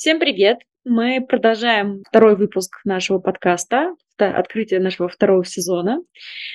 Всем 0.00 0.18
привет! 0.18 0.60
Мы 0.86 1.20
продолжаем 1.20 2.02
второй 2.08 2.34
выпуск 2.34 2.80
нашего 2.86 3.18
подкаста, 3.18 3.94
открытие 4.16 4.80
нашего 4.80 5.10
второго 5.10 5.44
сезона. 5.44 5.98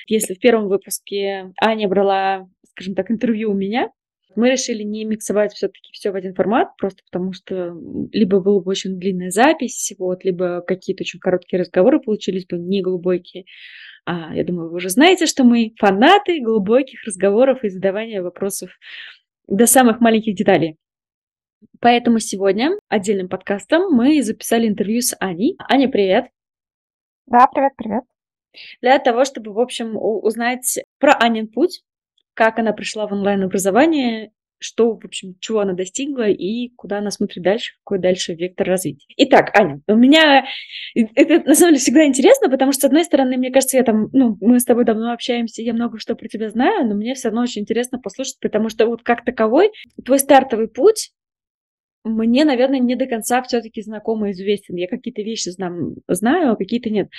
Если 0.08 0.34
в 0.34 0.40
первом 0.40 0.68
выпуске 0.68 1.54
Аня 1.62 1.88
брала, 1.88 2.48
скажем 2.72 2.96
так, 2.96 3.12
интервью 3.12 3.52
у 3.52 3.54
меня, 3.54 3.92
мы 4.36 4.50
решили 4.50 4.82
не 4.82 5.06
миксовать 5.06 5.54
все-таки 5.54 5.92
все 5.92 6.10
в 6.10 6.16
один 6.16 6.34
формат, 6.34 6.70
просто 6.80 7.04
потому 7.12 7.34
что 7.34 7.76
либо 8.12 8.40
была 8.40 8.62
бы 8.62 8.72
очень 8.72 8.98
длинная 8.98 9.30
запись, 9.30 9.94
вот, 10.00 10.26
либо 10.26 10.62
какие-то 10.62 11.04
очень 11.04 11.20
короткие 11.20 11.60
разговоры 11.60 12.00
получились 12.00 12.48
бы 12.48 12.58
не 12.58 12.82
глубокие. 12.82 13.46
А, 14.08 14.34
я 14.34 14.44
думаю, 14.44 14.72
вы 14.72 14.78
уже 14.78 14.90
знаете, 14.90 15.28
что 15.28 15.44
мы 15.44 15.76
фанаты 15.78 16.42
глубоких 16.42 17.04
разговоров 17.04 17.64
и 17.64 17.70
задавания 17.70 18.24
вопросов 18.24 18.72
до 19.48 19.68
самых 19.68 20.00
маленьких 20.00 20.34
деталей. 20.34 20.78
Поэтому 21.80 22.20
сегодня 22.20 22.72
отдельным 22.88 23.30
подкастом 23.30 23.94
мы 23.94 24.22
записали 24.22 24.68
интервью 24.68 25.02
с 25.02 25.16
Аней. 25.20 25.56
Аня, 25.70 25.90
привет! 25.90 26.26
Да, 27.28 27.48
привет, 27.54 27.74
привет. 27.78 28.04
Для 28.82 29.00
того, 29.00 29.26
чтобы, 29.26 29.54
в 29.54 29.60
общем, 29.60 29.98
узнать 29.98 30.80
про 31.00 31.14
Анин 31.14 31.48
путь, 31.48 31.84
как 32.34 32.60
она 32.60 32.74
пришла 32.74 33.08
в 33.08 33.14
онлайн-образование, 33.14 34.32
что, 34.58 34.96
в 34.96 35.06
общем, 35.06 35.36
чего 35.40 35.60
она 35.60 35.74
достигла 35.74 36.30
и 36.30 36.70
куда 36.76 37.00
она 37.00 37.12
смотрит 37.12 37.44
дальше, 37.44 37.74
какой 37.84 38.00
дальше 38.00 38.34
вектор 38.34 38.68
развития. 38.68 39.06
Итак, 39.18 39.52
Аня, 39.54 39.82
у 39.88 39.96
меня 39.96 40.46
это 40.96 41.48
на 41.48 41.56
самом 41.56 41.74
деле 41.74 41.82
всегда 41.82 42.06
интересно, 42.06 42.50
потому 42.50 42.72
что, 42.72 42.82
с 42.82 42.86
одной 42.86 43.04
стороны, 43.04 43.38
мне 43.38 43.52
кажется, 43.52 43.78
я 43.78 43.84
там, 43.84 44.10
ну, 44.14 44.38
мы 44.40 44.60
с 44.60 44.66
тобой 44.66 44.86
давно 44.86 45.12
общаемся, 45.12 45.62
я 45.62 45.74
много 45.74 46.00
что 46.00 46.16
про 46.16 46.28
тебя 46.28 46.50
знаю, 46.50 46.88
но 46.88 46.96
мне 46.96 47.16
все 47.16 47.28
равно 47.28 47.42
очень 47.42 47.64
интересно 47.64 48.00
послушать, 48.00 48.38
потому 48.42 48.70
что 48.70 48.86
вот 48.86 49.04
как 49.04 49.26
таковой 49.26 49.72
твой 50.04 50.20
стартовый 50.20 50.68
путь 50.68 51.12
мне, 52.06 52.46
наверное, 52.46 52.80
не 52.80 52.96
до 52.96 53.08
конца 53.08 53.42
все-таки 53.42 53.82
знаком 53.82 54.26
и 54.26 54.32
известен. 54.32 54.76
Я 54.76 54.88
какие-то 54.88 55.22
вещи 55.22 55.50
знам, 55.50 55.96
знаю, 56.08 56.52
а 56.52 56.56
какие-то 56.56 56.90
нет. 56.90 57.10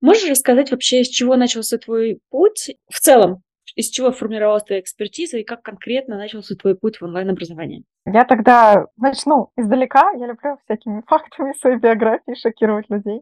Можешь 0.00 0.28
рассказать 0.28 0.70
вообще, 0.70 1.04
с 1.04 1.08
чего 1.08 1.36
начался 1.36 1.78
твой 1.78 2.18
путь 2.30 2.72
в 2.88 2.98
целом? 2.98 3.42
Из 3.76 3.88
чего 3.88 4.10
формировалась 4.10 4.64
твоя 4.64 4.80
экспертиза 4.80 5.38
и 5.38 5.44
как 5.44 5.62
конкретно 5.62 6.16
начался 6.16 6.56
твой 6.56 6.74
путь 6.74 7.00
в 7.00 7.04
онлайн-образовании? 7.04 7.84
Я 8.06 8.24
тогда 8.24 8.86
начну 8.96 9.50
издалека. 9.56 10.10
Я 10.12 10.26
люблю 10.26 10.58
всякими 10.64 11.02
фактами 11.06 11.52
своей 11.60 11.76
биографии 11.76 12.34
шокировать 12.34 12.90
людей. 12.90 13.20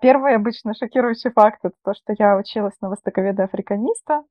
Первый 0.00 0.34
обычно 0.34 0.74
шокирующий 0.74 1.30
факт— 1.30 1.60
это 1.62 1.76
то, 1.84 1.92
что 1.94 2.14
я 2.18 2.36
училась 2.36 2.74
на 2.80 2.88
востоковеда-африканиста, 2.88 4.24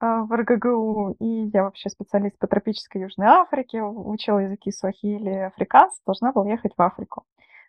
в 0.00 0.34
РГГУ, 0.34 1.16
и 1.18 1.50
я 1.52 1.64
вообще 1.64 1.90
специалист 1.90 2.38
по 2.38 2.46
тропической 2.46 3.02
Южной 3.02 3.26
Африке, 3.28 3.82
учила 3.82 4.38
языки 4.38 4.72
суахили, 4.72 5.30
африканс, 5.30 6.00
должна 6.06 6.32
была 6.32 6.48
ехать 6.48 6.72
в 6.76 6.82
Африку. 6.82 7.24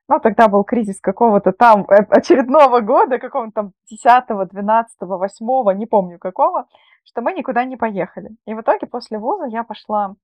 Но 0.07 0.19
тогда 0.19 0.47
был 0.47 0.63
кризис 0.63 0.99
какого-то 0.99 1.51
там 1.51 1.85
э, 1.89 2.05
очередного 2.09 2.81
года, 2.81 3.19
какого-то 3.19 3.51
там 3.51 3.71
10, 3.89 4.49
12, 4.49 4.97
8, 4.99 5.77
не 5.77 5.85
помню 5.85 6.19
какого, 6.19 6.67
что 7.03 7.21
мы 7.21 7.33
никуда 7.33 7.65
не 7.65 7.77
поехали. 7.77 8.31
И 8.45 8.53
в 8.53 8.61
итоге 8.61 8.87
после 8.87 9.19
вуза 9.19 9.45
я 9.45 9.63
пошла 9.63 10.15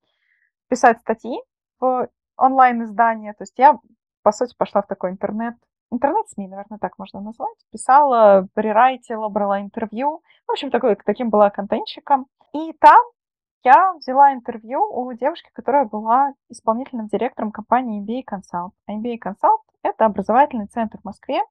писать 0.70 1.00
статьи 1.00 1.40
в 1.80 2.10
онлайн-издание. 2.38 3.34
То 3.34 3.44
есть 3.44 3.58
я, 3.58 3.80
по 4.24 4.32
сути, 4.32 4.56
пошла 4.58 4.82
в 4.82 4.88
такой 4.88 5.12
интернет 5.12 5.56
интернет-СМИ, 5.92 6.48
наверное, 6.48 6.80
так 6.80 6.98
можно 6.98 7.22
назвать. 7.22 7.58
Писала, 7.72 8.48
рерайтила, 8.56 9.30
брала 9.30 9.62
интервью. 9.62 10.22
В 10.48 10.52
общем, 10.52 10.72
такой, 10.72 10.96
таким 10.96 11.30
была 11.30 11.50
контентщиком. 11.50 12.28
И 12.54 12.74
там 12.74 13.00
я 13.64 13.94
взяла 13.94 14.34
интервью 14.34 14.82
у 14.82 15.12
девушки, 15.14 15.50
которая 15.54 15.86
была 15.86 16.34
исполнительным 16.50 17.08
директором 17.08 17.52
компании 17.52 18.02
MBA 18.02 18.24
Consult. 18.32 18.72
MBA 18.90 19.18
Consult— 19.24 19.60
это 19.84 20.06
образовательный 20.06 20.68
центр 20.68 21.00
в 21.00 21.06
Москве, 21.06 21.42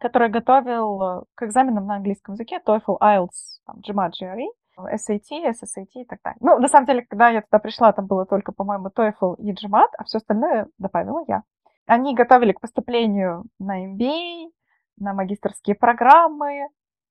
который 0.00 0.28
готовил 0.28 1.26
к 1.34 1.42
экзаменам 1.42 1.86
на 1.86 1.96
английском 1.96 2.34
языке 2.34 2.60
TOEFL, 2.64 2.98
IELTS, 3.00 3.60
там, 3.66 3.78
GMAT, 3.78 4.12
GRE, 4.20 4.46
SAT, 4.78 5.50
SSAT 5.50 5.86
и 5.94 6.04
так 6.04 6.20
далее. 6.22 6.38
Ну, 6.40 6.58
на 6.58 6.68
самом 6.68 6.86
деле, 6.86 7.02
когда 7.02 7.28
я 7.28 7.42
туда 7.42 7.58
пришла, 7.58 7.92
там 7.92 8.06
было 8.06 8.26
только, 8.26 8.52
по-моему, 8.52 8.88
TOEFL 8.88 9.36
и 9.38 9.52
GMAT, 9.52 9.88
а 9.98 10.04
все 10.04 10.18
остальное 10.18 10.68
добавила 10.78 11.24
я. 11.26 11.42
Они 11.88 12.14
готовили 12.14 12.52
к 12.52 12.60
поступлению 12.60 13.44
на 13.58 13.86
MBA, 13.86 14.50
на 14.98 15.14
магистрские 15.14 15.74
программы, 15.74 16.68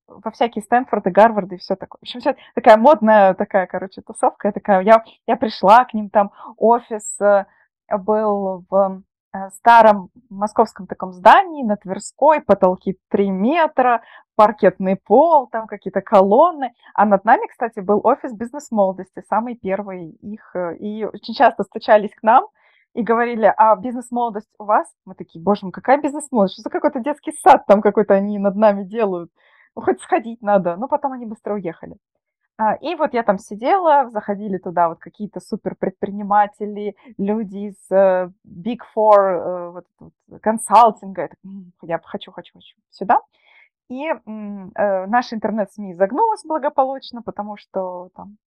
во 0.08 0.30
всякие 0.30 0.62
Стэнфорды, 0.62 1.10
Гарварды 1.10 1.56
и 1.56 1.58
все 1.58 1.76
такое. 1.76 1.98
В 2.00 2.04
общем, 2.04 2.20
все 2.20 2.36
такая 2.54 2.78
модная 2.78 3.34
такая, 3.34 3.66
короче, 3.66 4.02
тусовка. 4.02 4.52
такая. 4.52 4.82
Я, 4.82 5.04
я 5.26 5.36
пришла 5.36 5.84
к 5.86 5.96
ним, 5.96 6.12
там 6.12 6.32
офис 6.58 7.20
э, 7.20 7.46
был 7.90 8.66
в 8.70 9.02
э, 9.34 9.50
старом 9.50 10.12
московском 10.30 10.86
таком 10.86 11.12
здании 11.12 11.64
на 11.64 11.76
Тверской, 11.76 12.40
потолки 12.40 13.00
3 13.10 13.32
метра, 13.32 14.04
паркетный 14.36 14.96
пол, 14.96 15.48
там 15.48 15.66
какие-то 15.66 16.02
колонны. 16.02 16.72
А 16.94 17.06
над 17.06 17.26
нами, 17.26 17.48
кстати, 17.48 17.80
был 17.80 18.00
офис 18.04 18.32
бизнес-молодости, 18.32 19.24
самый 19.28 19.56
первый 19.56 20.12
их. 20.22 20.56
Э, 20.56 20.76
и 20.78 21.04
очень 21.04 21.34
часто 21.34 21.64
стучались 21.64 22.14
к 22.14 22.22
нам, 22.22 22.46
и 22.98 23.04
говорили, 23.04 23.54
а 23.58 23.76
бизнес-молодость 23.76 24.50
у 24.58 24.64
вас? 24.64 24.92
Мы 25.06 25.14
такие, 25.14 25.40
боже 25.40 25.60
мой, 25.62 25.72
какая 25.72 26.02
бизнес-молодость? 26.02 26.56
Что 26.56 26.64
за 26.64 26.70
какой-то 26.72 27.00
детский 27.00 27.32
сад 27.44 27.64
там 27.68 27.80
какой-то 27.80 28.16
они 28.16 28.40
над 28.40 28.56
нами 28.56 28.84
делают? 28.84 29.30
Ну, 29.76 29.84
хоть 29.84 30.02
сходить 30.02 30.42
надо. 30.42 30.78
Но 30.78 30.88
потом 30.88 31.12
они 31.12 31.28
быстро 31.28 31.54
уехали. 31.54 31.98
А, 32.58 32.74
и 32.74 32.96
вот 32.96 33.14
я 33.14 33.22
там 33.22 33.38
сидела, 33.38 34.10
заходили 34.10 34.58
туда 34.58 34.90
вот 34.90 34.98
какие-то 34.98 35.40
супер 35.40 35.76
предприниматели, 35.76 36.96
люди 37.20 37.70
из 37.70 37.92
uh, 37.92 38.32
Big 38.44 38.80
Four, 38.96 39.14
uh, 39.20 39.72
вот, 39.74 39.86
вот, 40.00 40.42
консалтинга. 40.42 41.30
Я 41.84 42.00
хочу, 42.04 42.32
хочу, 42.32 42.54
хочу 42.56 42.78
сюда. 42.90 43.22
И 43.92 44.10
uh, 44.10 45.06
наш 45.06 45.34
интернет-СМИ 45.34 45.94
загнулась 45.94 46.44
благополучно, 46.44 47.22
потому 47.22 47.58
что 47.58 48.10
там 48.16 48.38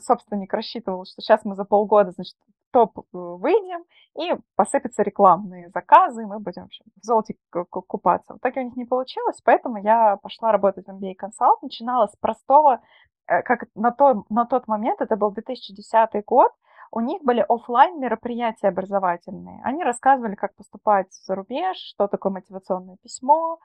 собственник 0.00 0.52
рассчитывал, 0.52 1.04
что 1.04 1.20
сейчас 1.20 1.44
мы 1.44 1.54
за 1.54 1.64
полгода, 1.64 2.12
значит, 2.12 2.36
топ 2.72 2.98
э, 2.98 3.02
выйдем, 3.12 3.84
и 4.20 4.34
посыпятся 4.56 5.02
рекламные 5.02 5.70
заказы, 5.70 6.22
и 6.22 6.26
мы 6.26 6.38
будем 6.40 6.64
общем, 6.64 6.84
в 7.00 7.04
золоте 7.04 7.36
купаться. 7.50 8.34
В 8.34 8.38
итоге 8.38 8.62
у 8.62 8.64
них 8.64 8.76
не 8.76 8.84
получилось, 8.84 9.40
поэтому 9.44 9.78
я 9.78 10.16
пошла 10.16 10.52
работать 10.52 10.86
в 10.86 10.90
MBA 10.90 11.14
Consult, 11.22 11.58
начинала 11.62 12.06
с 12.06 12.16
простого, 12.16 12.80
э, 13.26 13.42
как 13.42 13.64
на, 13.74 13.92
то, 13.92 14.24
на 14.28 14.44
тот 14.44 14.66
момент, 14.66 15.00
это 15.00 15.16
был 15.16 15.30
2010 15.30 16.24
год, 16.26 16.52
у 16.90 17.00
них 17.00 17.22
были 17.22 17.44
офлайн 17.48 17.98
мероприятия 18.00 18.68
образовательные. 18.68 19.62
Они 19.64 19.82
рассказывали, 19.82 20.34
как 20.34 20.54
поступать 20.54 21.10
за 21.24 21.34
рубеж, 21.34 21.76
что 21.78 22.06
такое 22.06 22.32
мотивационное 22.32 22.96
письмо, 23.02 23.58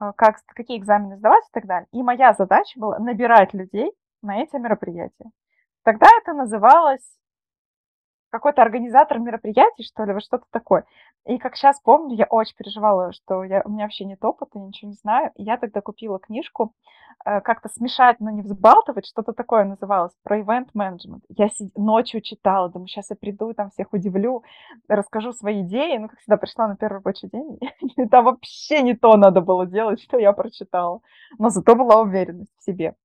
э, 0.00 0.12
как, 0.16 0.38
какие 0.46 0.78
экзамены 0.78 1.16
сдавать 1.16 1.44
и 1.44 1.52
так 1.52 1.66
далее. 1.66 1.86
И 1.92 2.02
моя 2.02 2.32
задача 2.32 2.78
была 2.78 2.98
набирать 2.98 3.54
людей 3.54 3.92
на 4.22 4.42
эти 4.42 4.56
мероприятия. 4.56 5.30
Тогда 5.86 6.08
это 6.20 6.32
называлось 6.32 7.16
какой-то 8.30 8.60
организатор 8.60 9.20
мероприятий, 9.20 9.84
что 9.84 10.02
ли, 10.02 10.14
вот 10.14 10.24
что-то 10.24 10.44
такое. 10.50 10.84
И 11.26 11.38
как 11.38 11.54
сейчас 11.54 11.80
помню, 11.80 12.16
я 12.16 12.24
очень 12.24 12.56
переживала, 12.56 13.12
что 13.12 13.44
я, 13.44 13.62
у 13.64 13.70
меня 13.70 13.84
вообще 13.84 14.04
нет 14.04 14.24
опыта, 14.24 14.58
ничего 14.58 14.90
не 14.90 14.96
знаю. 14.96 15.30
И 15.36 15.44
я 15.44 15.56
тогда 15.56 15.80
купила 15.80 16.18
книжку 16.18 16.74
э, 17.24 17.40
как-то 17.40 17.68
смешать, 17.68 18.18
но 18.18 18.30
не 18.30 18.42
взбалтывать, 18.42 19.06
что-то 19.06 19.32
такое 19.32 19.62
называлось, 19.62 20.12
про 20.24 20.40
ивент 20.40 20.74
менеджмент. 20.74 21.22
Я 21.28 21.48
сид... 21.50 21.70
ночью 21.78 22.20
читала, 22.20 22.68
думаю, 22.68 22.88
сейчас 22.88 23.10
я 23.10 23.16
приду, 23.16 23.54
там 23.54 23.70
всех 23.70 23.92
удивлю, 23.92 24.42
расскажу 24.88 25.32
свои 25.34 25.62
идеи. 25.62 25.98
Ну, 25.98 26.08
как 26.08 26.18
всегда, 26.18 26.36
пришла 26.36 26.66
на 26.66 26.76
первый 26.76 26.96
рабочий 26.96 27.28
день, 27.28 27.60
и 27.96 28.08
там 28.08 28.24
вообще 28.24 28.82
не 28.82 28.96
то 28.96 29.16
надо 29.16 29.40
было 29.40 29.66
делать, 29.66 30.02
что 30.02 30.18
я 30.18 30.32
прочитала. 30.32 31.00
Но 31.38 31.48
зато 31.48 31.76
была 31.76 32.00
уверенность 32.00 32.50
в 32.58 32.64
себе. 32.64 32.96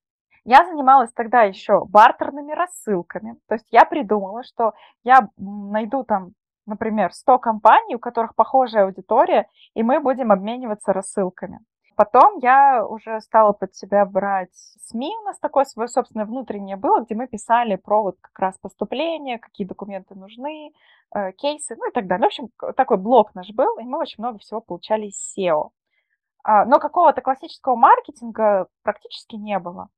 Я 0.44 0.66
занималась 0.66 1.12
тогда 1.14 1.44
еще 1.44 1.86
бартерными 1.86 2.52
рассылками. 2.54 3.38
То 3.48 3.56
есть 3.56 3.68
я 3.72 3.86
придумала, 3.86 4.44
что 4.44 4.74
я 5.04 5.30
найду 5.38 6.04
там, 6.04 6.32
например, 6.66 7.14
100 7.14 7.40
компаний, 7.40 7.96
у 7.96 8.00
которых 8.00 8.36
похожая 8.36 8.86
аудитория, 8.86 9.48
и 9.76 9.84
мы 9.84 10.00
будем 10.00 10.32
обмениваться 10.32 10.94
рассылками. 10.94 11.60
Потом 11.96 12.40
я 12.40 12.84
уже 12.84 13.22
стала 13.22 13.52
под 13.52 13.76
себя 13.76 14.06
брать 14.06 14.56
СМИ. 14.88 15.14
У 15.22 15.26
нас 15.26 15.38
такое 15.38 15.66
свое 15.66 15.88
собственное 15.88 16.26
внутреннее 16.26 16.76
было, 16.76 17.02
где 17.02 17.14
мы 17.14 17.28
писали 17.28 17.76
про 17.76 18.02
вот 18.02 18.16
как 18.20 18.40
раз 18.40 18.58
поступления, 18.58 19.38
какие 19.38 19.68
документы 19.68 20.16
нужны, 20.16 20.72
э, 21.14 21.32
кейсы, 21.34 21.76
ну 21.76 21.88
и 21.90 21.92
так 21.92 22.08
далее. 22.08 22.24
В 22.24 22.28
общем, 22.28 22.50
такой 22.76 22.98
блок 22.98 23.36
наш 23.36 23.52
был, 23.52 23.78
и 23.78 23.84
мы 23.84 24.00
очень 24.00 24.24
много 24.24 24.40
всего 24.40 24.62
получали 24.62 25.08
из 25.08 25.38
SEO. 25.38 25.70
А, 26.44 26.66
но 26.66 26.80
какого-то 26.80 27.22
классического 27.22 27.76
маркетинга 27.76 28.68
практически 28.82 29.36
не 29.36 29.60
было. 29.60 29.90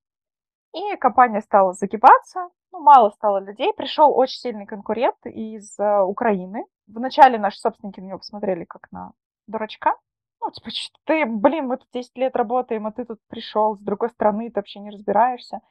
И 0.74 0.96
компания 0.98 1.42
стала 1.42 1.74
загибаться, 1.74 2.50
ну, 2.72 2.80
мало 2.80 3.12
стало 3.12 3.40
людей. 3.40 3.72
Пришел 3.74 4.12
очень 4.18 4.40
сильный 4.40 4.66
конкурент 4.66 5.18
из 5.25 5.78
э, 5.80 6.02
Украины. 6.02 6.66
Вначале 6.88 7.38
наши 7.38 7.60
собственники 7.60 8.00
на 8.00 8.06
него 8.06 8.18
посмотрели 8.18 8.66
как 8.66 8.92
на 8.92 9.12
дурачка. 9.46 9.96
Ну, 10.42 10.50
типа, 10.50 10.72
ты, 11.06 11.25
блин, 11.25 11.68
мы 11.68 11.78
тут 11.78 11.88
10 11.94 12.18
лет 12.18 12.36
работаем, 12.36 12.88
а 12.88 12.92
ты 12.92 13.06
тут 13.06 13.20
пришел 13.28 13.78
с 13.78 13.80
другой 13.80 14.10
страны, 14.10 14.50
ты 14.50 14.56
вообще 14.56 14.80
не 14.80 14.90
разбираешься. 14.90 15.62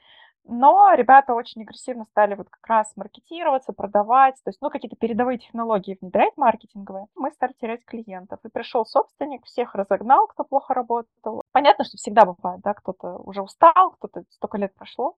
Но 0.45 0.93
ребята 0.95 1.35
очень 1.35 1.63
агрессивно 1.63 2.05
стали 2.05 2.35
вот 2.35 2.49
как 2.51 2.67
раз 2.67 2.93
маркетироваться, 2.97 3.73
продавать, 3.73 4.35
то 4.45 4.49
есть, 4.49 4.61
ну, 4.61 4.71
какие-то 4.71 4.97
передовые 4.97 5.39
технологии 5.39 5.99
внедрять 6.01 6.37
маркетинговые. 6.37 7.07
Мы 7.15 7.31
стали 7.31 7.53
терять 7.61 7.85
клиентов. 7.85 8.41
И 8.45 8.49
пришел 8.49 8.85
собственник, 8.85 9.45
всех 9.45 9.75
разогнал, 9.75 10.27
кто 10.27 10.45
плохо 10.45 10.75
работал. 10.75 11.43
Понятно, 11.53 11.85
что 11.85 11.97
всегда 11.97 12.25
бывает, 12.25 12.61
да, 12.63 12.75
кто-то 12.75 13.19
уже 13.19 13.43
устал, 13.43 13.93
кто-то 13.93 14.25
столько 14.31 14.59
лет 14.59 14.75
прошло. 14.75 15.17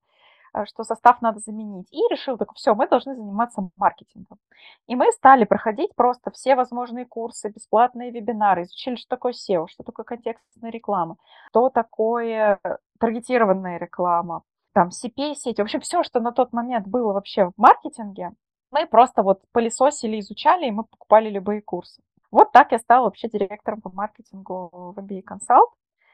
Э, 0.54 0.64
что 0.66 0.84
состав 0.84 1.20
надо 1.20 1.40
заменить. 1.40 1.88
И 1.92 1.98
решил, 2.10 2.38
так 2.38 2.54
все, 2.54 2.74
мы 2.74 2.88
должны 2.88 3.14
заниматься 3.14 3.68
маркетингом. 3.76 4.38
И 4.86 4.94
мы 4.96 5.10
стали 5.12 5.44
проходить 5.44 5.94
просто 5.96 6.30
все 6.30 6.54
возможные 6.54 7.06
курсы, 7.06 7.50
бесплатные 7.50 8.10
вебинары, 8.10 8.62
изучили, 8.62 8.96
что 8.96 9.08
такое 9.08 9.32
SEO, 9.32 9.66
что 9.68 9.82
такое 9.82 10.04
контекстная 10.04 10.70
реклама, 10.70 11.16
что 11.48 11.70
такое 11.70 12.60
таргетированная 13.00 13.78
реклама, 13.78 14.42
там 14.74 14.88
CPA-сети, 14.88 15.60
в 15.60 15.64
общем, 15.64 15.80
все, 15.80 16.02
что 16.02 16.20
на 16.20 16.32
тот 16.32 16.52
момент 16.52 16.86
было 16.86 17.12
вообще 17.12 17.46
в 17.46 17.52
маркетинге, 17.56 18.32
мы 18.70 18.86
просто 18.86 19.22
вот 19.22 19.40
пылесосили, 19.52 20.18
изучали, 20.18 20.66
и 20.66 20.72
мы 20.72 20.84
покупали 20.84 21.30
любые 21.30 21.62
курсы. 21.62 22.02
Вот 22.32 22.50
так 22.50 22.72
я 22.72 22.78
стала 22.78 23.04
вообще 23.04 23.28
директором 23.28 23.80
по 23.80 23.90
маркетингу 23.90 24.92
в 24.96 24.98
MBA 24.98 25.22
Consult. 25.22 25.68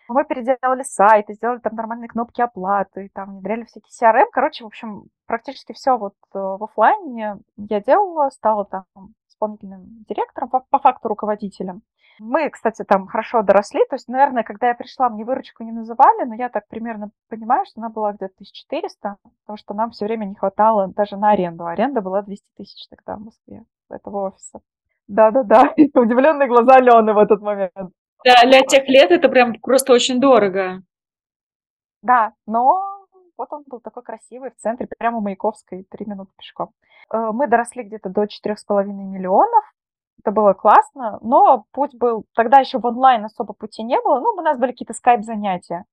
Мы 0.09 0.25
переделали 0.25 0.83
сайты, 0.83 1.33
сделали 1.33 1.61
там 1.61 1.75
нормальные 1.75 2.09
кнопки 2.09 2.43
оплаты, 2.43 3.11
там 3.15 3.31
внедряли 3.31 3.65
всякие 3.65 3.91
CRM. 3.91 4.27
Короче, 4.31 4.65
в 4.65 4.67
общем, 4.67 5.05
практически 5.27 5.73
все 5.73 5.97
вот 5.97 6.15
э, 6.35 6.39
в 6.39 6.62
офлайне 6.65 7.39
я 7.57 7.81
делала, 7.81 8.29
стала 8.29 8.67
там 8.67 8.85
исполнительным 9.29 10.05
директором, 10.09 10.51
по, 10.51 10.61
по 10.69 10.79
факту 10.81 11.09
руководителем. 11.09 11.83
Мы, 12.23 12.51
кстати, 12.51 12.85
там 12.85 13.07
хорошо 13.07 13.41
доросли, 13.41 13.81
то 13.89 13.97
есть, 13.97 14.07
наверное, 14.07 14.43
когда 14.43 14.69
я 14.69 14.75
пришла, 14.75 15.09
мне 15.09 15.25
выручку 15.25 15.65
не 15.65 15.73
называли, 15.73 16.27
но 16.27 16.35
я 16.35 16.51
так 16.51 16.69
примерно 16.69 17.13
понимаю, 17.31 17.65
что 17.65 17.81
она 17.81 17.89
была 17.89 18.13
где-то 18.13 18.35
1400, 18.35 19.17
потому 19.41 19.57
что 19.57 19.73
нам 19.73 19.91
все 19.91 20.05
время 20.05 20.27
не 20.27 20.35
хватало 20.35 20.89
даже 20.89 21.17
на 21.17 21.31
аренду. 21.31 21.65
Аренда 21.65 22.03
была 22.03 22.21
200 22.21 22.45
тысяч 22.59 22.87
тогда 22.91 23.17
в 23.17 23.21
Москве, 23.21 23.65
этого 23.89 24.29
офиса. 24.29 24.61
Да-да-да, 25.09 25.73
удивленные 25.95 26.47
глаза 26.47 26.75
Алены 26.75 27.15
в 27.15 27.19
этот 27.19 27.41
момент. 27.41 27.73
Да, 28.23 28.35
для 28.45 28.61
тех 28.65 28.87
лет 28.87 29.11
это 29.11 29.31
прям 29.31 29.55
просто 29.55 29.95
очень 29.95 30.21
дорого. 30.21 30.83
Да, 32.03 32.35
но 32.47 32.83
вот 33.39 33.51
он 33.51 33.65
был 33.67 33.81
такой 33.81 34.03
красивый 34.03 34.51
в 34.51 34.57
центре, 34.57 34.87
прямо 34.99 35.17
у 35.17 35.21
Маяковской, 35.23 35.87
три 35.91 36.05
минуты 36.05 36.33
пешком. 36.37 36.73
Э, 37.11 37.31
мы 37.33 37.47
доросли 37.47 37.83
где-то 37.83 38.11
до 38.11 38.27
четырех 38.27 38.59
с 38.59 38.65
половиной 38.65 39.05
миллионов. 39.05 39.65
Это 40.23 40.33
было 40.33 40.53
классно, 40.53 41.19
но 41.23 41.65
путь 41.73 41.95
был... 41.95 42.25
Тогда 42.35 42.59
еще 42.59 42.79
в 42.79 42.87
онлайн 42.87 43.25
особо 43.25 43.55
пути 43.55 43.83
не 43.83 44.01
было. 44.01 44.21
Ну, 44.21 44.35
у 44.37 44.43
нас 44.43 44.59
были 44.59 44.73
какие-то 44.73 44.93
скайп-занятия. 44.93 45.85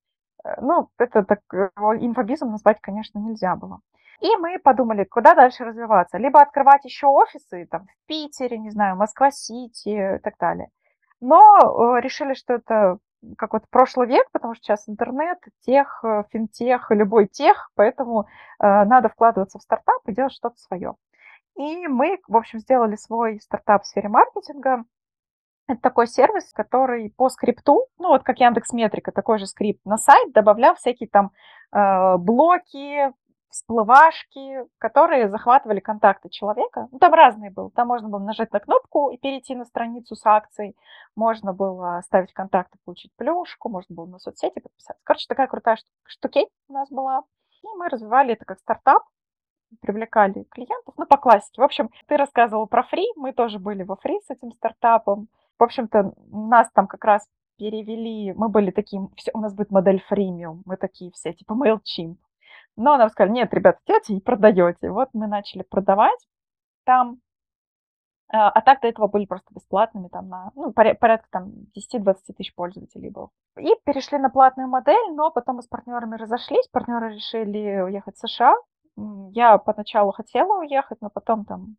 Э, 0.43 0.59
ну, 0.61 0.89
это 0.97 1.23
так 1.23 1.39
э, 1.53 1.69
инфобизом 1.99 2.51
назвать, 2.51 2.79
конечно, 2.81 3.19
нельзя 3.19 3.55
было. 3.55 3.79
И 4.19 4.35
мы 4.37 4.59
подумали, 4.59 5.03
куда 5.05 5.35
дальше 5.35 5.63
развиваться. 5.63 6.17
Либо 6.17 6.41
открывать 6.41 6.83
еще 6.85 7.07
офисы 7.07 7.67
там, 7.69 7.85
в 7.85 8.07
Питере, 8.07 8.57
не 8.57 8.71
знаю, 8.71 8.97
Москва-Сити 8.97 10.15
и 10.15 10.19
так 10.19 10.35
далее. 10.39 10.69
Но 11.21 11.95
э, 11.97 12.01
решили, 12.01 12.33
что 12.33 12.55
это 12.55 12.97
какой-то 13.37 13.67
прошлый 13.69 14.07
век, 14.07 14.27
потому 14.31 14.55
что 14.55 14.63
сейчас 14.63 14.89
интернет, 14.89 15.37
тех, 15.61 16.03
э, 16.03 16.23
финтех, 16.31 16.91
любой 16.91 17.27
тех, 17.27 17.69
поэтому 17.75 18.21
э, 18.21 18.25
надо 18.59 19.09
вкладываться 19.09 19.59
в 19.59 19.61
стартап 19.61 20.01
и 20.07 20.13
делать 20.13 20.33
что-то 20.33 20.57
свое. 20.57 20.95
И 21.57 21.87
мы, 21.87 22.19
в 22.27 22.37
общем, 22.37 22.59
сделали 22.59 22.95
свой 22.95 23.39
стартап 23.39 23.83
в 23.83 23.87
сфере 23.87 24.09
маркетинга. 24.09 24.85
Это 25.67 25.81
такой 25.81 26.07
сервис, 26.07 26.53
который 26.53 27.09
по 27.17 27.29
скрипту, 27.29 27.87
ну 27.97 28.09
вот 28.09 28.23
как 28.23 28.39
Яндекс 28.39 28.71
Метрика, 28.71 29.11
такой 29.11 29.37
же 29.37 29.47
скрипт, 29.47 29.85
на 29.85 29.97
сайт 29.97 30.31
добавлял 30.31 30.75
всякие 30.75 31.09
там 31.09 31.31
э, 31.73 32.17
блоки, 32.17 33.11
всплывашки, 33.49 34.65
которые 34.77 35.29
захватывали 35.29 35.79
контакты 35.79 36.29
человека. 36.29 36.87
Ну, 36.91 36.99
там 36.99 37.13
разные 37.13 37.49
был. 37.51 37.71
Там 37.71 37.87
можно 37.87 38.07
было 38.07 38.19
нажать 38.19 38.51
на 38.51 38.59
кнопку 38.59 39.09
и 39.09 39.17
перейти 39.17 39.55
на 39.55 39.65
страницу 39.65 40.15
с 40.15 40.25
акцией. 40.25 40.75
Можно 41.15 41.53
было 41.53 42.01
ставить 42.05 42.33
контакты, 42.33 42.77
получить 42.85 43.11
плюшку. 43.15 43.69
Можно 43.69 43.95
было 43.95 44.05
на 44.05 44.19
соцсети 44.19 44.59
подписаться. 44.59 45.01
Короче, 45.03 45.25
такая 45.27 45.47
крутая 45.47 45.77
штукей 46.05 46.47
у 46.67 46.73
нас 46.73 46.89
была. 46.89 47.23
И 47.63 47.67
мы 47.77 47.89
развивали 47.89 48.33
это 48.33 48.45
как 48.45 48.59
стартап, 48.59 49.03
привлекали 49.81 50.43
клиентов, 50.51 50.93
ну, 50.97 51.05
по 51.05 51.17
классике. 51.17 51.61
В 51.61 51.65
общем, 51.65 51.89
ты 52.07 52.17
рассказывал 52.17 52.67
про 52.67 52.83
фри, 52.83 53.05
мы 53.15 53.33
тоже 53.33 53.59
были 53.59 53.83
во 53.83 53.95
фри 53.95 54.19
с 54.25 54.29
этим 54.29 54.51
стартапом. 54.51 55.27
В 55.59 55.63
общем-то, 55.63 56.13
нас 56.31 56.69
там 56.71 56.87
как 56.87 57.03
раз 57.03 57.27
перевели, 57.57 58.33
мы 58.33 58.49
были 58.49 58.71
таким, 58.71 59.09
все, 59.15 59.31
у 59.33 59.39
нас 59.39 59.53
будет 59.53 59.71
модель 59.71 60.01
фримиум, 60.07 60.61
мы 60.65 60.77
такие 60.77 61.11
все, 61.11 61.33
типа 61.33 61.53
MailChimp. 61.53 62.17
Но 62.75 62.95
нам 62.97 63.09
сказали, 63.09 63.33
нет, 63.33 63.53
ребята, 63.53 63.79
идете 63.87 64.13
и 64.13 64.21
продаете. 64.21 64.91
Вот 64.91 65.09
мы 65.13 65.27
начали 65.27 65.63
продавать 65.63 66.19
там. 66.85 67.19
А, 68.29 68.49
а 68.49 68.61
так 68.61 68.81
до 68.81 68.87
этого 68.87 69.07
были 69.07 69.25
просто 69.25 69.53
бесплатными, 69.53 70.09
там 70.09 70.29
на 70.29 70.51
ну, 70.53 70.73
порядка 70.73 71.27
там 71.31 71.51
10-20 71.75 72.15
тысяч 72.37 72.53
пользователей 72.53 73.09
был. 73.09 73.31
И 73.57 73.73
перешли 73.83 74.19
на 74.19 74.29
платную 74.29 74.67
модель, 74.67 75.15
но 75.15 75.31
потом 75.31 75.55
мы 75.57 75.63
с 75.63 75.67
партнерами 75.67 76.17
разошлись, 76.17 76.67
партнеры 76.67 77.15
решили 77.15 77.81
уехать 77.81 78.15
в 78.15 78.27
США. 78.27 78.55
Я 79.31 79.57
поначалу 79.57 80.11
хотела 80.11 80.59
уехать, 80.59 80.99
но 81.01 81.09
потом 81.09 81.45
там 81.45 81.77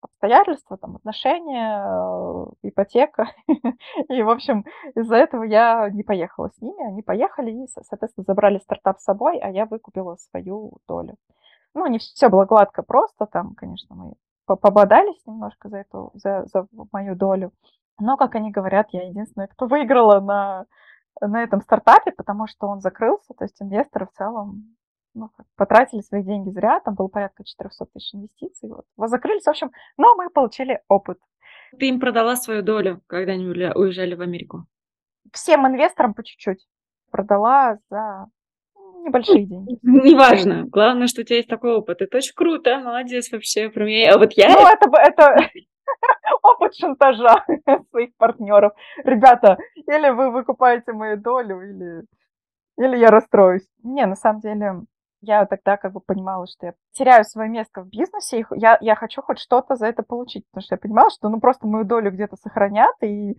обстоятельства, 0.00 0.76
там, 0.76 0.96
отношения, 0.96 1.82
э, 1.82 2.68
ипотека. 2.68 3.28
И, 4.08 4.22
в 4.22 4.30
общем, 4.30 4.64
из-за 4.94 5.16
этого 5.16 5.44
я 5.44 5.88
не 5.90 6.02
поехала 6.02 6.50
с 6.50 6.60
ними. 6.60 6.86
Они 6.86 7.02
поехали 7.02 7.50
и, 7.50 7.66
соответственно, 7.66 8.24
забрали 8.26 8.58
стартап 8.58 9.00
с 9.00 9.04
собой, 9.04 9.38
а 9.38 9.50
я 9.50 9.66
выкупила 9.66 10.16
свою 10.16 10.78
долю. 10.86 11.16
Ну, 11.74 11.86
не 11.86 11.98
все 11.98 12.28
было 12.28 12.44
гладко 12.44 12.82
просто, 12.82 13.26
там, 13.26 13.54
конечно, 13.54 13.94
мы 13.94 14.14
пободались 14.46 15.20
немножко 15.26 15.68
за 15.68 15.78
эту, 15.78 16.10
за, 16.14 16.44
за 16.46 16.66
мою 16.92 17.14
долю. 17.14 17.52
Но, 18.00 18.16
как 18.16 18.34
они 18.34 18.50
говорят, 18.50 18.88
я 18.92 19.02
единственная, 19.08 19.48
кто 19.48 19.66
выиграла 19.66 20.20
на, 20.20 20.66
на 21.20 21.42
этом 21.42 21.60
стартапе, 21.60 22.12
потому 22.12 22.46
что 22.46 22.68
он 22.68 22.80
закрылся, 22.80 23.34
то 23.34 23.44
есть 23.44 23.60
инвесторы 23.60 24.06
в 24.06 24.16
целом 24.16 24.76
ну, 25.14 25.30
потратили 25.56 26.00
свои 26.00 26.22
деньги 26.22 26.50
зря, 26.50 26.80
там 26.80 26.94
было 26.94 27.08
порядка 27.08 27.44
400 27.44 27.86
тысяч 27.86 28.14
инвестиций, 28.14 28.68
вот. 28.68 28.84
Закрылись, 29.08 29.44
в 29.44 29.48
общем, 29.48 29.70
но 29.96 30.14
мы 30.14 30.30
получили 30.30 30.80
опыт. 30.88 31.18
Ты 31.78 31.88
им 31.88 32.00
продала 32.00 32.36
свою 32.36 32.62
долю, 32.62 33.02
когда 33.06 33.32
они 33.32 33.46
уезжали 33.46 34.14
в 34.14 34.20
Америку? 34.20 34.66
Всем 35.32 35.66
инвесторам 35.66 36.14
по 36.14 36.24
чуть-чуть. 36.24 36.66
Продала 37.10 37.78
за 37.90 38.26
небольшие 39.04 39.44
деньги. 39.44 39.78
Неважно. 39.82 40.64
Главное, 40.64 41.06
что 41.06 41.20
у 41.20 41.24
тебя 41.24 41.36
есть 41.36 41.48
такой 41.48 41.74
опыт. 41.74 42.00
Это 42.00 42.16
очень 42.16 42.34
круто. 42.34 42.78
Молодец 42.78 43.30
вообще. 43.30 43.68
Про 43.68 43.84
меня. 43.84 44.14
А 44.14 44.18
вот 44.18 44.32
я... 44.32 44.48
Ну, 44.48 44.66
это, 44.66 44.90
это 44.96 45.50
опыт 46.42 46.74
шантажа 46.74 47.44
своих 47.90 48.14
партнеров. 48.16 48.72
Ребята, 49.04 49.58
или 49.74 50.10
вы 50.10 50.30
выкупаете 50.30 50.92
мою 50.92 51.16
долю, 51.16 51.60
или, 51.60 52.04
или 52.76 52.96
я 52.96 53.10
расстроюсь. 53.10 53.66
Не, 53.82 54.06
на 54.06 54.16
самом 54.16 54.40
деле, 54.40 54.82
я 55.20 55.46
тогда 55.46 55.76
как 55.76 55.92
бы 55.92 56.00
понимала, 56.00 56.46
что 56.46 56.66
я 56.66 56.74
теряю 56.92 57.24
свое 57.24 57.48
место 57.48 57.82
в 57.82 57.88
бизнесе, 57.88 58.40
и 58.40 58.44
я, 58.56 58.78
я 58.80 58.94
хочу 58.94 59.22
хоть 59.22 59.38
что-то 59.38 59.76
за 59.76 59.86
это 59.86 60.02
получить, 60.02 60.46
потому 60.50 60.62
что 60.62 60.74
я 60.74 60.78
понимала, 60.78 61.10
что 61.10 61.28
ну 61.28 61.40
просто 61.40 61.66
мою 61.66 61.84
долю 61.84 62.10
где-то 62.10 62.36
сохранят, 62.36 62.94
и 63.02 63.36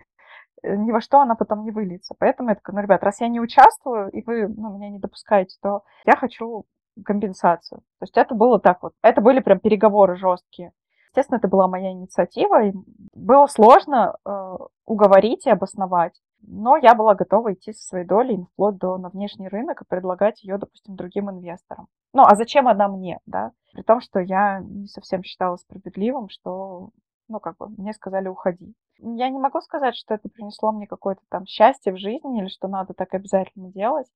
э, 0.63 0.75
ни 0.75 0.91
во 0.91 1.01
что 1.01 1.21
она 1.21 1.35
потом 1.35 1.63
не 1.63 1.71
выльется. 1.71 2.15
Поэтому 2.19 2.49
я 2.49 2.55
такая, 2.55 2.75
ну, 2.75 2.81
ребят, 2.81 3.03
раз 3.03 3.21
я 3.21 3.27
не 3.27 3.39
участвую, 3.39 4.09
и 4.09 4.23
вы 4.23 4.47
ну, 4.47 4.77
меня 4.77 4.89
не 4.89 4.99
допускаете, 4.99 5.57
то 5.61 5.83
я 6.05 6.15
хочу 6.15 6.65
компенсацию. 7.05 7.79
То 7.99 8.03
есть 8.03 8.17
это 8.17 8.35
было 8.35 8.59
так 8.59 8.83
вот. 8.83 8.93
Это 9.01 9.21
были 9.21 9.39
прям 9.39 9.59
переговоры 9.59 10.17
жесткие. 10.17 10.73
Естественно, 11.11 11.37
это 11.37 11.47
была 11.47 11.67
моя 11.67 11.91
инициатива, 11.91 12.65
и 12.65 12.73
было 13.13 13.47
сложно 13.47 14.17
э, 14.25 14.57
уговорить 14.85 15.47
и 15.47 15.49
обосновать. 15.49 16.13
Но 16.41 16.77
я 16.77 16.95
была 16.95 17.15
готова 17.15 17.53
идти 17.53 17.73
со 17.73 17.85
своей 17.85 18.05
долей 18.05 18.45
вплоть 18.53 18.77
до 18.77 18.97
на 18.97 19.09
внешний 19.09 19.47
рынок 19.47 19.81
и 19.81 19.85
предлагать 19.85 20.43
ее, 20.43 20.57
допустим, 20.57 20.95
другим 20.95 21.29
инвесторам. 21.29 21.87
Ну, 22.13 22.23
а 22.23 22.35
зачем 22.35 22.67
она 22.67 22.87
мне, 22.87 23.19
да? 23.25 23.51
При 23.73 23.81
том, 23.81 24.01
что 24.01 24.19
я 24.19 24.59
не 24.59 24.87
совсем 24.87 25.23
считала 25.23 25.57
справедливым, 25.57 26.29
что, 26.29 26.89
ну, 27.27 27.39
как 27.39 27.57
бы, 27.57 27.67
мне 27.69 27.93
сказали, 27.93 28.27
уходи. 28.27 28.73
Я 28.99 29.29
не 29.29 29.39
могу 29.39 29.61
сказать, 29.61 29.95
что 29.95 30.13
это 30.13 30.29
принесло 30.29 30.71
мне 30.71 30.87
какое-то 30.87 31.21
там 31.29 31.45
счастье 31.45 31.93
в 31.93 31.97
жизни 31.97 32.41
или 32.41 32.47
что 32.47 32.67
надо 32.67 32.93
так 32.93 33.13
обязательно 33.13 33.71
делать. 33.71 34.07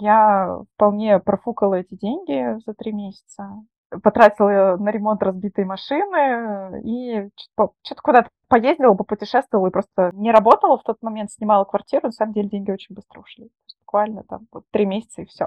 Я 0.00 0.60
вполне 0.74 1.18
профукала 1.20 1.74
эти 1.74 1.94
деньги 1.94 2.58
за 2.64 2.74
три 2.74 2.92
месяца 2.92 3.62
потратила 4.02 4.76
на 4.76 4.90
ремонт 4.90 5.22
разбитой 5.22 5.64
машины 5.64 6.80
и 6.84 7.28
что-то 7.36 8.02
куда-то 8.02 8.28
поездила, 8.48 8.94
попутешествовала 8.94 9.68
и 9.68 9.70
просто 9.70 10.10
не 10.14 10.30
работала 10.30 10.78
в 10.78 10.82
тот 10.82 11.02
момент, 11.02 11.30
снимала 11.30 11.64
квартиру. 11.64 12.08
На 12.08 12.12
самом 12.12 12.32
деле 12.32 12.48
деньги 12.48 12.70
очень 12.70 12.94
быстро 12.94 13.20
ушли. 13.20 13.50
Буквально 13.80 14.22
там 14.24 14.46
вот 14.52 14.64
три 14.70 14.86
месяца 14.86 15.22
и 15.22 15.26
все. 15.26 15.46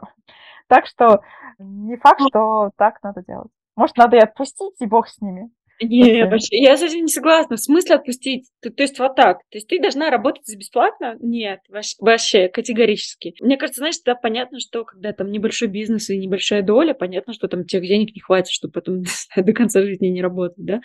Так 0.68 0.86
что 0.86 1.22
не 1.58 1.98
факт, 1.98 2.22
что 2.28 2.72
так 2.78 3.02
надо 3.04 3.24
делать. 3.24 3.52
Может, 3.76 3.98
надо 3.98 4.18
и 4.18 4.22
отпустить, 4.22 4.76
и 4.80 4.86
бог 4.86 5.08
с 5.08 5.20
ними. 5.22 5.50
Не, 5.82 6.26
вообще, 6.26 6.58
я 6.58 6.78
с 6.78 6.82
этим 6.82 7.02
не 7.02 7.12
согласна. 7.12 7.58
В 7.58 7.60
смысле 7.60 7.96
отпустить? 7.96 8.48
То, 8.62 8.70
то 8.70 8.84
есть 8.84 8.98
вот 8.98 9.16
так. 9.16 9.40
То 9.50 9.58
есть 9.58 9.68
ты 9.68 9.80
должна 9.80 10.10
работать 10.10 10.46
за 10.46 10.58
бесплатно? 10.58 11.18
Нет, 11.20 11.60
вообще, 12.00 12.48
категорически. 12.48 13.36
Мне 13.42 13.58
кажется, 13.58 13.80
знаешь, 13.80 13.98
тогда 13.98 14.18
понятно, 14.20 14.60
что 14.60 14.86
когда 14.86 15.12
там 15.12 15.32
небольшой 15.32 15.68
бизнес 15.68 16.10
и 16.10 16.18
небольшая 16.18 16.62
доля, 16.62 16.94
понятно, 16.94 17.34
что 17.34 17.48
там 17.48 17.66
тех 17.66 17.82
денег 17.82 18.16
не 18.16 18.22
хватит, 18.22 18.52
чтобы 18.52 18.72
потом 18.72 19.04
до 19.36 19.54
конца 19.54 19.82
жизни 19.82 20.08
не 20.08 20.22
работать, 20.22 20.66
да? 20.66 20.82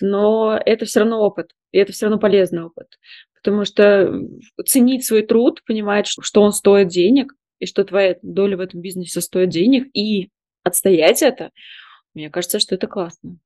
Но 0.00 0.60
это 0.64 0.84
все 0.84 1.00
равно 1.00 1.20
опыт, 1.20 1.50
и 1.72 1.78
это 1.78 1.92
все 1.92 2.06
равно 2.06 2.20
полезный 2.20 2.62
опыт. 2.64 2.86
Потому 3.34 3.64
что 3.64 4.20
ценить 4.64 5.04
свой 5.04 5.22
труд, 5.22 5.62
понимать, 5.66 6.06
что 6.06 6.42
он 6.42 6.52
стоит 6.52 6.88
денег, 6.88 7.32
и 7.58 7.66
что 7.66 7.84
твоя 7.84 8.16
доля 8.22 8.56
в 8.56 8.60
этом 8.60 8.80
бизнесе 8.80 9.20
стоит 9.20 9.48
денег, 9.48 9.88
и 9.94 10.30
отстоять 10.62 11.22
это, 11.22 11.50
мне 12.14 12.30
кажется, 12.30 12.60
что 12.60 12.74
это 12.76 12.86
классно. 12.86 13.38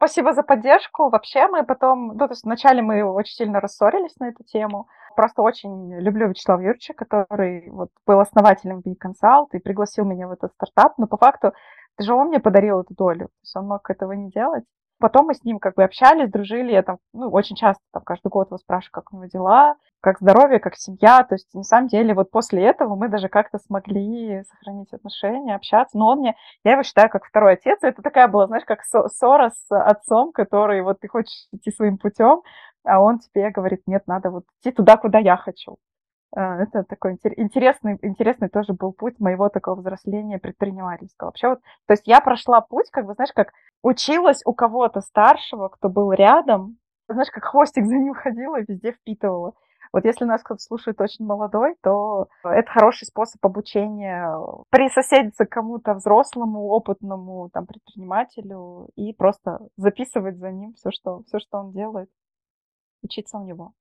Спасибо 0.00 0.32
за 0.32 0.42
поддержку. 0.42 1.10
Вообще 1.10 1.46
мы 1.48 1.62
потом, 1.62 2.16
ну, 2.16 2.26
то 2.26 2.32
есть 2.32 2.44
вначале 2.44 2.80
мы 2.80 3.04
очень 3.04 3.34
сильно 3.34 3.60
рассорились 3.60 4.16
на 4.18 4.28
эту 4.28 4.42
тему. 4.44 4.88
Просто 5.14 5.42
очень 5.42 5.94
люблю 6.00 6.26
Вячеслава 6.26 6.60
Юрьевича, 6.60 6.94
который 6.94 7.68
вот 7.70 7.90
был 8.06 8.18
основателем 8.18 8.80
B-Consult 8.80 9.48
и 9.52 9.58
пригласил 9.58 10.06
меня 10.06 10.26
в 10.26 10.32
этот 10.32 10.54
стартап. 10.54 10.94
Но 10.96 11.06
по 11.06 11.18
факту, 11.18 11.48
это 11.48 12.06
же 12.06 12.14
он 12.14 12.28
мне 12.28 12.40
подарил 12.40 12.80
эту 12.80 12.94
долю. 12.94 13.26
То 13.26 13.42
есть 13.42 13.56
он 13.56 13.66
мог 13.66 13.90
этого 13.90 14.12
не 14.12 14.30
делать. 14.30 14.64
Потом 15.00 15.26
мы 15.26 15.34
с 15.34 15.42
ним 15.44 15.58
как 15.58 15.74
бы 15.74 15.82
общались, 15.82 16.30
дружили. 16.30 16.72
Я 16.72 16.82
там, 16.82 16.98
ну, 17.12 17.30
очень 17.30 17.56
часто 17.56 17.82
там 17.92 18.02
каждый 18.04 18.28
год 18.28 18.48
его 18.48 18.58
спрашиваю, 18.58 18.92
как 18.92 19.12
у 19.12 19.16
него 19.16 19.26
дела, 19.26 19.76
как 20.00 20.18
здоровье, 20.20 20.60
как 20.60 20.76
семья. 20.76 21.24
То 21.24 21.34
есть, 21.34 21.52
на 21.54 21.62
самом 21.62 21.88
деле, 21.88 22.14
вот 22.14 22.30
после 22.30 22.64
этого 22.64 22.94
мы 22.94 23.08
даже 23.08 23.28
как-то 23.28 23.58
смогли 23.58 24.44
сохранить 24.44 24.92
отношения, 24.92 25.54
общаться. 25.54 25.96
Но 25.96 26.08
он 26.08 26.20
мне, 26.20 26.36
я 26.64 26.72
его 26.72 26.82
считаю 26.82 27.08
как 27.08 27.24
второй 27.24 27.54
отец. 27.54 27.78
Это 27.82 28.02
такая 28.02 28.28
была, 28.28 28.46
знаешь, 28.46 28.64
как 28.64 28.82
ссора 28.84 29.50
с 29.50 29.66
отцом, 29.70 30.32
который 30.32 30.82
вот 30.82 31.00
ты 31.00 31.08
хочешь 31.08 31.48
идти 31.52 31.70
своим 31.72 31.96
путем, 31.96 32.42
а 32.84 33.00
он 33.00 33.18
тебе 33.18 33.50
говорит, 33.50 33.82
нет, 33.86 34.06
надо 34.06 34.30
вот 34.30 34.44
идти 34.60 34.70
туда, 34.70 34.96
куда 34.96 35.18
я 35.18 35.36
хочу. 35.36 35.78
А, 36.34 36.62
это 36.62 36.84
такой 36.84 37.18
интересный, 37.36 37.98
интересный 38.02 38.48
тоже 38.48 38.72
был 38.72 38.92
путь 38.92 39.18
моего 39.18 39.48
такого 39.48 39.80
взросления 39.80 40.38
предпринимательского. 40.38 41.28
Вообще 41.28 41.48
вот, 41.48 41.60
то 41.86 41.92
есть 41.92 42.06
я 42.06 42.20
прошла 42.20 42.60
путь, 42.60 42.90
как 42.90 43.06
бы, 43.06 43.14
знаешь, 43.14 43.32
как 43.34 43.52
училась 43.82 44.42
у 44.44 44.52
кого-то 44.52 45.00
старшего, 45.00 45.68
кто 45.68 45.88
был 45.88 46.12
рядом, 46.12 46.78
знаешь, 47.08 47.30
как 47.30 47.44
хвостик 47.44 47.84
за 47.86 47.94
ним 47.94 48.14
ходила 48.14 48.60
и 48.60 48.64
везде 48.66 48.92
впитывала. 48.92 49.54
Вот 49.92 50.04
если 50.04 50.24
нас 50.24 50.40
кто-то 50.42 50.60
слушает 50.60 51.00
очень 51.00 51.24
молодой, 51.26 51.74
то 51.82 52.28
это 52.44 52.70
хороший 52.70 53.06
способ 53.06 53.44
обучения, 53.44 54.38
присоседиться 54.70 55.46
к 55.46 55.50
кому-то 55.50 55.94
взрослому, 55.94 56.68
опытному 56.68 57.50
там, 57.50 57.66
предпринимателю 57.66 58.90
и 58.94 59.12
просто 59.12 59.58
записывать 59.76 60.38
за 60.38 60.52
ним 60.52 60.74
все, 60.74 60.92
что, 60.92 61.24
все, 61.26 61.40
что 61.40 61.58
он 61.58 61.72
делает, 61.72 62.08
учиться 63.02 63.38
у 63.38 63.44
него. 63.44 63.72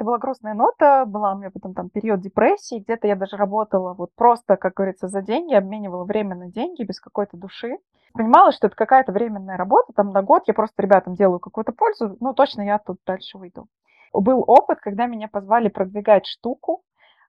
Это 0.00 0.06
была 0.06 0.16
грустная 0.16 0.54
нота, 0.54 1.04
была 1.04 1.34
у 1.34 1.36
меня 1.36 1.50
потом 1.50 1.74
там 1.74 1.90
период 1.90 2.22
депрессии, 2.22 2.78
где-то 2.78 3.06
я 3.06 3.16
даже 3.16 3.36
работала 3.36 3.92
вот 3.92 4.14
просто, 4.14 4.56
как 4.56 4.72
говорится, 4.72 5.08
за 5.08 5.20
деньги, 5.20 5.52
обменивала 5.52 6.04
время 6.04 6.34
на 6.36 6.50
деньги 6.50 6.84
без 6.84 6.98
какой-то 6.98 7.36
души. 7.36 7.76
Понимала, 8.14 8.50
что 8.50 8.68
это 8.68 8.76
какая-то 8.76 9.12
временная 9.12 9.58
работа, 9.58 9.92
там 9.92 10.12
на 10.12 10.22
год 10.22 10.44
я 10.46 10.54
просто 10.54 10.82
ребятам 10.82 11.16
делаю 11.16 11.38
какую-то 11.38 11.72
пользу, 11.72 12.16
ну 12.18 12.32
точно 12.32 12.62
я 12.62 12.78
тут 12.78 12.96
дальше 13.06 13.36
выйду. 13.36 13.66
Был 14.14 14.42
опыт, 14.46 14.80
когда 14.80 15.04
меня 15.04 15.28
позвали 15.28 15.68
продвигать 15.68 16.24
штуку, 16.24 16.82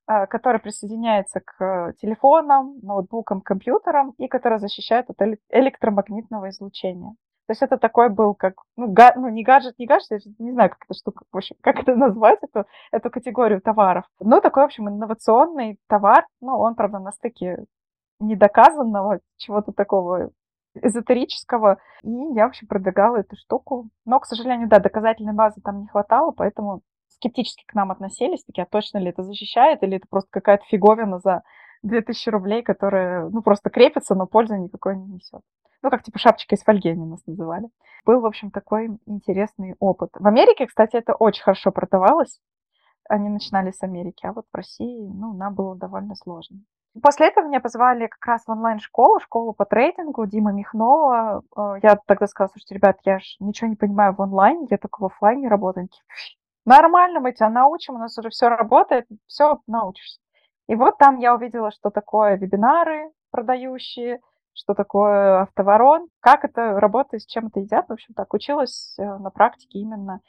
а, 0.07 0.25
которая 0.27 0.61
присоединяется 0.61 1.41
к 1.41 1.93
телефонам, 1.99 2.79
ноутбукам, 2.83 3.41
компьютерам 3.41 4.11
и 4.11 4.29
которая 4.29 4.59
защищает 4.59 5.09
от 5.09 5.17
электромагнитного 5.49 6.51
излучения. 6.51 7.15
То 7.51 7.53
есть 7.53 7.63
это 7.63 7.77
такой 7.77 8.07
был 8.07 8.33
как, 8.33 8.53
ну, 8.77 8.89
га, 8.89 9.11
ну 9.17 9.27
не 9.27 9.43
гаджет, 9.43 9.77
не 9.77 9.85
гаджет, 9.85 10.09
я 10.09 10.19
не 10.39 10.53
знаю, 10.53 10.69
как 10.69 10.85
эта 10.85 10.97
штука, 10.97 11.25
в 11.29 11.35
общем, 11.35 11.57
как 11.59 11.81
это 11.81 11.95
назвать, 11.95 12.39
эту, 12.41 12.65
эту 12.93 13.09
категорию 13.09 13.59
товаров. 13.59 14.05
Но 14.21 14.39
такой, 14.39 14.63
в 14.63 14.65
общем, 14.67 14.87
инновационный 14.87 15.77
товар, 15.87 16.25
ну, 16.39 16.57
он, 16.57 16.75
правда, 16.75 16.99
на 16.99 17.11
стыке 17.11 17.65
недоказанного, 18.21 19.19
чего-то 19.35 19.73
такого 19.73 20.29
эзотерического. 20.75 21.79
И 22.03 22.09
я, 22.09 22.45
в 22.45 22.51
общем, 22.51 22.67
продвигала 22.67 23.17
эту 23.17 23.35
штуку. 23.35 23.89
Но, 24.05 24.21
к 24.21 24.27
сожалению, 24.27 24.69
да, 24.69 24.79
доказательной 24.79 25.33
базы 25.33 25.59
там 25.59 25.81
не 25.81 25.87
хватало, 25.87 26.31
поэтому 26.31 26.83
скептически 27.09 27.65
к 27.65 27.73
нам 27.73 27.91
относились, 27.91 28.45
такие, 28.45 28.63
а 28.63 28.71
точно 28.71 28.99
ли 28.99 29.09
это 29.09 29.23
защищает, 29.23 29.83
или 29.83 29.97
это 29.97 30.07
просто 30.09 30.29
какая-то 30.31 30.63
фиговина 30.69 31.19
за 31.19 31.43
2000 31.83 32.29
рублей, 32.29 32.63
которая, 32.63 33.27
ну, 33.27 33.41
просто 33.41 33.69
крепится, 33.69 34.15
но 34.15 34.25
пользы 34.25 34.57
никакой 34.57 34.95
не 34.95 35.15
несет. 35.15 35.41
Ну, 35.81 35.89
как 35.89 36.03
типа 36.03 36.19
шапочка 36.19 36.55
из 36.55 36.63
фольги 36.63 36.89
они 36.89 37.05
нас 37.05 37.25
называли. 37.25 37.69
Был, 38.05 38.21
в 38.21 38.25
общем, 38.25 38.51
такой 38.51 38.99
интересный 39.05 39.75
опыт. 39.79 40.11
В 40.13 40.27
Америке, 40.27 40.67
кстати, 40.67 40.95
это 40.95 41.13
очень 41.13 41.43
хорошо 41.43 41.71
продавалось. 41.71 42.39
Они 43.09 43.29
начинали 43.29 43.71
с 43.71 43.81
Америки, 43.81 44.25
а 44.25 44.33
вот 44.33 44.45
в 44.51 44.55
России, 44.55 45.09
ну, 45.11 45.33
нам 45.33 45.55
было 45.55 45.75
довольно 45.75 46.15
сложно. 46.15 46.59
После 47.01 47.27
этого 47.27 47.47
меня 47.47 47.61
позвали 47.61 48.07
как 48.07 48.25
раз 48.25 48.45
в 48.45 48.51
онлайн-школу, 48.51 49.19
школу 49.21 49.53
по 49.53 49.65
трейдингу, 49.65 50.25
Дима 50.25 50.51
Михнова. 50.51 51.41
Э, 51.55 51.75
я 51.81 51.97
тогда 52.05 52.27
сказала, 52.27 52.49
слушайте, 52.49 52.75
ребят, 52.75 52.99
я 53.05 53.19
же 53.19 53.25
ничего 53.39 53.69
не 53.69 53.77
понимаю 53.77 54.13
в 54.13 54.21
онлайне, 54.21 54.67
я 54.69 54.77
только 54.77 55.01
в 55.01 55.05
офлайне 55.05 55.47
работаю. 55.47 55.87
Нормально, 56.65 57.21
мы 57.21 57.31
тебя 57.31 57.49
научим, 57.49 57.95
у 57.95 57.97
нас 57.97 58.17
уже 58.17 58.29
все 58.29 58.49
работает, 58.49 59.07
все 59.25 59.61
научишься. 59.67 60.19
И 60.67 60.75
вот 60.75 60.97
там 60.97 61.17
я 61.17 61.33
увидела, 61.33 61.71
что 61.71 61.89
такое 61.89 62.35
вебинары 62.35 63.11
продающие, 63.31 64.19
что 64.53 64.73
такое 64.73 65.43
автоворон, 65.43 66.07
как 66.19 66.45
это 66.45 66.79
работает, 66.79 67.23
с 67.23 67.25
чем 67.25 67.47
это 67.47 67.59
едят. 67.59 67.87
В 67.87 67.93
общем, 67.93 68.13
так, 68.13 68.33
училась 68.33 68.95
э, 68.97 69.03
на 69.03 69.29
практике 69.29 69.79
именно 69.79 70.19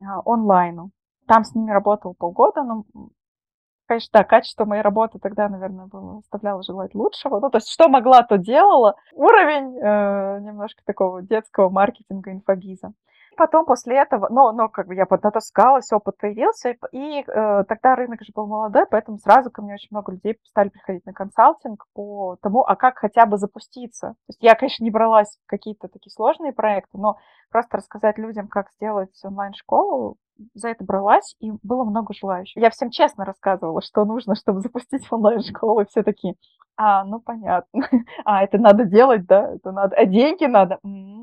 а, 0.00 0.20
онлайну. 0.24 0.90
Там 1.26 1.44
с 1.44 1.54
ними 1.54 1.70
работал 1.70 2.14
полгода, 2.14 2.62
но, 2.62 2.84
конечно, 3.86 4.10
да, 4.12 4.24
качество 4.24 4.64
моей 4.64 4.82
работы 4.82 5.18
тогда, 5.18 5.48
наверное, 5.48 5.86
было, 5.86 6.18
оставляло 6.18 6.62
желать 6.62 6.94
лучшего. 6.94 7.40
Ну, 7.40 7.50
то 7.50 7.58
есть, 7.58 7.70
что 7.70 7.88
могла, 7.88 8.22
то 8.22 8.36
делала. 8.36 8.96
Уровень 9.14 9.78
э, 9.78 10.40
немножко 10.40 10.82
такого 10.84 11.22
детского 11.22 11.70
маркетинга, 11.70 12.32
инфобиза. 12.32 12.92
Потом 13.36 13.64
после 13.64 13.96
этого, 13.96 14.28
но, 14.30 14.52
но 14.52 14.68
как 14.68 14.86
бы 14.86 14.94
я 14.94 15.06
поднатаскалась, 15.06 15.90
опыт 15.92 16.18
появился, 16.18 16.76
и 16.92 17.20
э, 17.26 17.64
тогда 17.66 17.96
рынок 17.96 18.22
же 18.22 18.32
был 18.34 18.46
молодой, 18.46 18.84
поэтому 18.90 19.18
сразу 19.18 19.50
ко 19.50 19.62
мне 19.62 19.74
очень 19.74 19.88
много 19.90 20.12
людей 20.12 20.38
стали 20.44 20.68
приходить 20.68 21.06
на 21.06 21.12
консалтинг 21.12 21.86
по 21.94 22.36
тому, 22.42 22.62
а 22.62 22.76
как 22.76 22.98
хотя 22.98 23.24
бы 23.24 23.38
запуститься. 23.38 24.08
То 24.08 24.28
есть 24.28 24.42
я, 24.42 24.54
конечно, 24.54 24.84
не 24.84 24.90
бралась 24.90 25.38
в 25.44 25.48
какие-то 25.48 25.88
такие 25.88 26.12
сложные 26.12 26.52
проекты, 26.52 26.98
но 26.98 27.16
просто 27.50 27.78
рассказать 27.78 28.18
людям, 28.18 28.48
как 28.48 28.70
сделать 28.72 29.18
онлайн-школу, 29.24 30.16
за 30.54 30.68
это 30.68 30.84
бралась, 30.84 31.36
и 31.40 31.52
было 31.62 31.84
много 31.84 32.14
желающих. 32.14 32.60
Я 32.60 32.70
всем 32.70 32.90
честно 32.90 33.24
рассказывала, 33.24 33.80
что 33.82 34.04
нужно, 34.04 34.34
чтобы 34.34 34.60
запустить 34.60 35.06
онлайн-школу, 35.10 35.80
и 35.80 35.86
все 35.86 36.02
такие, 36.02 36.34
а, 36.76 37.04
ну 37.04 37.20
понятно, 37.20 37.88
а, 38.24 38.42
это 38.42 38.58
надо 38.58 38.84
делать, 38.84 39.26
да, 39.26 39.54
это 39.54 39.72
надо, 39.72 39.96
а 39.96 40.04
деньги 40.04 40.44
надо, 40.44 40.78
м-м-м. 40.82 41.21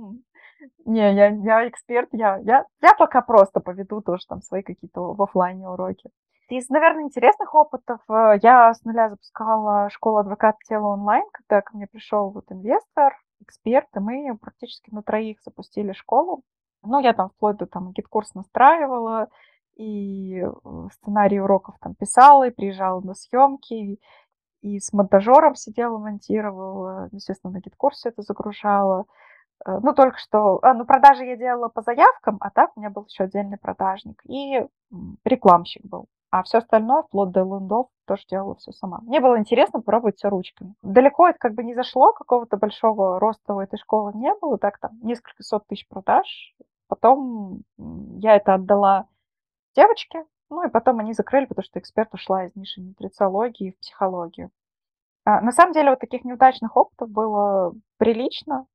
Не, 0.85 1.13
я, 1.13 1.27
я 1.29 1.67
эксперт, 1.67 2.09
я, 2.11 2.37
я, 2.37 2.65
я 2.81 2.93
пока 2.95 3.21
просто 3.21 3.59
поведу 3.59 4.01
тоже 4.01 4.25
там 4.27 4.41
свои 4.41 4.61
какие-то 4.63 5.13
в 5.13 5.21
офлайне 5.21 5.67
уроки. 5.67 6.09
Из, 6.49 6.67
наверное, 6.69 7.03
интересных 7.03 7.53
опытов 7.53 8.01
э, 8.09 8.39
я 8.41 8.73
с 8.73 8.83
нуля 8.83 9.09
запускала 9.09 9.89
школу 9.91 10.17
адвоката 10.17 10.57
тела 10.67 10.87
онлайн, 10.87 11.23
когда 11.31 11.61
ко 11.61 11.77
мне 11.77 11.85
пришел 11.85 12.31
вот 12.31 12.51
инвестор, 12.51 13.13
эксперт, 13.39 13.87
и 13.95 13.99
мы 13.99 14.37
практически 14.37 14.93
на 14.93 15.03
троих 15.03 15.37
запустили 15.43 15.91
школу. 15.91 16.41
Ну, 16.81 16.99
я 16.99 17.13
там 17.13 17.29
вплоть 17.29 17.57
до 17.57 17.67
там 17.67 17.91
GetCourse 17.91 18.33
настраивала, 18.33 19.27
и 19.75 20.41
э, 20.41 20.49
сценарий 20.93 21.39
уроков 21.39 21.75
там 21.79 21.93
писала, 21.93 22.47
и 22.47 22.51
приезжала 22.51 22.99
на 23.01 23.13
съемки, 23.13 23.99
и 24.61 24.79
с 24.79 24.91
монтажером 24.91 25.55
сидела, 25.55 25.99
монтировала, 25.99 27.09
естественно, 27.11 27.53
на 27.53 27.59
GetCourse 27.59 28.04
е 28.04 28.09
это 28.09 28.23
загружала. 28.23 29.05
Э, 29.65 29.79
ну, 29.81 29.93
только 29.93 30.17
что, 30.17 30.59
а, 30.61 30.73
ну, 30.73 30.85
продажи 30.85 31.25
я 31.25 31.35
делала 31.37 31.69
по 31.69 31.81
заявкам, 31.81 32.37
а 32.41 32.49
так 32.49 32.71
у 32.75 32.79
меня 32.79 32.89
был 32.89 33.05
еще 33.05 33.25
отдельный 33.25 33.57
продажник 33.57 34.21
и 34.25 34.65
рекламщик 35.23 35.85
был. 35.85 36.07
А 36.31 36.43
все 36.43 36.59
остальное, 36.59 37.03
вплоть 37.03 37.31
до 37.31 37.41
лендов, 37.41 37.87
тоже 38.05 38.23
делала 38.29 38.55
все 38.55 38.71
сама. 38.71 38.99
Мне 39.01 39.19
было 39.19 39.39
интересно 39.39 39.79
попробовать 39.79 40.17
все 40.17 40.29
ручками. 40.29 40.75
Далеко 40.83 41.27
это 41.27 41.39
как 41.39 41.55
бы 41.55 41.63
не 41.63 41.73
зашло, 41.73 42.13
какого-то 42.13 42.57
большого 42.57 43.19
роста 43.19 43.55
у 43.55 43.59
этой 43.59 43.77
школы 43.79 44.13
не 44.13 44.33
было, 44.35 44.59
так 44.59 44.77
там 44.79 44.91
несколько 45.01 45.41
сот 45.41 45.65
тысяч 45.67 45.87
продаж. 45.87 46.55
Потом 46.87 47.63
я 47.77 48.35
это 48.35 48.55
отдала 48.55 49.07
девочке, 49.75 50.25
ну 50.49 50.63
и 50.67 50.69
потом 50.69 50.99
они 50.99 51.13
закрыли, 51.13 51.45
потому 51.45 51.63
что 51.63 51.79
эксперт 51.79 52.13
ушла 52.13 52.45
из 52.45 52.55
ниши 52.55 52.81
нутрициологии 52.81 53.71
в 53.71 53.79
психологию. 53.79 54.51
А, 55.25 55.41
на 55.41 55.51
самом 55.51 55.73
деле 55.73 55.91
вот 55.91 55.99
таких 55.99 56.23
неудачных 56.25 56.75
опытов 56.75 57.09
было 57.09 57.73
прилично. 57.97 58.65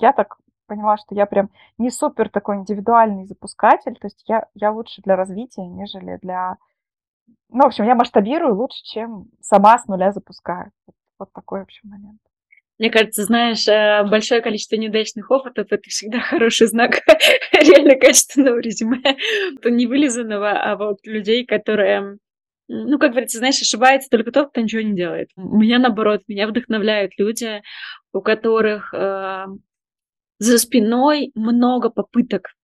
Я 0.00 0.12
так 0.12 0.36
поняла, 0.66 0.96
что 0.98 1.14
я 1.14 1.26
прям 1.26 1.50
не 1.78 1.90
супер 1.90 2.28
такой 2.28 2.56
индивидуальный 2.56 3.26
запускатель, 3.26 3.94
то 3.94 4.06
есть 4.06 4.22
я, 4.26 4.46
я 4.54 4.70
лучше 4.70 5.02
для 5.02 5.16
развития, 5.16 5.66
нежели 5.66 6.18
для... 6.22 6.56
Ну, 7.50 7.62
в 7.62 7.66
общем, 7.66 7.84
я 7.84 7.94
масштабирую 7.94 8.54
лучше, 8.54 8.82
чем 8.84 9.26
сама 9.40 9.78
с 9.78 9.86
нуля 9.86 10.12
запускаю. 10.12 10.70
Вот, 10.86 10.94
вот 11.18 11.32
такой, 11.32 11.60
в 11.60 11.62
общем, 11.64 11.88
момент. 11.88 12.20
Мне 12.78 12.90
кажется, 12.90 13.24
знаешь, 13.24 13.66
э, 13.66 14.04
большое 14.08 14.40
количество 14.40 14.76
неудачных 14.76 15.30
опытов— 15.30 15.66
это 15.70 15.82
всегда 15.88 16.20
хороший 16.20 16.68
знак 16.68 17.00
реально 17.52 17.96
качественного 17.96 18.58
резюме. 18.58 19.16
Это 19.56 19.70
не 19.70 19.86
вылизанного, 19.86 20.50
а 20.50 20.76
вот 20.76 20.98
людей, 21.04 21.44
которые 21.44 22.18
ну, 22.70 22.98
как 22.98 23.12
говорится, 23.12 23.38
знаешь, 23.38 23.60
ошибается 23.62 24.10
только 24.10 24.30
тот, 24.30 24.50
кто 24.50 24.60
ничего 24.60 24.82
не 24.82 24.94
делает. 24.94 25.30
Меня, 25.36 25.78
наоборот, 25.78 26.22
меня 26.28 26.46
вдохновляют 26.46 27.12
люди, 27.16 27.62
у 28.12 28.20
которых 28.20 28.92
э, 28.94 29.46
за 30.38 30.58
спиной 30.58 31.32
много 31.34 31.90
попыток 31.90 32.54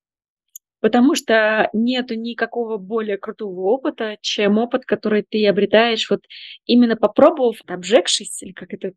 потому 0.84 1.14
что 1.14 1.70
нету 1.72 2.14
никакого 2.14 2.76
более 2.76 3.16
крутого 3.16 3.70
опыта, 3.70 4.18
чем 4.20 4.58
опыт, 4.58 4.84
который 4.84 5.22
ты 5.22 5.46
обретаешь 5.48 6.10
вот 6.10 6.20
именно 6.66 6.94
попробовав, 6.94 7.56
обжегшись, 7.66 8.42
или 8.42 8.52
как 8.52 8.74
это, 8.74 8.92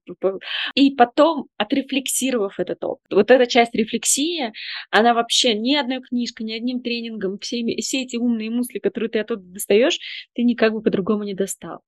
и 0.75 0.91
потом 0.91 1.47
отрефлексировав 1.55 2.59
этот 2.59 2.83
опыт. 2.83 3.05
Вот 3.09 3.31
эта 3.31 3.47
часть 3.47 3.73
рефлексии, 3.73 4.51
она 4.91 5.13
вообще 5.13 5.53
ни 5.53 5.75
одной 5.75 6.01
книжкой, 6.01 6.47
ни 6.47 6.51
одним 6.51 6.81
тренингом, 6.81 7.39
все, 7.39 7.63
все 7.77 8.01
эти 8.01 8.17
умные 8.17 8.49
мысли, 8.49 8.79
которые 8.79 9.09
ты 9.09 9.19
оттуда 9.19 9.43
достаешь, 9.43 9.97
ты 10.33 10.43
никак 10.43 10.73
бы 10.73 10.81
по-другому 10.81 11.23
не 11.23 11.35
достал. 11.35 11.83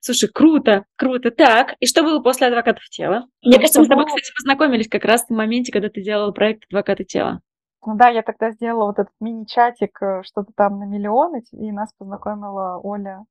Слушай, 0.00 0.30
круто, 0.32 0.84
круто. 0.96 1.30
Так, 1.30 1.74
и 1.80 1.86
что 1.86 2.02
было 2.02 2.20
после 2.20 2.48
«Адвокатов 2.48 2.84
тела»? 2.90 3.26
Мне 3.42 3.56
кажется, 3.56 3.80
мы 3.80 3.86
с 3.86 3.88
тобой, 3.88 4.06
кстати, 4.06 4.32
познакомились 4.34 4.88
как 4.88 5.04
раз 5.04 5.26
в 5.26 5.30
моменте, 5.30 5.72
когда 5.72 5.88
ты 5.88 6.02
делала 6.02 6.32
проект 6.32 6.64
«Адвокаты 6.68 7.04
тела». 7.04 7.40
Ну 7.86 7.96
да, 7.96 8.08
я 8.08 8.22
тогда 8.22 8.50
сделала 8.50 8.86
вот 8.86 8.98
этот 8.98 9.12
мини-чатик, 9.20 10.02
э, 10.02 10.22
что-то 10.24 10.52
там 10.56 10.78
на 10.80 10.84
миллионы, 10.84 11.42
и 11.52 11.70
нас 11.70 11.92
познакомила 11.96 12.80
Оля 12.82 13.24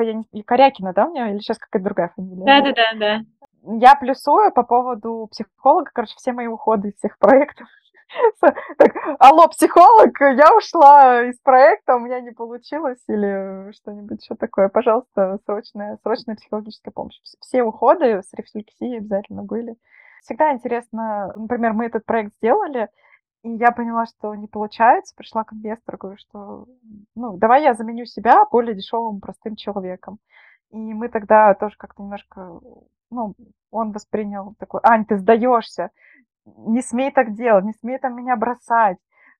я 0.00 0.14
не... 0.14 0.42
Корякина, 0.42 0.92
да, 0.92 1.06
у 1.06 1.10
меня? 1.10 1.30
Или 1.30 1.38
сейчас 1.38 1.58
какая-то 1.58 1.84
другая 1.84 2.12
фамилия? 2.14 2.44
Да-да-да, 2.44 2.98
да. 2.98 3.76
Я 3.78 3.94
плюсую 3.96 4.52
по 4.52 4.62
поводу 4.62 5.28
психолога, 5.30 5.90
короче, 5.92 6.14
все 6.16 6.32
мои 6.32 6.46
уходы 6.46 6.88
из 6.88 6.94
всех 6.96 7.18
проектов. 7.18 7.68
Так, 8.40 8.92
алло, 9.18 9.48
психолог, 9.48 10.18
я 10.20 10.56
ушла 10.56 11.24
из 11.24 11.38
проекта, 11.40 11.96
у 11.96 12.00
меня 12.00 12.20
не 12.20 12.30
получилось, 12.30 13.02
или 13.08 13.72
что-нибудь 13.72 14.22
еще 14.22 14.34
такое. 14.34 14.68
Пожалуйста, 14.68 15.38
срочная, 15.44 15.98
срочная 16.02 16.36
психологическая 16.36 16.92
помощь. 16.92 17.18
Все 17.40 17.62
уходы 17.62 18.22
с 18.22 18.32
рефлексией 18.32 18.98
обязательно 18.98 19.42
были. 19.42 19.76
Всегда 20.22 20.52
интересно, 20.52 21.32
например, 21.36 21.72
мы 21.72 21.86
этот 21.86 22.04
проект 22.04 22.34
сделали, 22.36 22.88
и 23.42 23.50
я 23.50 23.70
поняла, 23.70 24.06
что 24.06 24.34
не 24.34 24.48
получается, 24.48 25.14
пришла 25.14 25.44
к 25.44 25.52
инвестору, 25.52 25.98
говорю, 25.98 26.18
что 26.18 26.66
ну, 27.14 27.36
давай 27.36 27.62
я 27.62 27.74
заменю 27.74 28.04
себя 28.06 28.44
более 28.50 28.74
дешевым, 28.74 29.20
простым 29.20 29.56
человеком. 29.56 30.18
И 30.70 30.76
мы 30.76 31.08
тогда 31.08 31.54
тоже 31.54 31.76
как-то 31.78 32.02
немножко, 32.02 32.60
ну, 33.10 33.34
он 33.70 33.92
воспринял 33.92 34.54
такой, 34.58 34.80
Ань, 34.82 35.04
ты 35.04 35.16
сдаешься, 35.16 35.90
не 36.56 36.82
смей 36.82 37.10
так 37.10 37.34
делать, 37.34 37.64
не 37.64 37.72
смей 37.72 37.98
там 37.98 38.16
меня 38.16 38.36
бросать. 38.36 38.98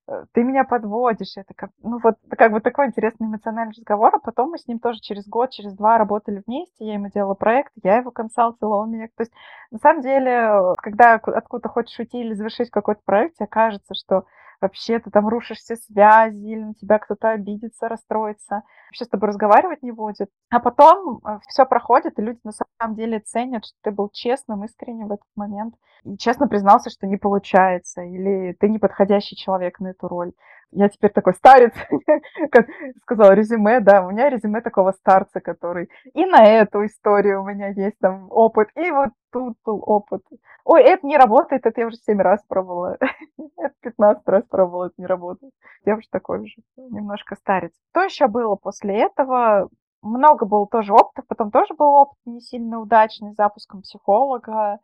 Э, 0.09 0.25
ты 0.33 0.43
меня 0.43 0.65
подводишь. 0.65 1.37
Это 1.37 1.55
как, 1.55 1.71
ну 1.83 1.99
вот 2.03 2.17
как 2.31 2.53
бы 2.53 2.61
такой 2.61 2.87
интересный 2.87 3.27
эмоциональный 3.27 3.75
разговор, 3.77 4.15
а 4.15 4.19
потом 4.19 4.51
мы 4.51 4.59
с 4.59 4.67
ним 4.67 4.79
тоже 4.79 5.01
через 5.01 5.27
год, 5.27 5.51
через 5.51 5.75
два 5.75 5.99
работали 5.99 6.43
вместе, 6.47 6.85
я 6.85 6.95
ему 6.95 7.09
делала 7.09 7.35
проект, 7.35 7.73
я 7.83 7.97
его 7.99 8.11
консалтила, 8.11 8.77
он 8.77 8.91
меня... 8.91 9.09
То 9.17 9.23
есть 9.23 9.33
на 9.71 9.79
самом 9.79 10.03
деле, 10.03 10.75
когда 10.79 11.15
откуда-то 11.15 11.69
хочешь 11.69 11.99
уйти 11.99 12.21
или 12.21 12.35
завершить 12.35 12.71
какой-то 12.71 13.01
проект, 13.05 13.37
тебе 13.37 13.47
кажется, 13.47 13.95
что 13.95 14.25
вообще 14.61 14.99
ты 14.99 15.11
там 15.11 15.29
рушишь 15.29 15.59
все 15.59 15.77
связи, 15.77 16.45
или 16.45 16.63
на 16.63 16.75
тебя 16.75 16.99
кто-то 16.99 17.31
обидится, 17.31 17.89
расстроится, 17.89 18.63
вообще 18.89 19.05
с 19.05 19.09
тобой 19.09 19.29
разговаривать 19.29 19.83
не 19.83 19.93
будет. 19.93 20.31
А 20.51 20.61
потом 20.61 21.21
э, 21.25 21.39
все 21.49 21.65
проходит, 21.67 22.19
и 22.19 22.23
люди 22.23 22.41
на 22.45 22.53
самом 22.53 22.97
деле 22.97 23.21
ценят, 23.21 23.65
что 23.65 23.77
ты 23.83 23.91
был 23.91 24.09
честным, 24.11 24.65
искренним 24.65 25.09
в 25.09 25.13
этот 25.13 25.29
момент, 25.35 25.75
и 26.05 26.17
честно 26.17 26.49
признался, 26.49 26.91
что 26.91 27.07
не 27.07 27.17
получается, 27.17 28.03
или 28.03 28.57
ты 28.59 28.69
неподходящий 28.69 29.37
человек 29.37 29.81
на 29.81 29.89
эту 29.89 30.09
роль. 30.09 30.33
Я 30.73 30.89
теперь 30.89 31.13
такой 31.13 31.35
старец, 31.35 31.73
как 32.51 32.67
сказала, 33.03 33.33
резюме, 33.33 33.81
да, 33.81 34.05
у 34.05 34.11
меня 34.11 34.29
резюме 34.29 34.61
такого 34.61 34.93
старца, 34.93 35.41
который 35.41 35.89
и 36.13 36.25
на 36.27 36.45
эту 36.45 36.85
историю 36.85 37.43
у 37.43 37.47
меня 37.47 37.69
есть 37.69 37.99
там 38.01 38.27
опыт, 38.31 38.69
и 38.75 38.91
вот 38.91 39.11
тут 39.39 39.59
был 39.65 39.83
опыт. 39.87 40.23
Ой, 40.65 40.83
это 40.83 41.07
не 41.07 41.17
работает, 41.17 41.67
это 41.67 41.81
я 41.81 41.87
уже 41.87 41.97
7 41.97 42.21
раз 42.21 42.43
пробовала, 42.49 42.97
это 43.57 43.75
15 43.81 44.29
раз 44.29 44.45
пробовала, 44.45 44.87
это 44.87 44.95
не 44.99 45.07
работает. 45.07 45.53
Я 45.85 45.97
уже 45.97 46.09
такой 46.11 46.41
уже 46.41 46.57
немножко 46.77 47.37
старец. 47.37 47.73
Что 47.91 48.03
еще 48.03 48.27
было 48.29 48.57
после 48.57 48.99
этого? 48.99 49.69
Много 50.03 50.47
было 50.47 50.67
тоже 50.67 50.93
опытов, 50.93 51.27
потом 51.27 51.51
тоже 51.51 51.75
был 51.75 51.93
опыт 51.95 52.19
не 52.27 52.41
сильно 52.41 52.81
удачный 52.81 53.33
с 53.33 53.37
запуском 53.37 53.83
психолога. 53.83 54.79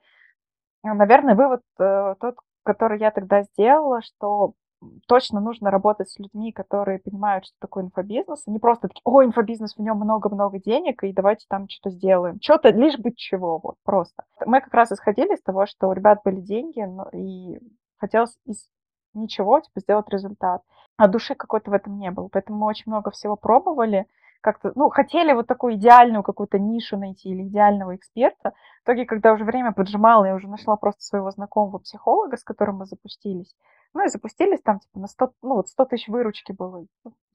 Наверное, 0.82 1.36
вывод 1.36 1.62
э, 1.78 2.14
тот, 2.20 2.36
который 2.64 2.98
я 2.98 3.10
тогда 3.12 3.42
сделала, 3.42 4.02
что 4.02 4.54
точно 5.06 5.40
нужно 5.40 5.70
работать 5.70 6.10
с 6.10 6.18
людьми, 6.18 6.52
которые 6.52 6.98
понимают, 6.98 7.44
что 7.44 7.54
такое 7.60 7.84
инфобизнес, 7.84 8.46
не 8.46 8.58
просто 8.58 8.88
такие, 8.88 9.02
о, 9.04 9.24
инфобизнес, 9.24 9.76
в 9.76 9.80
нем 9.80 9.98
много-много 9.98 10.58
денег, 10.58 11.02
и 11.04 11.12
давайте 11.12 11.46
там 11.48 11.68
что-то 11.68 11.90
сделаем. 11.94 12.38
Что-то, 12.40 12.70
лишь 12.70 12.98
бы 12.98 13.12
чего, 13.14 13.58
вот, 13.62 13.76
просто. 13.84 14.24
Мы 14.44 14.60
как 14.60 14.72
раз 14.74 14.92
исходили 14.92 15.34
из 15.34 15.42
того, 15.42 15.66
что 15.66 15.88
у 15.88 15.92
ребят 15.92 16.20
были 16.24 16.40
деньги, 16.40 16.80
но, 16.80 17.08
и 17.12 17.58
хотелось 17.98 18.36
из 18.46 18.68
ничего, 19.14 19.60
типа, 19.60 19.80
сделать 19.80 20.08
результат. 20.08 20.62
А 20.96 21.08
души 21.08 21.34
какой-то 21.34 21.70
в 21.70 21.74
этом 21.74 21.98
не 21.98 22.10
было. 22.10 22.28
Поэтому 22.28 22.58
мы 22.58 22.66
очень 22.66 22.84
много 22.86 23.10
всего 23.10 23.36
пробовали, 23.36 24.06
как-то, 24.42 24.72
ну, 24.74 24.90
хотели 24.90 25.32
вот 25.32 25.46
такую 25.46 25.74
идеальную 25.74 26.22
какую-то 26.22 26.58
нишу 26.58 26.98
найти 26.98 27.30
или 27.30 27.44
идеального 27.44 27.94
эксперта. 27.94 28.52
В 28.80 28.84
итоге, 28.84 29.06
когда 29.06 29.32
уже 29.32 29.44
время 29.44 29.72
поджимало, 29.72 30.24
я 30.24 30.34
уже 30.34 30.48
нашла 30.48 30.76
просто 30.76 31.02
своего 31.02 31.30
знакомого 31.30 31.78
психолога, 31.78 32.36
с 32.36 32.42
которым 32.42 32.78
мы 32.78 32.86
запустились. 32.86 33.54
Ну 33.94 34.04
и 34.04 34.08
запустились 34.08 34.60
там 34.62 34.80
типа 34.80 35.00
на 35.00 35.06
100, 35.06 35.32
ну 35.42 35.56
вот 35.56 35.68
100 35.68 35.84
тысяч 35.86 36.08
выручки 36.08 36.52
было. 36.52 36.86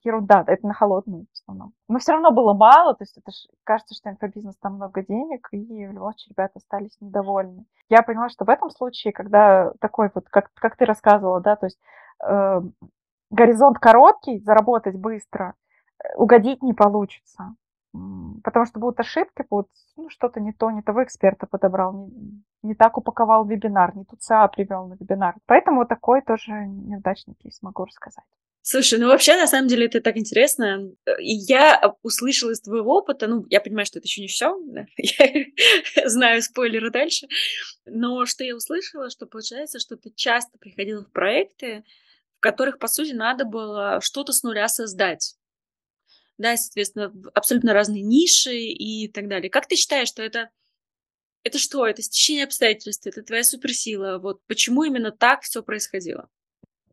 Ерунда, 0.04 0.44
это 0.48 0.66
на 0.66 0.74
холодную 0.74 1.26
в 1.26 1.34
основном. 1.34 1.74
Но 1.88 2.00
все 2.00 2.14
равно 2.14 2.32
было 2.32 2.54
мало, 2.54 2.94
то 2.94 3.04
есть 3.04 3.18
это 3.18 3.32
ж, 3.32 3.48
кажется, 3.64 3.94
что 3.94 4.10
инфобизнес 4.10 4.56
там 4.58 4.76
много 4.76 5.04
денег, 5.04 5.48
и 5.52 5.86
в 5.86 5.92
любом 5.92 6.14
случае 6.14 6.32
ребята 6.32 6.54
остались 6.56 6.98
недовольны. 7.02 7.66
Я 7.90 8.04
поняла, 8.04 8.30
что 8.30 8.46
в 8.46 8.50
этом 8.50 8.70
случае, 8.70 9.12
когда 9.14 9.72
такой 9.80 10.10
вот, 10.14 10.30
как, 10.30 10.52
как 10.54 10.78
ты 10.78 10.86
рассказывала, 10.86 11.42
да, 11.42 11.56
то 11.56 11.66
есть 11.66 11.80
э, 12.26 12.62
горизонт 13.32 13.80
короткий, 13.80 14.40
заработать 14.40 14.96
быстро, 14.96 15.56
э, 16.02 16.16
угодить 16.16 16.64
не 16.64 16.74
получится. 16.74 17.56
Потому 18.44 18.66
что 18.66 18.80
будут 18.80 19.00
ошибки, 19.00 19.46
будут 19.50 19.70
ну, 19.96 20.10
что-то 20.10 20.40
не 20.40 20.54
то, 20.54 20.70
не 20.72 20.82
того 20.82 21.04
эксперта 21.04 21.48
подобрал, 21.48 21.94
не, 21.94 22.44
не 22.62 22.76
так 22.76 22.98
упаковал 22.98 23.46
вебинар, 23.46 23.96
не 23.96 24.06
тут 24.06 24.22
ЦА 24.22 24.48
привел 24.48 24.88
на 24.88 24.94
вебинар. 24.94 25.36
Поэтому 25.46 25.80
вот 25.80 25.90
такой 25.90 26.22
тоже 26.22 26.52
неудачный 26.52 27.36
кейс 27.36 27.62
могу 27.62 27.86
рассказать. 27.86 28.26
Слушай, 28.70 29.00
ну 29.00 29.08
вообще, 29.08 29.38
на 29.38 29.48
самом 29.48 29.70
деле, 29.70 29.86
это 29.86 30.02
так 30.02 30.18
интересно. 30.18 30.92
И 31.20 31.34
я 31.34 31.96
услышала 32.04 32.52
из 32.52 32.60
твоего 32.60 32.98
опыта, 32.98 33.28
ну, 33.28 33.46
я 33.50 33.62
понимаю, 33.62 33.86
что 33.86 34.00
это 34.00 34.08
еще 34.08 34.22
не 34.22 34.28
все, 34.28 34.60
да? 34.66 34.86
я 34.98 36.10
знаю 36.10 36.42
спойлеры 36.42 36.92
дальше, 36.92 37.28
но 37.86 38.26
что 38.26 38.44
я 38.44 38.58
услышала, 38.58 39.10
что 39.10 39.26
получается, 39.26 39.80
что 39.80 39.96
ты 39.96 40.12
часто 40.14 40.58
приходила 40.58 41.06
в 41.06 41.12
проекты, 41.14 41.86
в 42.38 42.42
которых, 42.42 42.78
по 42.78 42.90
сути, 42.90 43.14
надо 43.14 43.46
было 43.46 44.00
что-то 44.02 44.34
с 44.34 44.44
нуля 44.44 44.68
создать 44.68 45.38
да, 46.38 46.56
соответственно, 46.58 47.14
абсолютно 47.34 47.74
разные 47.74 48.02
ниши 48.02 48.56
и 48.56 49.08
так 49.08 49.28
далее. 49.28 49.50
Как 49.50 49.68
ты 49.68 49.76
считаешь, 49.76 50.08
что 50.08 50.24
это 50.24 50.50
это 51.44 51.60
что? 51.60 51.88
Это 51.88 52.02
стечение 52.02 52.44
обстоятельств, 52.44 53.08
это 53.08 53.24
твоя 53.24 53.44
суперсила. 53.44 54.20
Вот 54.20 54.42
почему 54.48 54.84
именно 54.84 55.12
так 55.12 55.44
все 55.44 55.64
происходило? 55.64 56.28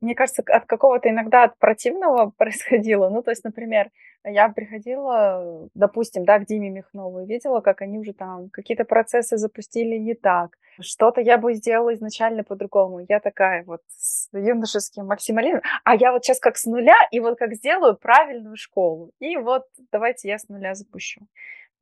Мне 0.00 0.14
кажется, 0.14 0.42
от 0.46 0.66
какого-то 0.66 1.08
иногда 1.08 1.44
от 1.44 1.58
противного 1.58 2.30
происходило. 2.36 3.08
Ну, 3.08 3.22
то 3.22 3.30
есть, 3.30 3.42
например, 3.42 3.90
я 4.24 4.48
приходила, 4.48 5.68
допустим, 5.74 6.24
да, 6.24 6.38
к 6.38 6.46
Диме 6.46 6.70
Михнову 6.70 7.20
и 7.20 7.26
видела, 7.26 7.60
как 7.60 7.82
они 7.82 7.98
уже 7.98 8.12
там 8.12 8.48
какие-то 8.50 8.84
процессы 8.84 9.36
запустили 9.36 9.96
не 9.96 10.14
так. 10.14 10.56
Что-то 10.80 11.20
я 11.20 11.38
бы 11.38 11.54
сделала 11.54 11.94
изначально 11.94 12.42
по-другому. 12.42 13.04
Я 13.08 13.20
такая 13.20 13.64
вот 13.64 13.80
с 13.96 14.28
юношеским 14.32 15.06
максимализмом. 15.06 15.62
А 15.84 15.94
я 15.94 16.12
вот 16.12 16.24
сейчас 16.24 16.40
как 16.40 16.56
с 16.56 16.64
нуля, 16.64 16.96
и 17.10 17.20
вот 17.20 17.38
как 17.38 17.54
сделаю 17.54 17.96
правильную 17.96 18.56
школу. 18.56 19.12
И 19.20 19.36
вот 19.36 19.64
давайте 19.92 20.28
я 20.28 20.38
с 20.38 20.48
нуля 20.48 20.74
запущу. 20.74 21.20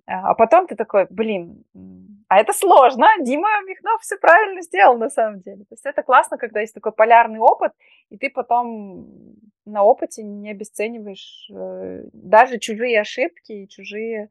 А, 0.06 0.30
а 0.30 0.34
потом 0.34 0.66
ты 0.66 0.74
такой, 0.74 1.06
блин, 1.10 1.64
а 2.28 2.38
это 2.38 2.52
сложно. 2.52 3.06
Дима 3.20 3.48
Михнов 3.66 4.00
все 4.02 4.16
правильно 4.16 4.62
сделал 4.62 4.96
на 4.98 5.10
самом 5.10 5.40
деле. 5.40 5.64
То 5.64 5.74
есть 5.74 5.86
это 5.86 6.02
классно, 6.02 6.38
когда 6.38 6.60
есть 6.60 6.74
такой 6.74 6.92
полярный 6.92 7.38
опыт, 7.38 7.72
и 8.10 8.16
ты 8.16 8.30
потом 8.30 9.06
на 9.64 9.84
опыте 9.84 10.22
не 10.22 10.50
обесцениваешь 10.50 11.48
э, 11.52 12.04
даже 12.12 12.58
чужие 12.58 13.00
ошибки 13.00 13.52
и 13.52 13.68
чужие 13.68 14.28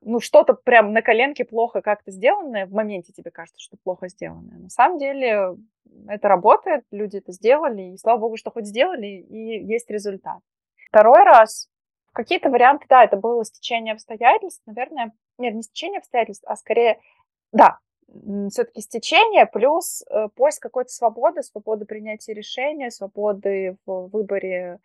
ну, 0.00 0.20
что-то 0.20 0.54
прям 0.54 0.92
на 0.92 1.02
коленке 1.02 1.44
плохо 1.44 1.82
как-то 1.82 2.10
сделанное, 2.10 2.66
в 2.66 2.72
моменте 2.72 3.12
тебе 3.12 3.30
кажется, 3.30 3.60
что 3.60 3.76
плохо 3.82 4.08
сделанное. 4.08 4.58
На 4.58 4.70
самом 4.70 4.98
деле 4.98 5.56
это 6.06 6.28
работает, 6.28 6.84
люди 6.90 7.16
это 7.16 7.32
сделали, 7.32 7.94
и 7.94 7.98
слава 7.98 8.18
богу, 8.18 8.36
что 8.36 8.50
хоть 8.50 8.66
сделали, 8.66 9.06
и 9.06 9.64
есть 9.66 9.90
результат. 9.90 10.38
Второй 10.88 11.24
раз 11.24 11.68
Какие-то 12.12 12.50
варианты, 12.50 12.86
да, 12.88 13.04
это 13.04 13.16
было 13.16 13.44
стечение 13.44 13.94
обстоятельств, 13.94 14.62
наверное, 14.66 15.12
нет, 15.38 15.54
не 15.54 15.62
стечение 15.62 15.98
обстоятельств, 15.98 16.44
а 16.46 16.56
скорее, 16.56 17.00
да, 17.52 17.78
все-таки 18.50 18.80
стечение 18.80 19.46
плюс 19.46 20.02
э, 20.10 20.28
поиск 20.34 20.62
какой-то 20.62 20.90
свободы, 20.90 21.42
свободы 21.42 21.84
принятия 21.84 22.32
решения, 22.32 22.90
свободы 22.90 23.76
в 23.84 24.08
выборе 24.08 24.78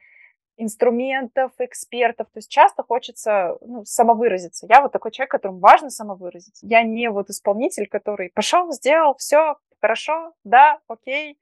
инструментов, 0.58 1.52
экспертов. 1.60 2.28
То 2.28 2.38
есть 2.38 2.52
часто 2.52 2.84
хочется 2.84 3.58
ну, 3.62 3.86
самовыразиться. 3.86 4.68
Я 4.70 4.82
вот 4.82 4.92
такой 4.92 5.12
человек, 5.12 5.32
которому 5.32 5.60
важно 5.60 5.90
самовыразиться. 5.90 6.66
Я 6.68 6.84
не 6.84 7.10
вот 7.10 7.30
исполнитель, 7.30 7.88
который 7.88 8.30
пошел, 8.34 8.72
сделал, 8.72 9.16
все, 9.18 9.58
хорошо, 9.82 10.34
да, 10.44 10.80
окей. 10.88 11.40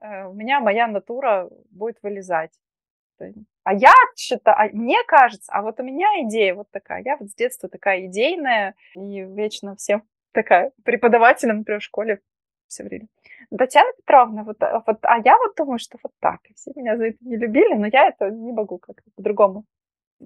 Э, 0.00 0.26
у 0.26 0.32
меня 0.32 0.60
моя 0.60 0.86
натура 0.86 1.50
будет 1.70 1.98
вылезать. 2.02 2.52
А 3.66 3.74
я 3.74 3.92
считаю, 4.14 4.56
а 4.56 4.68
мне 4.72 5.02
кажется, 5.08 5.50
а 5.52 5.60
вот 5.60 5.80
у 5.80 5.82
меня 5.82 6.06
идея 6.22 6.54
вот 6.54 6.70
такая. 6.70 7.02
Я 7.02 7.16
вот 7.16 7.30
с 7.30 7.34
детства 7.34 7.68
такая 7.68 8.06
идейная 8.06 8.76
и 8.94 9.22
вечно 9.22 9.74
всем 9.74 10.04
такая 10.30 10.70
преподавателем, 10.84 11.58
например, 11.58 11.80
в 11.80 11.82
школе 11.82 12.20
все 12.68 12.84
время. 12.84 13.08
Татьяна 13.58 13.90
Петровна, 13.96 14.44
вот, 14.44 14.62
а, 14.62 14.84
вот, 14.86 14.98
а 15.02 15.18
я 15.18 15.36
вот 15.36 15.56
думаю, 15.56 15.80
что 15.80 15.98
вот 16.00 16.12
так. 16.20 16.42
Все 16.54 16.70
меня 16.76 16.96
за 16.96 17.06
это 17.06 17.18
не 17.22 17.36
любили, 17.36 17.74
но 17.74 17.88
я 17.88 18.06
это 18.06 18.30
не 18.30 18.52
могу 18.52 18.78
как-то 18.78 19.10
по-другому. 19.16 19.64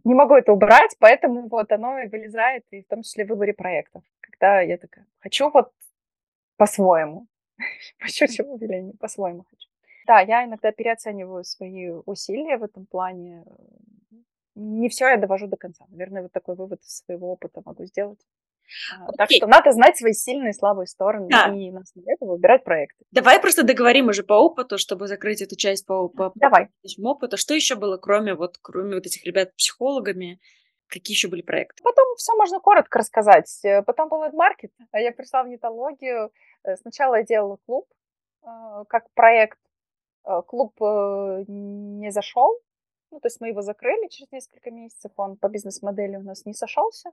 Не 0.05 0.13
могу 0.13 0.35
это 0.35 0.53
убрать, 0.53 0.95
поэтому 0.99 1.49
вот 1.49 1.73
оно 1.73 1.99
и 1.99 2.09
вылезает, 2.09 2.65
и 2.71 2.83
в 2.83 2.89
том 2.89 3.01
числе 3.01 3.25
в 3.25 3.29
выборе 3.29 3.55
проектов. 3.55 4.03
Когда 4.21 4.61
я 4.61 4.77
такая, 4.77 5.07
хочу 5.19 5.49
вот 5.49 5.73
по-своему. 6.59 7.27
По 8.01 8.09
щучьему 8.09 8.59
велению, 8.59 8.99
по-своему 8.99 9.47
хочу. 9.49 9.70
Да, 10.07 10.21
я 10.21 10.45
иногда 10.45 10.73
переоцениваю 10.73 11.45
свои 11.45 11.91
усилия 12.07 12.59
в 12.59 12.63
этом 12.63 12.87
плане. 12.87 13.45
Не 14.55 14.89
все 14.89 15.09
я 15.09 15.17
довожу 15.17 15.47
до 15.47 15.57
конца. 15.57 15.87
Наверное, 15.89 16.23
вот 16.23 16.33
такой 16.33 16.57
вывод 16.57 16.81
из 16.83 16.99
своего 16.99 17.33
опыта 17.33 17.63
могу 17.65 17.85
сделать. 17.85 18.21
Okay. 19.03 19.13
Так 19.17 19.31
что 19.31 19.47
надо 19.47 19.73
знать 19.73 19.97
свои 19.97 20.13
сильные 20.13 20.51
и 20.51 20.55
слабые 20.55 20.87
стороны 20.87 21.29
да. 21.29 21.53
и 21.53 21.71
на 21.71 21.81
основе 21.81 22.13
этого 22.13 22.33
выбирать 22.33 22.65
проекты. 22.65 23.05
Давай 23.11 23.41
просто 23.41 23.65
договорим 23.65 24.09
уже 24.09 24.23
по 24.23 24.35
опыту, 24.35 24.79
чтобы 24.79 25.09
закрыть 25.09 25.43
эту 25.43 25.57
часть 25.57 25.87
по, 25.87 26.09
по 26.09 26.33
Давай. 26.35 26.69
опыту. 27.03 27.37
Что 27.37 27.55
еще 27.55 27.75
было, 27.75 27.97
кроме 27.97 28.35
вот 28.35 28.59
кроме 28.63 28.95
вот 28.95 29.07
этих 29.07 29.25
ребят 29.25 29.55
психологами? 29.57 30.41
Какие 30.87 31.15
еще 31.15 31.29
были 31.29 31.43
проекты? 31.43 31.83
Потом 31.85 32.17
все 32.17 32.35
можно 32.37 32.59
коротко 32.59 32.99
рассказать. 32.99 33.61
Э, 33.65 33.83
потом 33.83 34.09
был 34.09 34.21
маркет, 34.33 34.73
а 34.91 34.99
я 34.99 35.13
пришла 35.13 35.45
в 35.45 35.49
нетологию. 35.49 36.33
Э, 36.65 36.77
сначала 36.77 37.17
я 37.17 37.23
делала 37.23 37.59
клуб 37.65 37.87
э, 38.43 38.85
как 38.89 39.05
проект. 39.15 39.60
Клуб 40.47 40.75
не 40.81 42.11
зашел, 42.11 42.59
ну, 43.11 43.21
то 43.21 43.27
есть 43.27 43.41
мы 43.41 43.49
его 43.49 43.63
закрыли 43.63 44.09
через 44.09 44.31
несколько 44.31 44.71
месяцев, 44.71 45.13
он 45.17 45.37
по 45.37 45.49
бизнес-модели 45.49 46.17
у 46.17 46.23
нас 46.23 46.47
не 46.47 46.55
сошелся. 46.55 47.11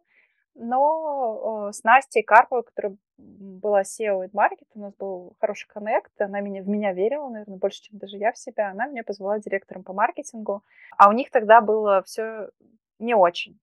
Но 0.60 1.70
с 1.72 1.84
Настей 1.84 2.24
Карповой, 2.24 2.64
которая 2.64 2.98
была 3.18 3.84
SEO 3.84 4.26
и 4.26 4.30
маркет, 4.34 4.68
у 4.74 4.80
нас 4.80 4.94
был 4.96 5.36
хороший 5.40 5.68
коннект, 5.68 6.12
она 6.20 6.40
меня, 6.40 6.64
в 6.64 6.68
меня 6.68 6.94
верила, 6.94 7.30
наверное, 7.30 7.60
больше, 7.60 7.84
чем 7.84 8.00
даже 8.00 8.18
я 8.18 8.32
в 8.32 8.40
себя. 8.40 8.72
Она 8.72 8.88
меня 8.88 9.04
позвала 9.04 9.38
директором 9.38 9.84
по 9.84 9.94
маркетингу, 9.94 10.64
а 10.98 11.10
у 11.10 11.12
них 11.12 11.30
тогда 11.30 11.62
было 11.62 12.02
все 12.04 12.50
не 12.98 13.14
очень 13.14 13.60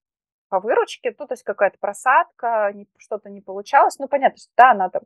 по 0.50 0.60
выручке, 0.60 1.12
ну, 1.18 1.26
то 1.26 1.32
есть 1.32 1.42
какая-то 1.42 1.78
просадка, 1.80 2.72
что-то 2.96 3.28
не 3.28 3.40
получалось. 3.40 3.98
Ну, 3.98 4.06
понятно, 4.06 4.38
что 4.38 4.52
да, 4.56 4.70
она 4.70 4.88
там, 4.88 5.02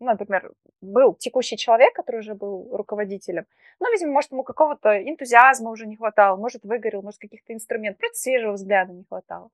ну, 0.00 0.06
например, 0.06 0.52
был 0.80 1.14
текущий 1.14 1.56
человек, 1.56 1.94
который 1.94 2.20
уже 2.20 2.34
был 2.34 2.68
руководителем, 2.76 3.46
но, 3.80 3.90
видимо, 3.90 4.12
может, 4.12 4.32
ему 4.32 4.44
какого-то 4.44 5.00
энтузиазма 5.02 5.70
уже 5.70 5.86
не 5.86 5.96
хватало, 5.96 6.36
может, 6.36 6.64
выгорел, 6.64 7.02
может, 7.02 7.20
каких-то 7.20 7.52
инструментов, 7.52 8.00
просто 8.00 8.18
свежего 8.18 8.52
взгляда 8.52 8.92
не 8.92 9.04
хватало. 9.04 9.50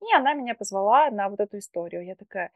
И 0.00 0.14
она 0.14 0.34
меня 0.34 0.54
позвала 0.54 1.10
на 1.10 1.28
вот 1.28 1.40
эту 1.40 1.58
историю. 1.58 2.04
Я 2.04 2.14
такая, 2.14 2.50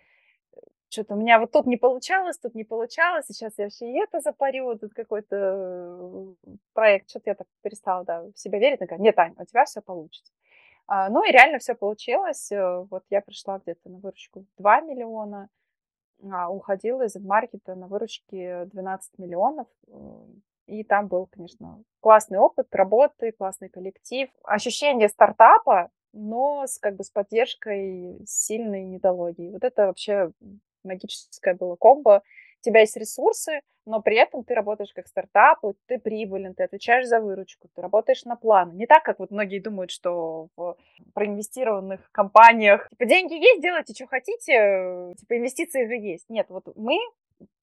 что-то 0.88 1.14
у 1.14 1.18
меня 1.18 1.38
вот 1.38 1.50
тут 1.50 1.66
не 1.66 1.76
получалось, 1.76 2.38
тут 2.38 2.54
не 2.54 2.64
получалось, 2.64 3.26
сейчас 3.26 3.54
я 3.58 3.64
вообще 3.64 3.90
и 3.90 3.98
это 3.98 4.20
запарю, 4.20 4.78
тут 4.78 4.94
какой-то 4.94 5.36
э, 6.46 6.54
проект, 6.72 7.10
что-то 7.10 7.30
я 7.30 7.34
так 7.34 7.46
перестала 7.62 8.04
да, 8.04 8.22
в 8.22 8.38
себя 8.38 8.58
верить, 8.58 8.78
такая, 8.78 8.98
нет, 8.98 9.18
Аня, 9.18 9.34
у 9.38 9.44
тебя 9.44 9.64
все 9.64 9.82
получится. 9.82 10.32
А, 10.86 11.08
ну 11.08 11.24
и 11.24 11.32
реально 11.32 11.58
все 11.58 11.74
получилось, 11.74 12.52
э, 12.52 12.86
вот 12.90 13.04
я 13.10 13.20
пришла 13.20 13.58
где-то 13.58 13.88
на 13.88 13.98
выручку 13.98 14.46
2 14.58 14.80
миллиона, 14.82 15.48
уходила 16.20 17.02
из 17.02 17.16
маркета 17.16 17.74
на 17.74 17.86
выручке 17.86 18.66
12 18.66 19.18
миллионов, 19.18 19.66
и 20.66 20.82
там 20.84 21.08
был, 21.08 21.26
конечно, 21.26 21.82
классный 22.00 22.38
опыт 22.38 22.74
работы, 22.74 23.32
классный 23.32 23.68
коллектив. 23.68 24.30
Ощущение 24.44 25.08
стартапа, 25.08 25.90
но 26.12 26.66
с, 26.66 26.78
как 26.78 26.96
бы, 26.96 27.04
с 27.04 27.10
поддержкой 27.10 28.22
сильной 28.26 28.84
нетологии. 28.84 29.50
Вот 29.50 29.64
это 29.64 29.86
вообще 29.86 30.30
магическое 30.82 31.54
было 31.54 31.76
комбо. 31.76 32.22
У 32.64 32.70
тебя 32.70 32.80
есть 32.80 32.96
ресурсы, 32.96 33.60
но 33.84 34.00
при 34.00 34.16
этом 34.16 34.42
ты 34.42 34.54
работаешь 34.54 34.92
как 34.94 35.06
стартап, 35.06 35.58
ты 35.86 35.98
прибылен, 35.98 36.54
ты 36.54 36.62
отвечаешь 36.62 37.06
за 37.06 37.20
выручку, 37.20 37.68
ты 37.74 37.82
работаешь 37.82 38.24
на 38.24 38.36
план. 38.36 38.74
Не 38.74 38.86
так, 38.86 39.02
как 39.02 39.18
вот 39.18 39.30
многие 39.30 39.58
думают, 39.58 39.90
что 39.90 40.48
в 40.56 40.76
проинвестированных 41.12 42.10
компаниях, 42.10 42.88
типа, 42.88 43.04
деньги 43.04 43.34
есть, 43.34 43.60
делайте, 43.60 43.92
что 43.92 44.06
хотите, 44.06 45.14
типа, 45.18 45.36
инвестиции 45.36 45.86
же 45.86 45.94
есть. 45.94 46.24
Нет, 46.30 46.46
вот 46.48 46.74
мы 46.74 46.98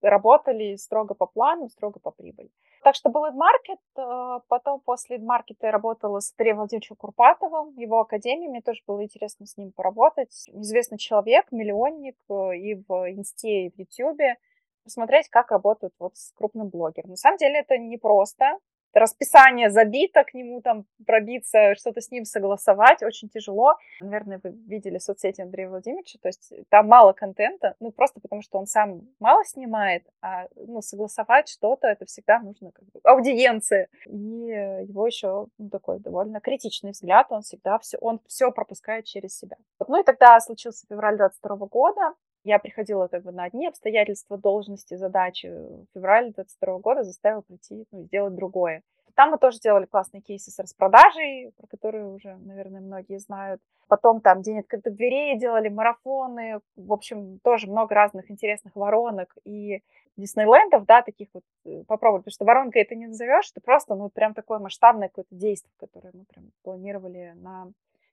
работали 0.02 0.76
строго 0.76 1.16
по 1.16 1.26
плану, 1.26 1.70
строго 1.70 2.00
по 2.00 2.12
прибыли. 2.12 2.52
Так 2.84 2.96
что 2.96 3.10
был 3.10 3.32
маркет, 3.32 3.80
э, 3.98 4.40
потом 4.48 4.82
после 4.82 5.18
маркета 5.18 5.68
я 5.68 5.72
работала 5.72 6.20
с 6.20 6.34
Андреем 6.38 6.58
Владимировичем 6.58 6.96
Курпатовым, 6.96 7.78
его 7.78 8.02
академией, 8.02 8.50
мне 8.50 8.62
тоже 8.62 8.82
было 8.86 9.04
интересно 9.04 9.46
с 9.46 9.58
ним 9.58 9.72
поработать. 9.72 10.50
Известный 10.50 10.98
человек, 10.98 11.52
миллионник 11.52 12.18
э, 12.30 12.58
и 12.58 12.76
в 12.76 13.12
Инсте, 13.12 13.68
и 13.68 13.72
в 13.72 13.80
Ютьюбе, 13.80 14.38
посмотреть, 14.84 15.30
как 15.30 15.52
работают 15.52 15.94
вот 16.00 16.15
с 16.17 16.32
крупным 16.34 16.70
блогером. 16.70 17.12
На 17.12 17.15
самом 17.15 17.38
деле 17.38 17.60
это 17.60 17.78
непросто, 17.78 18.58
расписание 18.94 19.70
забито, 19.70 20.24
к 20.24 20.34
нему 20.34 20.62
там 20.62 20.86
пробиться, 21.06 21.76
что-то 21.76 22.02
с 22.02 22.12
ним 22.12 22.26
согласовать 22.26 23.04
очень 23.04 23.30
тяжело. 23.30 23.76
Наверное, 24.02 24.39
вы 24.44 24.52
видели 24.52 24.98
соцсети 24.98 25.41
Андрея 25.41 25.70
Владимировича, 25.70 26.20
то 26.22 26.28
есть 26.28 26.54
там 26.70 26.88
мало 26.88 27.13
контента, 27.13 27.76
ну 27.80 27.91
просто 27.91 28.20
потому 28.20 28.41
что 28.41 28.60
он 28.60 28.67
сам 28.67 29.02
мало 29.20 29.44
снимает, 29.46 30.06
а 30.22 30.48
ну, 30.56 30.82
согласовать 30.82 31.50
что-то, 31.50 31.88
это 31.88 32.06
всегда 32.06 32.39
нужно 32.39 32.72
как 32.72 32.86
бы 32.86 33.00
аудиенция. 33.04 33.88
И 34.08 34.15
его 34.17 35.08
еще 35.08 35.48
ну, 35.58 35.70
такой 35.70 36.00
довольно 36.00 36.39
критичный 36.41 36.91
взгляд, 36.91 37.28
он 37.30 37.41
всегда 37.41 37.80
все, 37.80 37.98
он 38.00 38.20
все 38.28 38.52
пропускает 38.52 39.06
через 39.06 39.38
себя. 39.38 39.58
Ну 39.88 40.00
и 40.00 40.04
тогда 40.04 40.39
случился 40.39 40.86
февраль 40.88 41.17
22 41.17 41.56
года, 41.67 42.13
я 42.43 42.60
приходила 42.60 43.08
как 43.08 43.23
бы 43.23 43.32
на 43.32 43.43
одни 43.43 43.67
обстоятельства, 43.67 44.38
должности, 44.38 44.95
задачи. 44.95 45.47
В 45.47 45.86
феврале 45.93 46.32
2022 46.32 46.80
года 46.80 47.04
заставила 47.04 47.41
прийти, 47.41 47.86
ну, 47.91 48.04
сделать 48.04 48.36
другое. 48.36 48.84
Там 49.15 49.32
мы 49.32 49.38
тоже 49.38 49.60
делали 49.60 49.86
классные 49.86 50.21
кейсы 50.21 50.51
с 50.51 50.60
распродажей, 50.60 51.51
про 51.58 51.67
которые 51.67 52.08
уже, 52.08 52.38
наверное, 52.38 52.82
многие 52.82 53.19
знают. 53.19 53.62
Потом 53.88 54.21
там 54.21 54.41
День 54.41 54.60
открытых 54.60 54.95
дверей 54.95 55.38
делали, 55.38 55.67
марафоны. 55.69 56.62
В 56.75 56.93
общем, 56.93 57.39
тоже 57.43 57.69
много 57.69 57.93
разных 57.93 58.32
интересных 58.32 58.75
воронок 58.75 59.36
и 59.43 59.84
Диснейлендов, 60.17 60.86
да, 60.86 61.01
таких 61.01 61.27
вот 61.34 61.43
э, 61.65 61.84
попробовать. 61.88 62.23
Потому 62.23 62.34
что 62.34 62.45
воронка 62.45 62.80
это 62.80 62.95
не 62.95 63.08
назовешь, 63.08 63.51
это 63.51 63.62
просто, 63.62 63.95
ну, 63.95 64.10
прям 64.10 64.34
такое 64.34 64.60
масштабное 64.60 65.10
какое-то 65.10 65.36
действие, 65.36 65.73
которое 65.77 66.12
мы 66.13 66.25
прям 66.25 66.51
планировали 66.63 67.34
на 67.36 67.67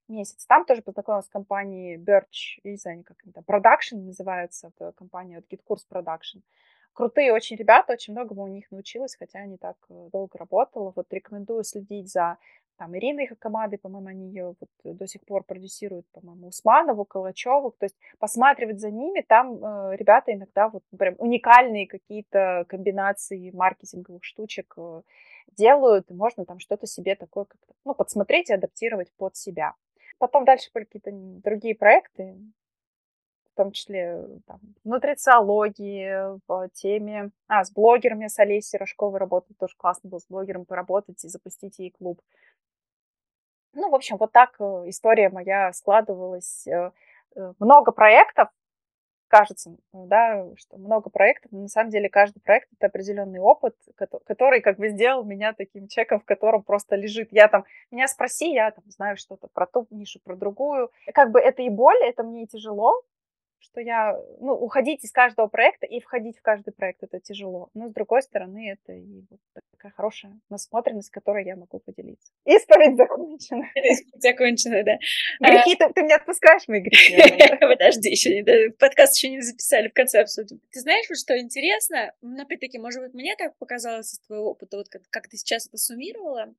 месяц. 0.08 0.46
Там 0.46 0.64
тоже 0.64 0.82
познакомилась 0.82 1.26
с 1.26 1.30
компанией 1.30 1.96
Birch, 1.96 2.60
я 2.64 2.70
не 2.72 2.76
знаю, 2.76 3.04
как 3.04 3.16
это, 3.26 3.40
Production 3.40 4.04
называется, 4.04 4.72
это 4.74 4.92
компания, 4.92 5.36
вот 5.36 5.46
GitKurs 5.50 5.86
Production. 5.90 6.42
Крутые 6.92 7.32
очень 7.32 7.56
ребята, 7.56 7.92
очень 7.92 8.12
многому 8.12 8.42
у 8.42 8.48
них 8.48 8.70
научилась, 8.72 9.14
хотя 9.14 9.44
не 9.46 9.56
так 9.56 9.76
э, 9.88 10.08
долго 10.12 10.36
работала. 10.36 10.92
Вот 10.96 11.06
рекомендую 11.12 11.62
следить 11.62 12.10
за 12.10 12.38
там 12.78 12.96
Ирина 12.96 13.20
их 13.20 13.38
командой, 13.38 13.76
по-моему, 13.76 14.08
они 14.08 14.28
ее 14.28 14.54
вот 14.60 14.96
до 14.96 15.06
сих 15.06 15.24
пор 15.24 15.42
продюсируют, 15.42 16.06
по-моему, 16.12 16.48
Усманову, 16.48 17.04
Калачеву, 17.04 17.72
то 17.72 17.84
есть 17.84 17.96
посматривать 18.18 18.80
за 18.80 18.90
ними, 18.90 19.20
там 19.20 19.64
э, 19.64 19.96
ребята 19.96 20.32
иногда 20.32 20.68
вот 20.68 20.84
прям 20.96 21.14
уникальные 21.18 21.88
какие-то 21.88 22.64
комбинации 22.68 23.50
маркетинговых 23.50 24.22
штучек 24.24 24.74
э, 24.76 25.02
делают, 25.56 26.10
и 26.10 26.14
можно 26.14 26.44
там 26.44 26.60
что-то 26.60 26.86
себе 26.86 27.16
такое 27.16 27.44
как-то, 27.44 27.74
ну, 27.84 27.94
подсмотреть 27.94 28.50
и 28.50 28.54
адаптировать 28.54 29.12
под 29.16 29.36
себя. 29.36 29.74
Потом 30.18 30.44
дальше 30.44 30.70
были 30.74 30.84
какие-то 30.84 31.10
другие 31.12 31.74
проекты, 31.74 32.36
в 33.52 33.56
том 33.56 33.72
числе 33.72 34.24
там, 34.46 34.60
в 34.84 34.88
нутрициологии, 34.88 36.38
в 36.46 36.68
теме... 36.70 37.30
А, 37.46 37.64
с 37.64 37.72
блогерами, 37.72 38.26
с 38.26 38.38
Олесей 38.38 38.78
Рожковой 38.78 39.18
работала, 39.18 39.56
тоже 39.58 39.74
классно 39.76 40.10
было 40.10 40.18
с 40.18 40.26
блогером 40.26 40.64
поработать 40.64 41.24
и 41.24 41.28
запустить 41.28 41.78
ей 41.78 41.90
клуб. 41.90 42.20
Ну, 43.72 43.90
в 43.90 43.94
общем, 43.94 44.16
вот 44.16 44.32
так 44.32 44.56
э, 44.60 44.64
история 44.86 45.28
моя 45.28 45.72
складывалась. 45.72 46.66
Э, 46.66 46.90
э, 47.36 47.52
много 47.58 47.92
проектов, 47.92 48.48
кажется, 49.28 49.76
да, 49.92 50.44
что 50.56 50.76
много 50.76 51.10
проектов, 51.10 51.52
но 51.52 51.60
на 51.62 51.68
самом 51.68 51.90
деле 51.90 52.08
каждый 52.08 52.40
проект 52.40 52.68
это 52.72 52.86
определенный 52.86 53.38
опыт, 53.38 53.76
который 53.96 54.60
как 54.60 54.78
бы 54.78 54.88
сделал 54.88 55.24
меня 55.24 55.52
таким 55.52 55.86
человеком, 55.88 56.20
в 56.20 56.24
котором 56.24 56.62
просто 56.62 56.96
лежит. 56.96 57.28
Я 57.30 57.48
там, 57.48 57.64
меня 57.90 58.08
спроси, 58.08 58.52
я 58.52 58.70
там 58.70 58.84
знаю 58.88 59.16
что-то 59.16 59.48
про 59.48 59.66
ту 59.66 59.86
нишу, 59.90 60.20
про 60.24 60.34
другую. 60.34 60.90
Как 61.14 61.30
бы 61.30 61.40
это 61.40 61.62
и 61.62 61.68
боль, 61.68 62.02
это 62.02 62.22
мне 62.22 62.44
и 62.44 62.46
тяжело, 62.46 63.02
что 63.60 63.80
я, 63.80 64.16
ну, 64.40 64.52
уходить 64.52 65.04
из 65.04 65.12
каждого 65.12 65.46
проекта 65.48 65.86
и 65.86 66.00
входить 66.00 66.38
в 66.38 66.42
каждый 66.42 66.72
проект 66.72 67.02
это 67.02 67.20
тяжело. 67.20 67.70
Но 67.74 67.88
с 67.88 67.92
другой 67.92 68.22
стороны, 68.22 68.70
это 68.72 68.92
и 68.92 69.24
вот 69.30 69.40
такая 69.72 69.92
хорошая 69.92 70.40
насмотренность, 70.48 71.10
которой 71.10 71.44
я 71.44 71.56
могу 71.56 71.78
поделиться. 71.78 72.32
Исповедь 72.44 72.96
закончена. 72.96 73.68
Исповедь 73.74 74.22
закончена, 74.22 74.82
да. 74.84 74.98
Грехи, 75.40 75.76
ты, 75.76 75.92
ты 75.92 76.02
меня 76.02 76.16
отпускаешь, 76.16 76.68
мои 76.68 76.80
грехи? 76.80 77.16
Подожди, 77.60 78.10
еще 78.10 78.34
не, 78.34 78.70
подкаст 78.70 79.16
еще 79.16 79.30
не 79.30 79.40
записали, 79.40 79.88
в 79.88 79.94
конце 79.94 80.20
обсудим. 80.20 80.60
Ты 80.70 80.80
знаешь, 80.80 81.06
вот 81.08 81.18
что 81.18 81.38
интересно? 81.38 82.12
Опять-таки, 82.38 82.78
может 82.78 83.02
быть, 83.02 83.14
мне 83.14 83.36
так 83.36 83.56
показалось 83.58 84.14
из 84.14 84.20
твоего 84.20 84.50
опыта, 84.50 84.76
вот 84.76 84.88
как, 84.88 85.02
как 85.10 85.28
ты 85.28 85.36
сейчас 85.36 85.66
это 85.66 85.78
суммировала, 85.78 86.54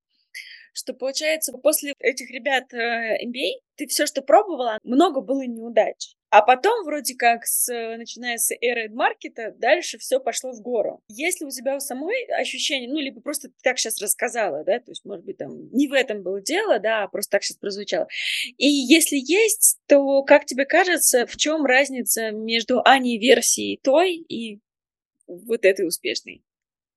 что 0.74 0.94
получается 0.94 1.54
после 1.58 1.94
этих 2.00 2.30
ребят 2.30 2.74
MBA 2.74 3.58
э, 3.58 3.60
ты 3.76 3.88
все, 3.88 4.06
что 4.06 4.22
пробовала, 4.22 4.78
много 4.84 5.22
было 5.22 5.46
неудач. 5.46 6.16
А 6.32 6.42
потом, 6.44 6.86
вроде 6.86 7.15
как, 7.15 7.46
с, 7.46 7.68
начиная 7.98 8.38
с 8.38 8.54
эры 8.62 8.89
маркета, 8.89 9.54
дальше 9.58 9.98
все 9.98 10.20
пошло 10.20 10.52
в 10.52 10.62
гору. 10.62 11.02
Если 11.08 11.44
у 11.44 11.50
тебя 11.50 11.76
у 11.76 11.80
самой 11.80 12.26
ощущение, 12.26 12.88
ну, 12.88 13.00
либо 13.00 13.20
просто 13.20 13.48
ты 13.50 13.56
так 13.63 13.80
сейчас 13.80 14.00
рассказала, 14.00 14.63
да, 14.63 14.80
то 14.80 14.92
есть, 14.92 15.06
может 15.06 15.26
быть, 15.26 15.38
там 15.38 15.70
не 15.72 15.88
в 15.88 15.94
этом 15.94 16.22
было 16.22 16.39
дело, 16.39 16.80
да, 16.80 17.04
а 17.04 17.08
просто 17.08 17.32
так 17.32 17.44
сейчас 17.44 17.58
прозвучало. 17.58 18.08
И 18.58 18.68
если 18.68 19.15
есть, 19.15 19.80
то, 19.88 20.22
как 20.24 20.46
тебе 20.46 20.65
кажется, 20.65 21.26
в 21.26 21.36
чем 21.36 21.65
разница 21.65 22.30
между 22.32 22.82
Аней 22.86 23.18
версией 23.18 23.80
той 23.82 24.13
и 24.15 24.60
вот 25.28 25.65
этой 25.65 25.88
успешной? 25.88 26.44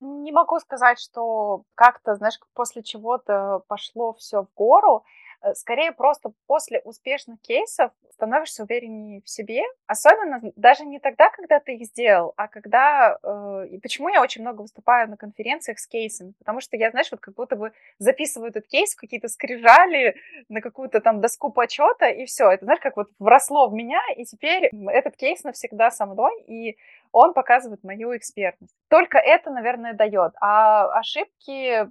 Не 0.01 0.33
могу 0.33 0.59
сказать, 0.59 0.99
что 0.99 1.62
как-то, 1.77 2.16
знаешь, 2.16 2.38
после 2.55 2.83
чего-то 2.83 3.62
пошло 3.68 4.12
все 4.14 4.42
в 4.42 4.49
гору. 4.57 5.05
Э, 5.42 5.55
скорее 5.55 5.92
просто 5.92 6.33
после 6.46 6.81
успешных 6.81 7.40
кейсов 7.40 7.90
становишься 8.12 8.62
увереннее 8.62 9.22
в 9.22 9.28
себе, 9.28 9.62
особенно 9.87 10.40
даже 10.55 10.85
не 10.85 11.00
тогда, 11.00 11.31
когда 11.31 11.59
ты 11.59 11.74
их 11.74 11.87
сделал, 11.87 12.33
а 12.37 12.46
когда... 12.46 13.18
Э, 13.22 13.66
и 13.68 13.78
почему 13.78 14.09
я 14.09 14.22
очень 14.22 14.42
много 14.42 14.62
выступаю 14.62 15.11
на 15.11 15.16
конференциях 15.16 15.78
с 15.81 15.87
кейсами? 15.87 16.33
Потому 16.38 16.61
что 16.61 16.76
я, 16.76 16.90
знаешь, 16.90 17.11
вот 17.11 17.20
как 17.20 17.35
будто 17.35 17.57
бы 17.57 17.72
записываю 17.98 18.50
этот 18.50 18.66
кейс 18.68 18.94
в 18.94 19.00
какие-то 19.00 19.28
скрижали, 19.28 20.16
на 20.48 20.61
какую-то 20.61 21.00
там 21.00 21.20
доску 21.20 21.50
почета, 21.50 22.07
и 22.07 22.24
все. 22.26 22.50
Это, 22.50 22.64
знаешь, 22.64 22.81
как 22.81 22.96
вот 22.96 23.09
вросло 23.18 23.68
в 23.68 23.74
меня, 23.74 24.00
и 24.16 24.24
теперь 24.24 24.70
этот 24.90 25.16
кейс 25.16 25.42
навсегда 25.42 25.90
со 25.90 26.07
мной, 26.07 26.40
и 26.42 26.76
он 27.11 27.35
показывает 27.35 27.83
мою 27.83 28.16
экспертность. 28.16 28.74
Только 28.88 29.18
это, 29.18 29.50
наверное, 29.50 29.94
дает. 29.94 30.35
А 30.40 30.98
ошибки 30.98 31.88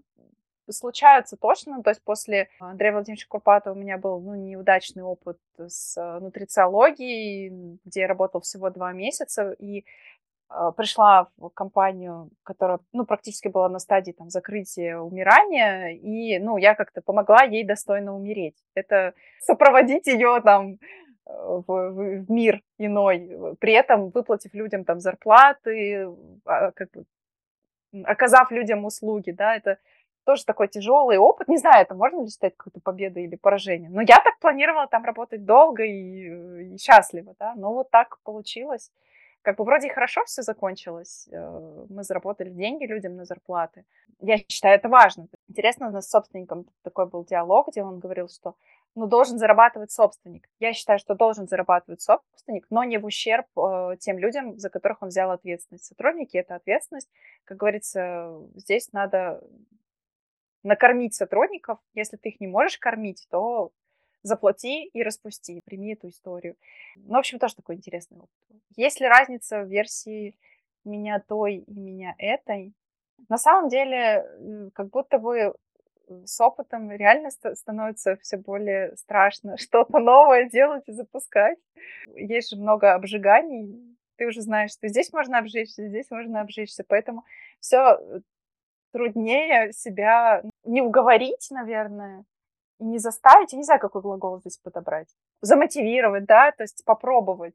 случаются 0.72 1.38
точно. 1.38 1.84
То 1.84 1.90
есть 1.90 2.02
после 2.04 2.50
Андрея 2.60 2.94
Владимировича 2.94 3.28
Курпатова 3.28 3.74
у 3.74 3.78
меня 3.78 3.98
был 3.98 4.20
ну, 4.20 4.36
неудачный 4.36 5.04
опыт 5.04 5.38
с 5.58 5.98
э, 5.98 6.20
нутрициологией, 6.20 7.80
где 7.86 8.02
я 8.02 8.08
работала 8.08 8.42
всего 8.42 8.70
два 8.70 8.94
месяца, 8.94 9.52
и 9.60 9.86
э, 10.50 10.72
пришла 10.76 11.30
в 11.38 11.50
компанию, 11.50 12.30
которая, 12.44 12.80
ну, 12.94 13.06
практически 13.06 13.48
была 13.48 13.70
на 13.70 13.80
стадии 13.80 14.12
там 14.12 14.30
закрытия, 14.30 14.98
умирания, 14.98 15.90
и, 15.90 16.40
ну, 16.40 16.58
я 16.58 16.76
как-то 16.76 17.02
помогла 17.02 17.44
ей 17.44 17.64
достойно 17.64 18.16
умереть. 18.16 18.58
Это 18.76 19.14
сопроводить 19.42 20.08
ее 20.08 20.42
там 20.44 20.74
э, 20.74 20.78
в, 21.26 21.64
в, 21.68 22.26
в 22.26 22.32
мир 22.32 22.62
иной, 22.78 23.56
при 23.60 23.74
этом 23.74 24.10
выплатив 24.10 24.54
людям 24.54 24.84
там 24.86 25.00
зарплаты, 25.00 26.08
а, 26.46 26.72
как 26.72 26.92
бы 26.92 27.06
оказав 28.06 28.52
людям 28.52 28.86
услуги, 28.86 29.32
да, 29.32 29.56
это 29.56 29.78
тоже 30.26 30.46
такой 30.46 30.68
тяжелый 30.68 31.18
опыт. 31.18 31.48
Не 31.48 31.58
знаю, 31.58 31.84
это 31.84 31.96
можно 31.96 32.22
ли 32.22 32.30
считать 32.30 32.56
какой-то 32.56 32.80
победой 32.80 33.24
или 33.24 33.36
поражением. 33.36 33.94
Но 33.94 34.02
я 34.02 34.20
так 34.22 34.40
планировала 34.40 34.88
там 34.88 35.04
работать 35.04 35.46
долго 35.46 35.84
и, 35.84 36.74
и 36.74 36.78
счастливо, 36.78 37.36
да. 37.40 37.54
Но 37.56 37.74
вот 37.74 37.90
так 37.90 38.20
получилось. 38.24 38.92
Как 39.42 39.58
бы 39.58 39.64
вроде 39.64 39.88
и 39.88 39.92
хорошо 39.92 40.24
все 40.26 40.44
закончилось. 40.44 41.28
Э, 41.32 41.86
мы 41.90 42.04
заработали 42.04 42.50
деньги 42.50 42.86
людям 42.86 43.16
на 43.16 43.26
зарплаты. 43.26 43.86
Я 44.20 44.38
считаю, 44.38 44.76
это 44.76 44.88
важно. 44.88 45.28
Интересно, 45.50 45.88
у 45.88 45.92
нас 45.92 46.06
с 46.06 46.12
собственником 46.12 46.66
такой 46.84 47.08
был 47.08 47.26
диалог, 47.26 47.70
где 47.70 47.82
он 47.82 48.00
говорил, 48.00 48.30
что 48.30 48.56
ну, 48.94 49.08
должен 49.08 49.40
зарабатывать 49.40 49.92
собственник. 49.92 50.48
Я 50.60 50.74
считаю, 50.74 51.00
что 51.00 51.16
должен 51.16 51.48
зарабатывать 51.48 52.02
собственник, 52.02 52.68
но 52.70 52.84
не 52.84 53.00
в 53.00 53.06
ущерб 53.06 53.48
э, 53.58 53.96
тем 54.00 54.20
людям, 54.20 54.60
за 54.60 54.70
которых 54.70 55.02
он 55.02 55.10
взял 55.10 55.32
ответственность. 55.32 55.86
Сотрудники— 55.86 56.38
это 56.38 56.56
ответственность. 56.56 57.10
Как 57.46 57.58
говорится, 57.58 58.38
здесь 58.56 58.92
надо 58.92 59.42
накормить 60.64 61.14
сотрудников. 61.16 61.80
Если 61.94 62.18
ты 62.18 62.30
их 62.30 62.40
не 62.40 62.48
можешь 62.48 62.78
кормить, 62.78 63.28
то 63.30 63.72
заплати 64.24 64.86
и 64.86 65.04
распусти, 65.04 65.62
прими 65.66 65.94
эту 65.94 66.10
историю. 66.10 66.56
Ну, 66.96 67.16
в 67.16 67.18
общем, 67.18 67.40
тоже 67.40 67.56
такой 67.56 67.76
интересный 67.76 68.20
опыт. 68.20 68.30
Есть 68.76 69.00
ли 69.00 69.08
разница 69.08 69.62
в 69.62 69.68
версии 69.68 70.36
меня 70.84 71.20
той 71.20 71.58
и 71.58 71.80
меня 71.80 72.16
этой? 72.18 72.74
На 73.30 73.38
самом 73.38 73.70
деле, 73.70 74.72
как 74.74 74.90
будто 74.90 75.18
бы 75.18 75.54
с 76.26 76.40
опытом 76.42 76.92
реально 76.92 77.30
становится 77.32 78.18
все 78.18 78.38
более 78.38 78.96
страшно 78.98 79.58
что-то 79.58 80.00
новое 80.00 80.50
делать 80.50 80.84
и 80.88 80.92
запускать. 80.92 81.58
Есть 82.16 82.52
же 82.52 82.58
много 82.58 82.94
обжиганий. 82.94 83.98
Ты 84.18 84.28
уже 84.28 84.42
знаешь, 84.42 84.72
что 84.72 84.88
здесь 84.88 85.12
можно 85.14 85.40
обжечься, 85.40 85.88
здесь 85.88 86.12
можно 86.12 86.42
обжечься. 86.42 86.84
Поэтому 86.88 87.24
все 87.60 88.00
труднее 88.92 89.72
себя 89.74 90.44
не 90.64 90.82
уговорить, 90.82 91.48
наверное, 91.52 92.26
и 92.80 92.84
не 92.84 93.00
заставить, 93.00 93.54
я 93.54 93.58
не 93.58 93.64
знаю, 93.64 93.80
какой 93.80 94.02
глагол 94.02 94.40
здесь 94.40 94.58
подобрать, 94.58 95.08
замотивировать, 95.42 96.26
да, 96.26 96.52
то 96.52 96.64
есть 96.64 96.84
попробовать. 96.86 97.54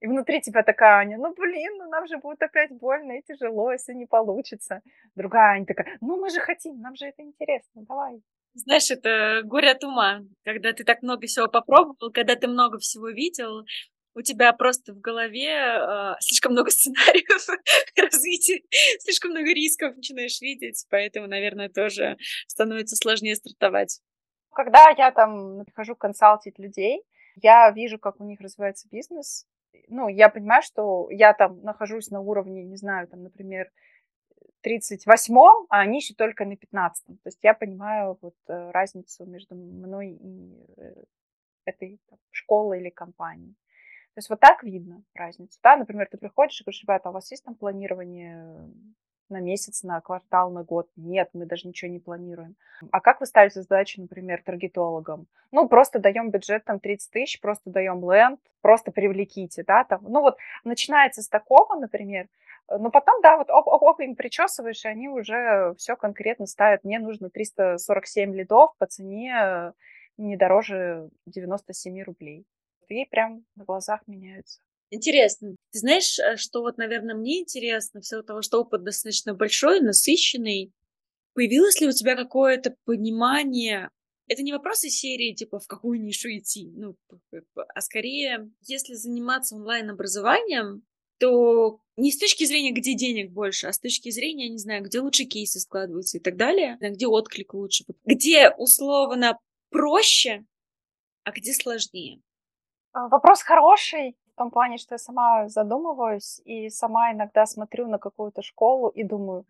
И 0.00 0.06
внутри 0.08 0.40
тебя 0.40 0.64
такая 0.64 0.96
Аня, 0.96 1.16
ну 1.16 1.32
блин, 1.32 1.78
ну 1.78 1.88
нам 1.88 2.06
же 2.08 2.18
будет 2.18 2.42
опять 2.42 2.72
больно 2.72 3.12
и 3.12 3.22
тяжело, 3.22 3.70
если 3.70 3.94
не 3.94 4.06
получится. 4.06 4.80
Другая 5.14 5.56
Аня 5.56 5.66
такая, 5.66 5.96
ну 6.00 6.20
мы 6.20 6.28
же 6.30 6.40
хотим, 6.40 6.80
нам 6.80 6.96
же 6.96 7.06
это 7.06 7.22
интересно, 7.22 7.82
давай. 7.86 8.20
Знаешь, 8.54 8.90
это 8.90 9.42
горе 9.44 9.70
от 9.70 9.84
ума, 9.84 10.22
когда 10.44 10.72
ты 10.72 10.84
так 10.84 11.02
много 11.02 11.26
всего 11.26 11.48
попробовал, 11.48 12.10
когда 12.12 12.34
ты 12.34 12.48
много 12.48 12.78
всего 12.78 13.08
видел, 13.08 13.64
у 14.14 14.22
тебя 14.22 14.52
просто 14.52 14.92
в 14.92 15.00
голове 15.00 15.50
э, 15.50 16.14
слишком 16.20 16.52
много 16.52 16.70
сценариев 16.70 17.48
развития, 17.96 18.62
слишком 19.00 19.30
много 19.30 19.52
рисков 19.52 19.96
начинаешь 19.96 20.40
видеть, 20.40 20.86
поэтому, 20.90 21.26
наверное, 21.26 21.68
тоже 21.68 22.16
становится 22.46 22.96
сложнее 22.96 23.36
стартовать. 23.36 24.00
Когда 24.54 24.90
я 24.90 25.10
там 25.10 25.64
прихожу 25.64 25.96
консалтить 25.96 26.58
людей, 26.58 27.02
я 27.36 27.70
вижу, 27.70 27.98
как 27.98 28.20
у 28.20 28.24
них 28.24 28.40
развивается 28.40 28.88
бизнес. 28.90 29.46
Ну, 29.88 30.08
я 30.08 30.28
понимаю, 30.28 30.62
что 30.62 31.08
я 31.10 31.32
там 31.32 31.62
нахожусь 31.62 32.10
на 32.10 32.20
уровне, 32.20 32.62
не 32.64 32.76
знаю, 32.76 33.08
там, 33.08 33.22
например, 33.22 33.70
38-м, 34.64 35.66
а 35.70 35.80
они 35.80 35.98
еще 35.98 36.14
только 36.14 36.44
на 36.44 36.52
15-м. 36.52 37.16
То 37.16 37.26
есть 37.26 37.38
я 37.42 37.54
понимаю 37.54 38.18
вот 38.20 38.34
э, 38.48 38.70
разницу 38.70 39.24
между 39.24 39.54
мной 39.54 40.10
и 40.10 40.66
э, 40.76 41.04
этой 41.64 42.00
школой 42.30 42.80
или 42.80 42.90
компанией. 42.90 43.56
То 44.14 44.18
есть 44.18 44.28
вот 44.28 44.40
так 44.40 44.62
видно 44.62 45.02
разницу. 45.14 45.58
Да? 45.62 45.76
Например, 45.76 46.06
ты 46.10 46.18
приходишь 46.18 46.60
и 46.60 46.64
говоришь, 46.64 46.82
ребята, 46.82 47.08
а 47.08 47.10
у 47.10 47.14
вас 47.14 47.30
есть 47.30 47.44
там 47.44 47.54
планирование 47.54 48.70
на 49.30 49.40
месяц, 49.40 49.82
на 49.82 50.00
квартал, 50.02 50.50
на 50.50 50.62
год? 50.62 50.88
Нет, 50.96 51.30
мы 51.32 51.46
даже 51.46 51.66
ничего 51.66 51.90
не 51.90 51.98
планируем. 51.98 52.54
А 52.90 53.00
как 53.00 53.20
вы 53.20 53.26
ставите 53.26 53.62
задачу, 53.62 54.02
например, 54.02 54.42
таргетологам? 54.44 55.26
Ну, 55.50 55.66
просто 55.66 55.98
даем 55.98 56.30
бюджет 56.30 56.64
там 56.64 56.78
30 56.78 57.10
тысяч, 57.10 57.40
просто 57.40 57.70
даем 57.70 58.00
ленд, 58.10 58.40
просто 58.60 58.92
привлеките, 58.92 59.64
да, 59.66 59.84
там. 59.84 60.02
Ну, 60.02 60.20
вот 60.20 60.36
начинается 60.64 61.22
с 61.22 61.28
такого, 61.28 61.74
например, 61.76 62.28
но 62.68 62.90
потом, 62.90 63.20
да, 63.22 63.38
вот 63.38 63.50
оп, 63.50 63.66
оп, 63.66 63.82
оп, 63.82 64.00
им 64.00 64.14
причесываешь, 64.14 64.84
и 64.84 64.88
они 64.88 65.08
уже 65.08 65.74
все 65.78 65.96
конкретно 65.96 66.46
ставят. 66.46 66.84
Мне 66.84 66.98
нужно 66.98 67.30
347 67.30 68.34
лидов 68.34 68.72
по 68.78 68.86
цене 68.86 69.72
не 70.18 70.36
дороже 70.36 71.08
97 71.26 72.02
рублей 72.02 72.46
и 72.92 73.04
прям 73.08 73.44
на 73.54 73.64
глазах 73.64 74.00
меняются. 74.06 74.60
Интересно. 74.90 75.56
Ты 75.70 75.78
знаешь, 75.78 76.18
э, 76.18 76.36
что 76.36 76.60
вот, 76.60 76.76
наверное, 76.76 77.14
мне 77.14 77.40
интересно, 77.40 78.00
все 78.00 78.22
того, 78.22 78.42
что 78.42 78.60
опыт 78.60 78.84
достаточно 78.84 79.34
большой, 79.34 79.80
насыщенный. 79.80 80.72
Появилось 81.34 81.80
ли 81.80 81.88
у 81.88 81.92
тебя 81.92 82.14
какое-то 82.14 82.76
понимание 82.84 83.88
это 84.28 84.42
не 84.42 84.52
вопрос 84.52 84.84
из 84.84 84.98
серии, 84.98 85.34
типа, 85.34 85.58
в 85.58 85.66
какую 85.66 86.00
нишу 86.00 86.28
идти, 86.30 86.70
ну, 86.74 86.96
а 87.54 87.80
скорее, 87.80 88.50
если 88.62 88.94
заниматься 88.94 89.56
онлайн-образованием, 89.56 90.84
то 91.18 91.80
не 91.96 92.10
с 92.10 92.18
точки 92.18 92.44
зрения, 92.44 92.72
где 92.72 92.94
денег 92.94 93.30
больше, 93.30 93.66
а 93.66 93.72
с 93.72 93.78
точки 93.78 94.10
зрения, 94.10 94.48
не 94.48 94.58
знаю, 94.58 94.84
где 94.84 95.00
лучше 95.00 95.24
кейсы 95.24 95.60
складываются 95.60 96.18
и 96.18 96.20
так 96.20 96.36
далее, 96.36 96.78
где 96.80 97.06
отклик 97.06 97.54
лучше, 97.54 97.84
где 98.04 98.50
условно 98.50 99.38
проще, 99.70 100.44
а 101.24 101.32
где 101.32 101.52
сложнее. 101.52 102.20
А, 102.92 103.08
вопрос 103.08 103.42
хороший 103.42 104.16
в 104.34 104.36
том 104.36 104.50
плане, 104.50 104.78
что 104.78 104.94
я 104.94 104.98
сама 104.98 105.48
задумываюсь 105.48 106.40
и 106.44 106.68
сама 106.68 107.12
иногда 107.12 107.46
смотрю 107.46 107.88
на 107.88 107.98
какую-то 107.98 108.42
школу 108.42 108.88
и 108.88 109.02
думаю, 109.02 109.46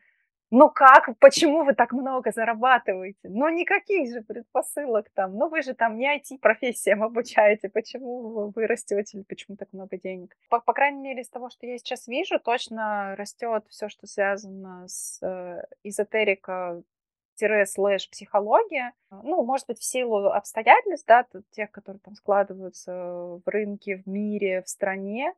ну 0.51 0.69
как, 0.71 1.17
почему 1.19 1.65
вы 1.65 1.75
так 1.75 1.93
много 1.93 2.31
зарабатываете? 2.31 3.19
Ну 3.25 3.49
никаких 3.49 4.13
же 4.13 4.21
предпосылок 4.21 5.09
там, 5.15 5.37
ну 5.37 5.49
вы 5.49 5.63
же 5.63 5.75
там 5.75 5.97
не 5.97 6.19
IT-профессиям 6.19 7.03
обучаете, 7.03 7.69
почему 7.69 8.53
вы 8.55 8.67
растете 8.67 9.25
почему 9.27 9.57
так 9.57 9.73
много 9.73 9.97
денег? 9.97 10.37
По, 10.49 10.61
по 10.61 10.73
крайней 10.73 11.01
мере, 11.01 11.23
из 11.23 11.31
того, 11.31 11.49
что 11.49 11.67
я 11.67 11.79
сейчас 11.79 12.07
вижу, 12.07 12.39
точно 12.39 13.17
растет 13.17 13.65
все, 13.69 13.89
что 13.89 14.07
связано 14.07 14.87
с 14.87 15.21
э, 15.23 15.65
эзотерика 15.83 16.83
слэш 17.37 18.09
психология, 18.11 18.93
ну, 19.11 19.43
может 19.45 19.67
быть, 19.67 19.79
в 19.79 19.85
силу 19.85 20.27
обстоятельств, 20.29 21.07
да, 21.07 21.27
тех, 21.51 21.71
которые 21.71 22.01
там 22.01 22.15
складываются 22.15 22.93
в 22.93 23.43
рынке, 23.47 23.97
в 23.97 24.07
мире, 24.07 24.63
в 24.63 24.69
стране, 24.69 25.35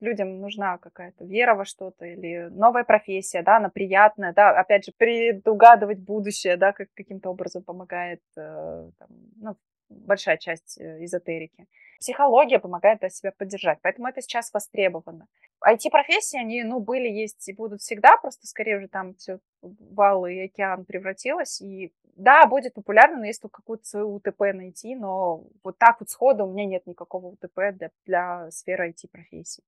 людям 0.00 0.40
нужна 0.40 0.78
какая-то 0.78 1.24
вера 1.24 1.54
во 1.54 1.64
что-то 1.64 2.04
или 2.04 2.48
новая 2.50 2.84
профессия, 2.84 3.42
да, 3.42 3.56
она 3.56 3.68
приятная, 3.68 4.32
да, 4.32 4.50
опять 4.50 4.84
же, 4.84 4.92
предугадывать 4.96 5.98
будущее, 5.98 6.56
да, 6.56 6.72
как, 6.72 6.88
каким-то 6.94 7.30
образом 7.30 7.62
помогает 7.62 8.22
э, 8.36 8.90
там, 8.98 9.08
ну, 9.36 9.56
большая 9.88 10.36
часть 10.36 10.78
э, 10.78 11.04
эзотерики. 11.04 11.66
Психология 11.98 12.58
помогает 12.58 13.00
да, 13.00 13.08
себя 13.08 13.32
поддержать, 13.32 13.78
поэтому 13.82 14.08
это 14.08 14.20
сейчас 14.20 14.52
востребовано. 14.52 15.26
IT-профессии, 15.66 16.38
они, 16.38 16.62
ну, 16.62 16.80
были, 16.80 17.08
есть 17.08 17.48
и 17.48 17.52
будут 17.52 17.80
всегда, 17.80 18.16
просто 18.18 18.46
скорее 18.46 18.78
уже 18.78 18.88
там 18.88 19.14
все 19.14 19.38
вал 19.62 20.26
и 20.26 20.40
океан 20.40 20.84
превратилось, 20.84 21.60
и 21.60 21.92
да, 22.16 22.46
будет 22.46 22.74
популярно, 22.74 23.18
но 23.18 23.26
если 23.26 23.42
только 23.42 23.62
какую-то 23.62 23.84
свою 23.84 24.14
УТП 24.14 24.40
найти, 24.52 24.96
но 24.96 25.44
вот 25.62 25.78
так 25.78 26.00
вот 26.00 26.10
сходу 26.10 26.44
у 26.44 26.52
меня 26.52 26.66
нет 26.66 26.86
никакого 26.86 27.26
УТП 27.26 27.72
для, 27.72 27.90
для 28.06 28.50
сферы 28.50 28.90
IT-профессий. 28.90 29.62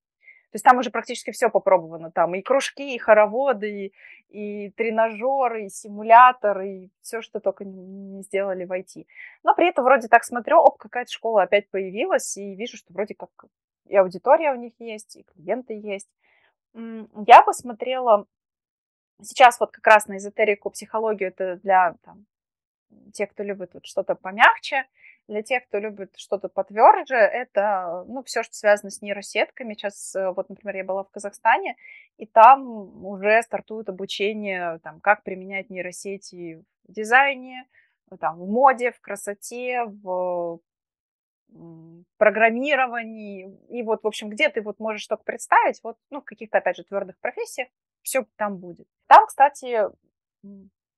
То 0.50 0.56
есть 0.56 0.64
там 0.64 0.78
уже 0.78 0.90
практически 0.90 1.30
все 1.30 1.48
попробовано. 1.48 2.10
Там 2.10 2.34
и 2.34 2.42
кружки, 2.42 2.96
и 2.96 2.98
хороводы, 2.98 3.92
и, 4.28 4.66
и 4.66 4.70
тренажеры, 4.70 5.66
и 5.66 5.68
симуляторы, 5.68 6.68
и 6.68 6.90
все, 7.02 7.22
что 7.22 7.38
только 7.38 7.64
не 7.64 8.22
сделали 8.22 8.64
в 8.64 8.72
IT. 8.72 9.06
Но 9.44 9.54
при 9.54 9.68
этом 9.68 9.84
вроде 9.84 10.08
так 10.08 10.24
смотрю, 10.24 10.58
оп, 10.58 10.76
какая-то 10.76 11.12
школа 11.12 11.42
опять 11.42 11.70
появилась, 11.70 12.36
и 12.36 12.56
вижу, 12.56 12.76
что 12.76 12.92
вроде 12.92 13.14
как 13.14 13.30
и 13.86 13.96
аудитория 13.96 14.52
у 14.52 14.56
них 14.56 14.72
есть, 14.80 15.16
и 15.16 15.22
клиенты 15.22 15.74
есть. 15.74 16.08
Я 16.74 17.42
посмотрела 17.44 18.26
сейчас 19.22 19.60
вот 19.60 19.70
как 19.70 19.86
раз 19.86 20.06
на 20.06 20.16
эзотерику, 20.16 20.70
психологию, 20.70 21.28
это 21.30 21.56
для 21.56 21.94
там, 22.04 22.26
тех, 23.12 23.30
кто 23.30 23.42
любит 23.42 23.74
вот 23.74 23.86
что-то 23.86 24.14
помягче, 24.14 24.86
для 25.28 25.42
тех, 25.42 25.66
кто 25.66 25.78
любит 25.78 26.16
что-то 26.16 26.48
потверже, 26.48 27.14
это, 27.14 28.04
ну, 28.08 28.22
все, 28.24 28.42
что 28.42 28.54
связано 28.54 28.90
с 28.90 29.00
нейросетками. 29.00 29.74
Сейчас, 29.74 30.14
э, 30.16 30.30
вот, 30.30 30.48
например, 30.48 30.76
я 30.76 30.84
была 30.84 31.04
в 31.04 31.10
Казахстане, 31.10 31.76
и 32.16 32.26
там 32.26 33.06
уже 33.06 33.40
стартует 33.42 33.88
обучение, 33.88 34.80
там, 34.80 35.00
как 35.00 35.22
применять 35.22 35.70
нейросети 35.70 36.64
в 36.84 36.92
дизайне, 36.92 37.64
там, 38.18 38.40
в 38.40 38.48
моде, 38.50 38.90
в 38.90 39.00
красоте, 39.00 39.84
в 39.84 40.58
программировании. 42.16 43.56
И 43.68 43.82
вот, 43.82 44.02
в 44.02 44.06
общем, 44.06 44.30
где 44.30 44.48
ты 44.48 44.62
вот 44.62 44.78
можешь 44.78 45.06
только 45.06 45.24
представить, 45.24 45.80
вот, 45.82 45.96
ну, 46.10 46.20
в 46.20 46.24
каких-то, 46.24 46.58
опять 46.58 46.76
же, 46.76 46.84
твердых 46.84 47.18
профессиях, 47.20 47.68
все 48.02 48.26
там 48.36 48.58
будет. 48.58 48.88
Там, 49.06 49.26
кстати, 49.26 49.88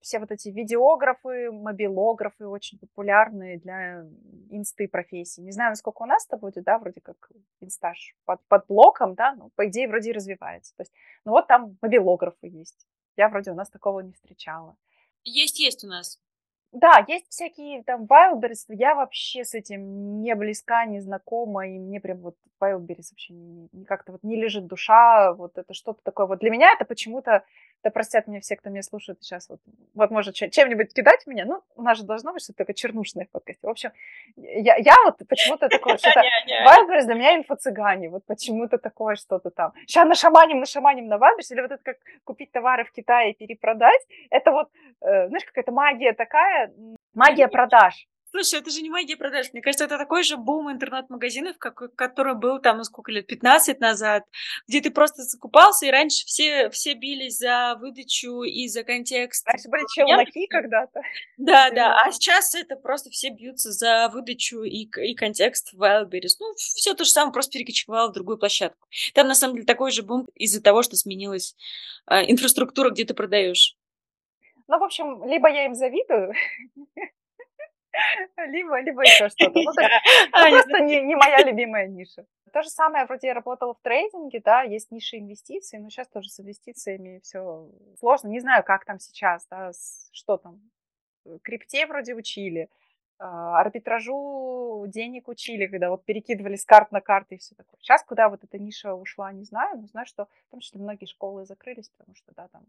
все 0.00 0.18
вот 0.18 0.30
эти 0.30 0.48
видеографы, 0.48 1.50
мобилографы 1.50 2.46
очень 2.46 2.78
популярные 2.78 3.58
для 3.58 4.04
инсты 4.50 4.88
профессии. 4.88 5.40
Не 5.40 5.52
знаю, 5.52 5.70
насколько 5.70 6.02
у 6.02 6.06
нас 6.06 6.26
это 6.26 6.36
будет, 6.36 6.64
да, 6.64 6.78
вроде 6.78 7.00
как 7.00 7.30
инстаж 7.60 8.14
под, 8.24 8.40
под 8.48 8.66
блоком, 8.66 9.14
да, 9.14 9.34
ну, 9.34 9.50
по 9.54 9.68
идее, 9.68 9.88
вроде 9.88 10.12
развивается. 10.12 10.74
То 10.76 10.82
есть, 10.82 10.92
ну 11.24 11.32
вот 11.32 11.46
там 11.46 11.78
мобилографы 11.80 12.48
есть. 12.48 12.86
Я 13.16 13.28
вроде 13.28 13.52
у 13.52 13.54
нас 13.54 13.70
такого 13.70 14.00
не 14.00 14.12
встречала. 14.12 14.76
Есть, 15.24 15.60
есть 15.60 15.84
у 15.84 15.88
нас. 15.88 16.20
Да, 16.72 17.04
есть 17.06 17.26
всякие 17.28 17.82
там 17.82 18.04
Wildberries, 18.04 18.64
я 18.68 18.94
вообще 18.94 19.44
с 19.44 19.52
этим 19.54 20.22
не 20.22 20.34
близка, 20.34 20.86
не 20.86 21.00
знакома, 21.00 21.68
и 21.68 21.78
мне 21.78 22.00
прям 22.00 22.18
вот 22.18 22.34
Wildberries 22.62 23.10
вообще 23.10 23.34
не, 23.34 23.68
не 23.72 23.84
как-то 23.84 24.12
вот 24.12 24.22
не 24.22 24.36
лежит 24.36 24.66
душа, 24.66 25.34
вот 25.34 25.58
это 25.58 25.74
что-то 25.74 26.00
такое. 26.02 26.26
Вот 26.26 26.38
для 26.38 26.48
меня 26.50 26.72
это 26.72 26.86
почему-то 26.86 27.44
да 27.82 27.90
простят 27.90 28.26
меня 28.28 28.40
все, 28.40 28.56
кто 28.56 28.70
меня 28.70 28.82
слушает 28.82 29.22
сейчас, 29.22 29.48
вот, 29.48 29.60
вот 29.94 30.10
может 30.10 30.34
чем-нибудь 30.34 30.94
кидать 30.94 31.26
меня, 31.26 31.44
ну, 31.44 31.62
у 31.76 31.82
нас 31.82 31.98
же 31.98 32.04
должно 32.04 32.32
быть 32.32 32.42
что-то 32.42 32.58
такое 32.58 32.74
чернушное 32.74 33.26
в 33.26 33.30
подкасте. 33.30 33.66
В 33.66 33.70
общем, 33.70 33.90
я, 34.36 34.76
я 34.76 34.94
вот 35.04 35.18
почему-то 35.28 35.68
такое, 35.68 35.96
что-то, 35.96 36.22
Вайберс 36.64 37.06
для 37.06 37.14
меня 37.14 37.36
инфо-цыгане, 37.36 38.08
вот 38.08 38.24
почему-то 38.26 38.78
такое 38.78 39.16
что-то 39.16 39.50
там. 39.50 39.72
Сейчас 39.86 40.06
нашаманим, 40.06 40.60
нашаманим 40.60 41.06
на 41.06 41.18
Вайберс, 41.18 41.50
или 41.50 41.60
вот 41.60 41.72
это 41.72 41.82
как 41.82 41.96
купить 42.24 42.52
товары 42.52 42.84
в 42.84 42.92
Китае 42.92 43.32
и 43.32 43.34
перепродать, 43.34 44.00
это 44.30 44.52
вот, 44.52 44.68
э, 45.00 45.28
знаешь, 45.28 45.44
какая-то 45.44 45.72
магия 45.72 46.12
такая, 46.12 46.72
магия 47.14 47.48
продаж. 47.48 48.06
Слушай, 48.32 48.60
это 48.60 48.70
же 48.70 48.80
не 48.80 48.88
магия 48.88 49.18
продаж. 49.18 49.52
Мне 49.52 49.60
кажется, 49.60 49.84
это 49.84 49.98
такой 49.98 50.22
же 50.22 50.38
бум 50.38 50.72
интернет-магазинов, 50.72 51.58
как, 51.58 51.94
который 51.94 52.34
был 52.34 52.60
там, 52.60 52.78
ну, 52.78 52.84
сколько 52.84 53.12
лет, 53.12 53.26
15 53.26 53.78
назад, 53.78 54.24
где 54.66 54.80
ты 54.80 54.90
просто 54.90 55.22
закупался, 55.22 55.84
и 55.84 55.90
раньше 55.90 56.24
все, 56.24 56.70
все 56.70 56.94
бились 56.94 57.36
за 57.36 57.76
выдачу 57.78 58.42
и 58.42 58.68
за 58.68 58.84
контекст. 58.84 59.46
Раньше 59.46 59.68
были 59.68 59.84
челноки 59.94 60.46
когда-то. 60.46 61.02
Да, 61.36 61.70
да, 61.70 62.00
а 62.00 62.12
сейчас 62.12 62.54
это 62.54 62.76
просто 62.76 63.10
все 63.10 63.30
бьются 63.30 63.72
за 63.72 64.08
выдачу 64.08 64.62
и, 64.62 64.86
и 64.86 65.14
контекст 65.14 65.72
в 65.72 65.82
Wildberries. 65.82 66.36
Ну, 66.40 66.54
все 66.54 66.94
то 66.94 67.04
же 67.04 67.10
самое, 67.10 67.32
просто 67.32 67.52
перекочевало 67.52 68.08
в 68.08 68.12
другую 68.12 68.38
площадку. 68.38 68.88
Там, 69.12 69.28
на 69.28 69.34
самом 69.34 69.56
деле, 69.56 69.66
такой 69.66 69.90
же 69.90 70.02
бум 70.02 70.26
из-за 70.36 70.62
того, 70.62 70.82
что 70.82 70.96
сменилась 70.96 71.54
э, 72.08 72.30
инфраструктура, 72.30 72.90
где 72.90 73.04
ты 73.04 73.12
продаешь. 73.12 73.76
Ну, 74.68 74.78
в 74.78 74.84
общем, 74.84 75.28
либо 75.28 75.50
я 75.50 75.66
им 75.66 75.74
завидую, 75.74 76.32
Либо, 78.36 78.80
либо 78.80 79.02
еще 79.02 79.28
что-то. 79.28 79.52
Ну, 79.54 79.60
есть, 79.60 79.78
ну, 80.32 80.50
просто 80.50 80.80
не, 80.80 81.02
не 81.02 81.14
моя 81.14 81.38
любимая 81.44 81.86
ниша. 81.86 82.26
То 82.52 82.62
же 82.62 82.68
самое, 82.68 83.06
вроде 83.06 83.28
я 83.28 83.34
работала 83.34 83.74
в 83.74 83.80
трейдинге, 83.80 84.40
да, 84.44 84.62
есть 84.62 84.90
ниша 84.90 85.18
инвестиций, 85.18 85.78
но 85.78 85.88
сейчас 85.88 86.08
тоже 86.08 86.28
с 86.28 86.38
инвестициями 86.40 87.20
все 87.22 87.70
сложно. 87.98 88.28
Не 88.28 88.40
знаю, 88.40 88.62
как 88.62 88.84
там 88.84 88.98
сейчас, 88.98 89.46
да, 89.50 89.72
что 90.12 90.36
там. 90.36 90.60
Крипте 91.42 91.86
вроде 91.86 92.14
учили, 92.14 92.68
а, 93.18 93.60
арбитражу 93.60 94.84
денег 94.88 95.28
учили, 95.28 95.66
когда 95.66 95.88
вот 95.88 96.04
перекидывали 96.04 96.56
с 96.56 96.64
карт 96.64 96.90
на 96.90 97.00
карты 97.00 97.36
и 97.36 97.38
все 97.38 97.54
такое. 97.54 97.78
Сейчас 97.80 98.02
куда 98.02 98.28
вот 98.28 98.42
эта 98.42 98.58
ниша 98.58 98.94
ушла, 98.94 99.32
не 99.32 99.44
знаю, 99.44 99.80
но 99.80 99.86
знаю, 99.86 100.06
что 100.06 100.26
в 100.48 100.50
том 100.50 100.60
числе 100.60 100.80
многие 100.80 101.06
школы 101.06 101.46
закрылись, 101.46 101.90
потому 101.90 102.16
что, 102.16 102.32
да, 102.34 102.48
там, 102.48 102.64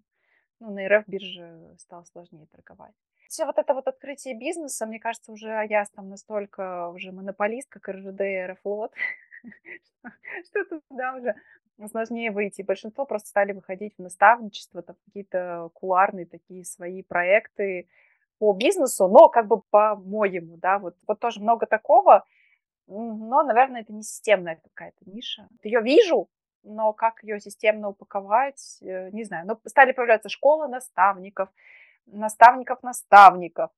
ну, 0.59 0.71
на 0.71 0.87
РФ 0.87 1.07
бирже 1.07 1.75
стало 1.79 2.03
сложнее 2.03 2.45
торговать 2.45 2.93
все 3.27 3.45
вот 3.45 3.57
это 3.57 3.73
вот 3.73 3.87
открытие 3.87 4.37
бизнеса, 4.37 4.85
мне 4.85 4.99
кажется, 4.99 5.31
уже 5.31 5.51
Аяс 5.51 5.89
там 5.89 6.09
настолько 6.09 6.89
уже 6.89 7.11
монополист, 7.11 7.69
как 7.69 7.89
РЖД 7.89 8.21
и 8.21 8.35
Аэрофлот, 8.35 8.93
что 10.45 10.81
туда 10.89 11.15
уже 11.15 11.35
сложнее 11.89 12.31
выйти. 12.31 12.61
Большинство 12.61 13.05
просто 13.05 13.29
стали 13.29 13.51
выходить 13.51 13.93
в 13.97 14.01
наставничество, 14.01 14.81
там 14.81 14.95
какие-то 15.05 15.69
куларные 15.73 16.25
такие 16.25 16.63
свои 16.65 17.03
проекты 17.03 17.87
по 18.39 18.53
бизнесу, 18.53 19.07
но 19.07 19.29
как 19.29 19.47
бы 19.47 19.61
по-моему, 19.61 20.57
да, 20.57 20.79
вот, 20.79 20.95
вот 21.07 21.19
тоже 21.19 21.41
много 21.41 21.65
такого, 21.65 22.25
но, 22.87 23.43
наверное, 23.43 23.81
это 23.81 23.93
не 23.93 24.03
системная 24.03 24.59
какая-то 24.61 25.09
ниша. 25.09 25.47
Ее 25.63 25.81
вижу, 25.81 26.29
но 26.63 26.93
как 26.93 27.23
ее 27.23 27.39
системно 27.39 27.89
упаковать, 27.89 28.79
э, 28.81 29.09
не 29.11 29.23
знаю. 29.23 29.47
Но 29.47 29.59
стали 29.65 29.91
появляться 29.93 30.29
школы 30.29 30.67
наставников, 30.67 31.49
наставников 32.05 32.83
наставников. 32.83 33.71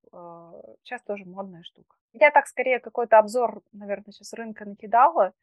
Сейчас 0.83 1.01
э, 1.01 1.05
тоже 1.05 1.25
модная 1.25 1.63
штука. 1.63 1.95
Я 2.13 2.31
так 2.31 2.47
скорее 2.47 2.79
какой-то 2.79 3.17
обзор, 3.19 3.61
наверное, 3.71 4.11
сейчас 4.11 4.33
рынка 4.33 4.65
накидала. 4.65 5.33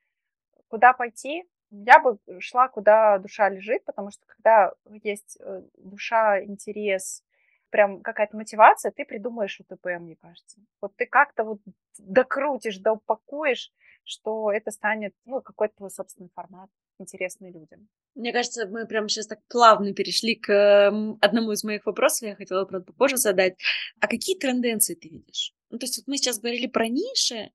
Куда 0.68 0.92
пойти? 0.92 1.44
Я 1.70 2.00
бы 2.00 2.18
шла, 2.38 2.68
куда 2.68 3.18
душа 3.18 3.48
лежит, 3.48 3.84
потому 3.84 4.10
что 4.10 4.24
когда 4.26 4.72
есть 5.02 5.38
э, 5.40 5.62
душа, 5.76 6.42
интерес, 6.42 7.22
прям 7.70 8.02
какая-то 8.02 8.36
мотивация, 8.36 8.92
ты 8.92 9.04
придумаешь 9.04 9.58
УТП, 9.60 9.86
мне 9.98 10.16
кажется. 10.16 10.60
Вот 10.80 10.94
ты 10.96 11.06
как-то 11.06 11.44
вот 11.44 11.60
докрутишь, 11.98 12.78
доупакуешь, 12.78 13.72
что 14.04 14.52
это 14.52 14.70
станет, 14.70 15.14
ну, 15.24 15.40
какой-то 15.40 15.76
твой 15.76 15.90
собственный 15.90 16.30
формат, 16.34 16.68
интересный 16.98 17.50
людям. 17.50 17.88
Мне 18.14 18.32
кажется, 18.32 18.66
мы 18.66 18.86
прямо 18.86 19.08
сейчас 19.08 19.26
так 19.26 19.40
плавно 19.48 19.94
перешли 19.94 20.34
к 20.34 20.88
одному 21.20 21.52
из 21.52 21.64
моих 21.64 21.86
вопросов, 21.86 22.28
я 22.28 22.36
хотела, 22.36 22.64
правда, 22.64 22.92
попозже 22.92 23.16
задать. 23.16 23.56
А 24.00 24.06
какие 24.06 24.38
тенденции 24.38 24.94
ты 24.94 25.08
видишь? 25.08 25.54
Ну, 25.70 25.78
то 25.78 25.84
есть 25.84 25.98
вот 25.98 26.06
мы 26.06 26.16
сейчас 26.16 26.38
говорили 26.38 26.66
про 26.66 26.88
ниши, 26.88 27.50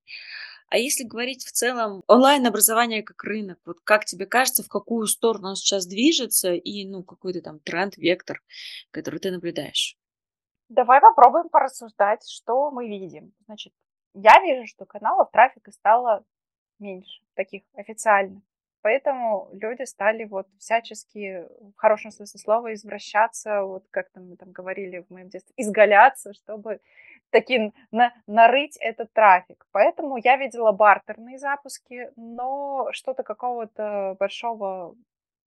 а 0.70 0.78
если 0.78 1.06
говорить 1.06 1.46
в 1.46 1.52
целом 1.52 2.04
онлайн-образование 2.08 3.02
как 3.02 3.24
рынок, 3.24 3.60
вот 3.66 3.80
как 3.84 4.04
тебе 4.04 4.26
кажется, 4.26 4.64
в 4.64 4.68
какую 4.68 5.08
сторону 5.08 5.50
он 5.50 5.56
сейчас 5.56 5.86
движется 5.86 6.54
и, 6.54 6.86
ну, 6.86 7.04
какой-то 7.04 7.42
там 7.42 7.60
тренд, 7.60 7.96
вектор, 7.96 8.42
который 8.92 9.20
ты 9.20 9.32
наблюдаешь? 9.32 9.98
Давай 10.68 11.00
попробуем 11.00 11.48
порассуждать, 11.48 12.28
что 12.28 12.72
мы 12.72 12.90
видим. 12.90 13.34
Значит, 13.46 13.72
я 14.14 14.42
вижу, 14.42 14.68
что 14.68 14.86
каналов 14.86 15.32
трафика 15.32 15.72
стало 15.72 16.26
меньше, 16.80 17.22
таких 17.36 17.64
официальных. 17.74 18.44
Поэтому 18.82 19.50
люди 19.54 19.84
стали 19.84 20.26
вот 20.26 20.48
всячески, 20.60 21.46
в 21.60 21.78
хорошем 21.78 22.12
смысле 22.12 22.40
слова, 22.40 22.74
извращаться, 22.74 23.64
вот 23.64 23.86
как 23.90 24.10
там 24.12 24.30
мы 24.30 24.36
там 24.38 24.52
говорили 24.52 25.00
в 25.00 25.10
моем 25.10 25.30
детстве, 25.30 25.54
изгаляться, 25.58 26.34
чтобы 26.34 26.80
таки 27.30 27.74
на, 27.92 28.14
нарыть 28.28 28.78
этот 28.80 29.12
трафик. 29.14 29.66
Поэтому 29.72 30.18
я 30.18 30.38
видела 30.38 30.72
бартерные 30.72 31.38
запуски, 31.38 32.12
но 32.16 32.90
что-то 32.92 33.24
какого-то 33.24 34.16
большого 34.20 34.96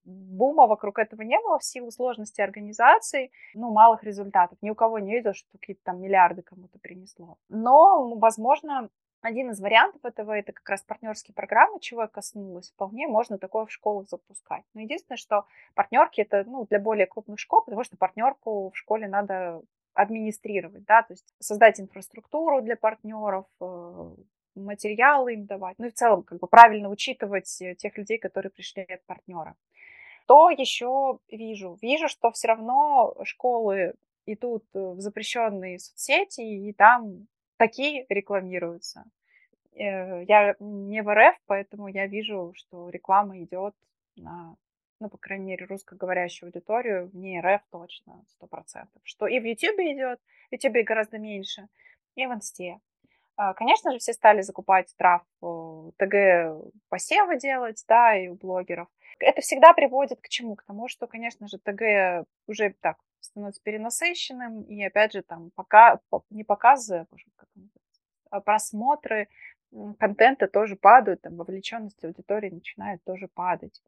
бума 0.05 0.67
вокруг 0.67 0.99
этого 0.99 1.23
не 1.23 1.39
было 1.39 1.59
в 1.59 1.65
силу 1.65 1.91
сложности 1.91 2.41
организации, 2.41 3.31
ну, 3.55 3.71
малых 3.73 4.03
результатов. 4.03 4.59
Ни 4.63 4.71
у 4.71 4.75
кого 4.75 4.99
не 4.99 5.13
видел, 5.13 5.35
что 5.35 5.49
какие-то 5.59 5.83
там 5.85 6.01
миллиарды 6.01 6.43
кому-то 6.43 6.79
принесло. 6.79 7.37
Но, 7.49 8.15
возможно, 8.17 8.89
один 9.23 9.51
из 9.51 9.61
вариантов 9.61 10.05
этого 10.05 10.33
это 10.33 10.53
как 10.53 10.69
раз 10.69 10.83
партнерские 10.83 11.35
программы, 11.35 11.81
чего 11.81 12.03
я 12.03 12.09
коснулась. 12.09 12.71
Вполне 12.71 13.07
можно 13.07 13.39
такое 13.39 13.67
в 13.67 13.73
школах 13.73 14.09
запускать. 14.09 14.65
Но 14.75 14.81
единственное, 14.81 15.19
что 15.19 15.47
партнерки 15.75 16.21
это 16.21 16.45
ну, 16.47 16.67
для 16.67 16.79
более 16.79 17.07
крупных 17.07 17.39
школ, 17.39 17.63
потому 17.63 17.85
что 17.85 17.97
партнерку 17.97 18.71
в 18.71 18.77
школе 18.77 19.09
надо 19.09 19.63
администрировать, 19.93 20.85
да, 20.85 21.03
то 21.03 21.13
есть 21.13 21.35
создать 21.41 21.81
инфраструктуру 21.81 22.63
для 22.63 22.77
партнеров, 22.77 23.47
э, 23.61 24.11
материалы 24.55 25.35
им 25.35 25.47
давать, 25.47 25.79
ну 25.79 25.87
и 25.87 25.91
в 25.91 25.95
целом 25.95 26.23
как 26.23 26.39
бы 26.39 26.47
правильно 26.47 26.89
учитывать 26.89 27.61
э, 27.61 27.75
тех 27.75 27.99
людей, 27.99 28.19
которые 28.19 28.51
пришли 28.51 28.83
от 28.85 29.05
партнера. 29.05 29.57
Что 30.25 30.49
еще 30.51 31.19
вижу? 31.29 31.77
Вижу, 31.83 32.07
что 32.07 32.31
все 32.31 32.49
равно 32.49 33.17
школы 33.25 33.95
идут 34.27 34.65
в 34.73 35.01
запрещенные 35.01 35.81
соцсети, 35.81 36.41
и 36.41 36.73
там 36.73 37.27
такие 37.61 38.07
рекламируются. 38.09 39.05
Э, 39.75 40.25
я 40.25 40.57
не 40.61 41.03
в 41.03 41.15
РФ, 41.15 41.37
поэтому 41.47 41.89
я 41.89 42.07
вижу, 42.07 42.55
что 42.57 42.89
реклама 42.89 43.39
идет 43.43 43.75
на, 44.17 44.57
ну, 44.99 45.11
по 45.11 45.19
крайней 45.19 45.45
мере, 45.45 45.67
русскоговорящую 45.67 46.49
аудиторию, 46.49 47.11
вне 47.11 47.39
РФ 47.43 47.61
точно, 47.71 48.25
сто 48.29 48.47
процентов. 48.47 49.03
Что 49.05 49.27
и 49.27 49.39
в 49.39 49.45
Ютубе 49.45 49.93
идет, 49.95 50.21
в 50.51 50.55
Ютубе 50.55 50.83
гораздо 50.83 51.19
меньше, 51.19 51.69
и 52.15 52.27
в 52.27 52.33
Инсте. 52.33 52.81
А, 53.37 53.53
конечно 53.53 53.93
же, 53.93 53.99
все 53.99 54.15
стали 54.15 54.41
закупать 54.41 54.95
трав, 54.97 55.23
ТГ 55.99 56.73
посевы 56.89 57.39
делать, 57.39 57.85
да, 57.87 58.17
и 58.17 58.29
у 58.29 58.37
блогеров. 58.37 58.89
Это 59.19 59.43
всегда 59.43 59.75
приводит 59.75 60.19
к 60.23 60.29
чему? 60.29 60.57
К 60.57 60.63
тому, 60.63 60.89
что, 60.89 61.07
конечно 61.07 61.47
же, 61.47 61.59
ТГ 61.59 62.27
уже 62.47 62.75
так 62.81 62.97
становится 63.21 63.63
перенасыщенным, 63.63 64.63
и 64.63 64.83
опять 64.83 65.13
же, 65.13 65.23
там, 65.23 65.51
пока, 65.55 66.01
не 66.31 66.45
показы, 66.45 67.07
а 68.31 68.41
просмотры 68.41 69.29
контента 69.99 70.49
тоже 70.49 70.77
падают, 70.77 71.23
там, 71.23 71.37
вовлеченность 71.37 72.05
аудитории 72.05 72.51
начинает 72.51 73.03
тоже 73.05 73.29
падать. 73.29 73.81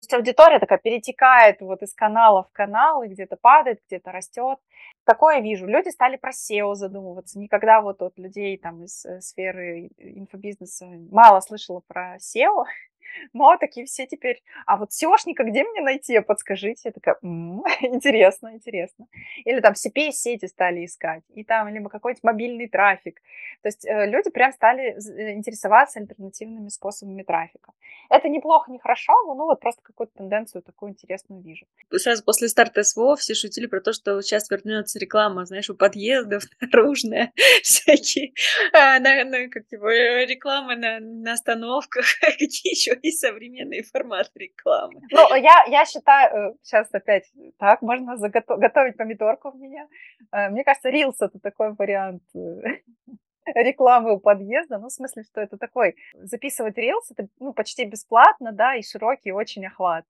То 0.00 0.04
есть 0.04 0.14
аудитория 0.14 0.60
такая 0.60 0.78
перетекает 0.78 1.60
вот 1.60 1.82
из 1.82 1.92
канала 1.92 2.44
в 2.44 2.52
канал, 2.52 3.02
и 3.02 3.08
где-то 3.08 3.36
падает, 3.36 3.80
где-то 3.88 4.12
растет. 4.12 4.60
Такое 5.04 5.40
вижу. 5.40 5.66
Люди 5.66 5.88
стали 5.88 6.16
про 6.16 6.30
SEO 6.30 6.74
задумываться. 6.74 7.38
Никогда 7.40 7.80
вот 7.80 8.00
от 8.00 8.16
людей 8.16 8.56
там 8.58 8.84
из 8.84 9.04
э, 9.04 9.20
сферы 9.20 9.90
инфобизнеса 9.98 10.86
мало 11.10 11.40
слышала 11.40 11.82
про 11.84 12.16
SEO. 12.18 12.64
Но 13.32 13.56
такие 13.56 13.86
все 13.86 14.06
теперь, 14.06 14.42
а 14.66 14.76
вот 14.76 14.90
SEOшника 14.90 15.44
где 15.44 15.64
мне 15.64 15.80
найти, 15.80 16.20
подскажите? 16.20 16.82
Я 16.84 16.92
такая, 16.92 17.16
м-м, 17.22 17.64
интересно, 17.82 18.54
интересно. 18.54 19.06
Или 19.44 19.60
там 19.60 19.74
CPA-сети 19.74 20.46
стали 20.46 20.84
искать, 20.84 21.22
и 21.34 21.44
там 21.44 21.68
либо 21.68 21.88
какой-то 21.88 22.20
мобильный 22.22 22.68
трафик. 22.68 23.20
То 23.62 23.68
есть 23.68 23.84
э, 23.86 24.06
люди 24.06 24.30
прям 24.30 24.52
стали 24.52 24.94
э, 24.94 25.32
интересоваться 25.34 26.00
альтернативными 26.00 26.68
способами 26.68 27.22
трафика. 27.22 27.72
Это 28.10 28.28
неплохо, 28.28 28.70
не 28.72 28.78
хорошо, 28.78 29.12
но 29.26 29.34
ну 29.34 29.44
вот 29.44 29.60
просто 29.60 29.82
какую-то 29.82 30.14
тенденцию 30.16 30.62
такую 30.62 30.92
интересную 30.92 31.42
вижу. 31.42 31.66
Сразу 31.92 32.24
после 32.24 32.48
старта 32.48 32.82
СВО 32.82 33.16
все 33.16 33.34
шутили 33.34 33.66
про 33.66 33.80
то, 33.80 33.92
что 33.92 34.20
сейчас 34.22 34.50
вернется 34.50 34.98
реклама, 34.98 35.44
знаешь, 35.44 35.68
у 35.68 35.74
подъездов, 35.74 36.44
наружная, 36.60 37.32
всякие, 37.62 38.32
а, 38.72 38.98
на, 38.98 39.24
на, 39.24 39.48
как 39.48 39.64
его, 39.70 39.88
реклама 39.90 40.76
на, 40.76 41.00
на 41.00 41.32
остановках, 41.32 42.06
какие 42.20 42.72
еще 42.72 42.97
и 43.02 43.10
современный 43.10 43.82
формат 43.82 44.30
рекламы. 44.34 45.00
Ну, 45.10 45.34
я, 45.36 45.64
я 45.68 45.84
считаю, 45.84 46.56
сейчас 46.62 46.88
э, 46.92 46.96
опять 46.98 47.30
так, 47.58 47.82
можно 47.82 48.16
заготовить 48.16 48.60
готовить 48.60 48.96
помидорку 48.96 49.50
в 49.50 49.56
меня. 49.56 49.88
Э, 50.32 50.50
мне 50.50 50.64
кажется, 50.64 50.90
Reels 50.90 51.16
это 51.20 51.38
такой 51.38 51.74
вариант 51.74 52.22
э, 52.34 52.38
рекламы 53.54 54.14
у 54.14 54.20
подъезда, 54.20 54.78
ну, 54.78 54.88
в 54.88 54.92
смысле, 54.92 55.22
что 55.24 55.40
это 55.40 55.56
такой, 55.58 55.96
записывать 56.14 56.78
Reels, 56.78 57.10
это 57.10 57.28
ну, 57.40 57.52
почти 57.52 57.84
бесплатно, 57.84 58.52
да, 58.52 58.74
и 58.76 58.82
широкий 58.82 59.32
очень 59.32 59.66
охват. 59.66 60.04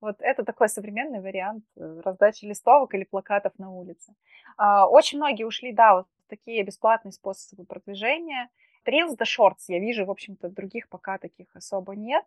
Вот 0.00 0.16
это 0.18 0.44
такой 0.44 0.68
современный 0.68 1.20
вариант 1.20 1.64
раздачи 1.76 2.44
листовок 2.44 2.92
или 2.94 3.04
плакатов 3.04 3.52
на 3.58 3.70
улице. 3.70 4.12
А, 4.56 4.88
очень 4.88 5.18
многие 5.18 5.44
ушли, 5.44 5.72
да, 5.72 5.94
вот 5.94 6.06
такие 6.28 6.64
бесплатные 6.64 7.12
способы 7.12 7.64
продвижения. 7.64 8.48
Reels 8.86 9.16
да 9.16 9.24
Shorts 9.24 9.64
я 9.68 9.78
вижу, 9.78 10.04
в 10.04 10.10
общем-то, 10.10 10.48
других 10.48 10.88
пока 10.88 11.18
таких 11.18 11.54
особо 11.54 11.94
нет. 11.94 12.24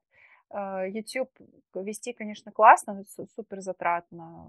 А, 0.50 0.86
YouTube 0.86 1.32
вести, 1.74 2.14
конечно, 2.14 2.52
классно, 2.52 2.94
но 2.94 3.26
супер 3.36 3.62
затратно. 3.62 4.48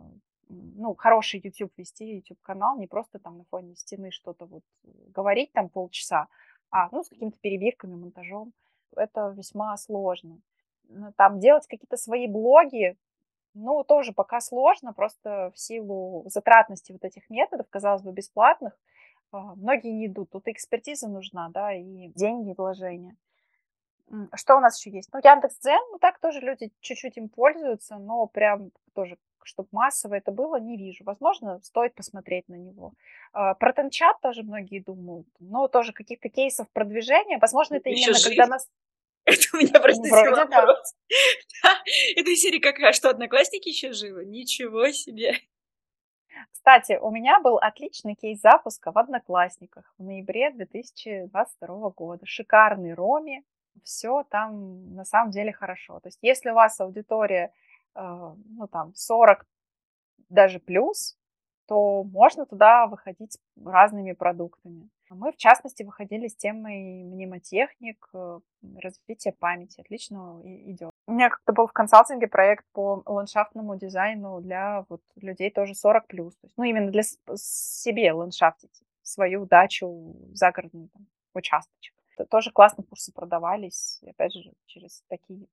Ну, 0.48 0.94
хороший 0.94 1.40
YouTube 1.42 1.72
вести, 1.76 2.16
YouTube 2.16 2.40
канал, 2.42 2.78
не 2.78 2.86
просто 2.86 3.18
там 3.18 3.38
на 3.38 3.44
фоне 3.44 3.74
стены 3.74 4.12
что-то 4.12 4.46
вот 4.46 4.62
говорить 5.14 5.52
там 5.52 5.68
полчаса, 5.68 6.28
а 6.70 6.88
ну 6.92 7.02
с 7.02 7.08
какими-то 7.08 7.38
перебивками, 7.40 7.96
монтажом. 7.96 8.52
Это 8.94 9.34
весьма 9.36 9.76
сложно. 9.76 10.38
Там 11.16 11.40
делать 11.40 11.66
какие-то 11.66 11.96
свои 11.96 12.28
блоги, 12.28 12.96
ну, 13.54 13.82
тоже 13.84 14.12
пока 14.12 14.40
сложно, 14.40 14.92
просто 14.92 15.50
в 15.54 15.58
силу 15.58 16.24
затратности 16.26 16.92
вот 16.92 17.04
этих 17.04 17.28
методов, 17.30 17.66
казалось 17.70 18.02
бы, 18.02 18.12
бесплатных, 18.12 18.78
многие 19.32 19.92
не 19.92 20.06
идут. 20.06 20.30
Тут 20.30 20.48
экспертиза 20.48 21.08
нужна, 21.08 21.48
да, 21.48 21.72
и 21.72 22.08
деньги, 22.08 22.50
и 22.50 22.54
вложения. 22.56 23.16
Что 24.34 24.56
у 24.56 24.60
нас 24.60 24.78
еще 24.78 24.90
есть? 24.90 25.10
Ну, 25.12 25.20
Яндекс.Дзен, 25.22 25.80
ну, 25.92 25.98
так 25.98 26.20
тоже 26.20 26.40
люди 26.40 26.70
чуть-чуть 26.80 27.16
им 27.16 27.28
пользуются, 27.28 27.96
но 27.96 28.26
прям 28.26 28.70
тоже, 28.94 29.18
чтобы 29.42 29.68
массово 29.72 30.14
это 30.14 30.30
было, 30.30 30.60
не 30.60 30.76
вижу. 30.76 31.02
Возможно, 31.04 31.60
стоит 31.62 31.94
посмотреть 31.94 32.48
на 32.48 32.54
него. 32.54 32.92
А, 33.32 33.54
про 33.54 33.72
Тенчат 33.72 34.20
тоже 34.20 34.44
многие 34.44 34.78
думают, 34.78 35.26
но 35.40 35.66
тоже 35.66 35.92
каких-то 35.92 36.28
кейсов 36.28 36.70
продвижения. 36.70 37.38
Возможно, 37.38 37.76
это 37.76 37.90
еще 37.90 38.10
именно 38.10 38.18
жив? 38.18 38.28
когда 38.28 38.46
нас... 38.46 38.68
Это 39.24 39.42
у 39.54 39.56
меня 39.56 39.80
просто 39.80 40.02
Вроде 40.08 40.56
вопрос. 40.56 40.94
Да. 41.64 41.70
Это 42.14 42.36
серия 42.36 42.60
какая? 42.60 42.92
Что, 42.92 43.10
одноклассники 43.10 43.68
еще 43.70 43.92
живы? 43.92 44.24
Ничего 44.24 44.88
себе. 44.92 45.34
Кстати, 46.52 46.98
у 47.00 47.10
меня 47.10 47.40
был 47.40 47.56
отличный 47.58 48.14
кейс 48.14 48.40
запуска 48.40 48.92
в 48.92 48.98
Одноклассниках 48.98 49.94
в 49.98 50.02
ноябре 50.02 50.50
2022 50.50 51.90
года. 51.90 52.26
Шикарный 52.26 52.94
Роми, 52.94 53.44
все 53.84 54.24
там 54.24 54.94
на 54.94 55.04
самом 55.04 55.30
деле 55.30 55.52
хорошо. 55.52 56.00
То 56.00 56.08
есть 56.08 56.18
если 56.22 56.50
у 56.50 56.54
вас 56.54 56.80
аудитория, 56.80 57.52
э, 57.94 58.00
ну 58.00 58.66
там 58.68 58.94
40 58.94 59.46
даже 60.28 60.58
плюс, 60.58 61.16
то 61.66 62.04
можно 62.04 62.46
туда 62.46 62.86
выходить 62.86 63.38
разными 63.64 64.12
продуктами. 64.12 64.88
Мы, 65.10 65.32
в 65.32 65.36
частности, 65.36 65.82
выходили 65.82 66.28
с 66.28 66.36
темой 66.36 67.04
мнемотехник, 67.04 68.08
э, 68.12 68.40
развития 68.82 69.32
памяти. 69.32 69.80
Отлично 69.80 70.40
идет. 70.44 70.90
У 71.06 71.12
меня 71.12 71.30
как-то 71.30 71.52
был 71.52 71.66
в 71.66 71.72
консалтинге 71.72 72.26
проект 72.26 72.64
по 72.72 73.02
ландшафтному 73.06 73.76
дизайну 73.76 74.40
для 74.40 74.84
вот 74.88 75.02
людей 75.16 75.50
тоже 75.50 75.74
40 75.74 76.06
плюс. 76.06 76.34
Ну, 76.56 76.64
именно 76.64 76.90
для 76.90 77.02
себе 77.36 78.12
ландшафтить 78.12 78.82
свою 79.02 79.46
дачу, 79.46 80.16
загородный 80.32 80.88
там, 80.88 81.06
участочек. 81.34 81.94
Тоже 82.30 82.50
классно 82.50 82.82
курсы 82.82 83.12
продавались, 83.12 84.00
опять 84.06 84.32
же, 84.32 84.52
через 84.66 85.02
такие 85.08 85.46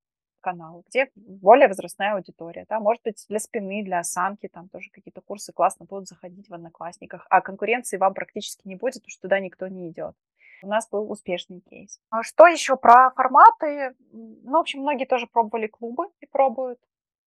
каналы, 0.44 0.84
где 0.90 1.10
более 1.16 1.68
возрастная 1.68 2.14
аудитория, 2.14 2.66
да, 2.70 2.80
может 2.80 3.02
быть, 3.04 3.26
для 3.30 3.40
спины, 3.40 3.84
для 3.84 4.00
осанки, 4.00 4.48
там 4.48 4.70
тоже 4.70 4.90
какие-то 4.92 5.22
курсы 5.22 5.54
классно 5.54 5.86
будут 5.86 6.08
заходить 6.08 6.50
в 6.50 6.54
Одноклассниках, 6.54 7.26
а 7.30 7.42
конкуренции 7.42 7.98
вам 7.98 8.14
практически 8.14 8.68
не 8.68 8.76
будет, 8.76 8.96
потому 8.96 9.10
что 9.10 9.22
туда 9.22 9.40
никто 9.40 9.68
не 9.68 9.90
идет. 9.90 10.16
У 10.62 10.68
нас 10.68 10.88
был 10.90 11.12
успешный 11.12 11.62
кейс. 11.62 12.00
А 12.10 12.24
что 12.24 12.48
еще 12.48 12.78
про 12.78 13.12
форматы? 13.12 13.96
Ну, 14.12 14.58
в 14.58 14.62
общем, 14.62 14.80
многие 14.82 15.06
тоже 15.06 15.28
пробовали 15.28 15.68
клубы 15.68 16.06
и 16.22 16.26
пробуют. 16.26 16.80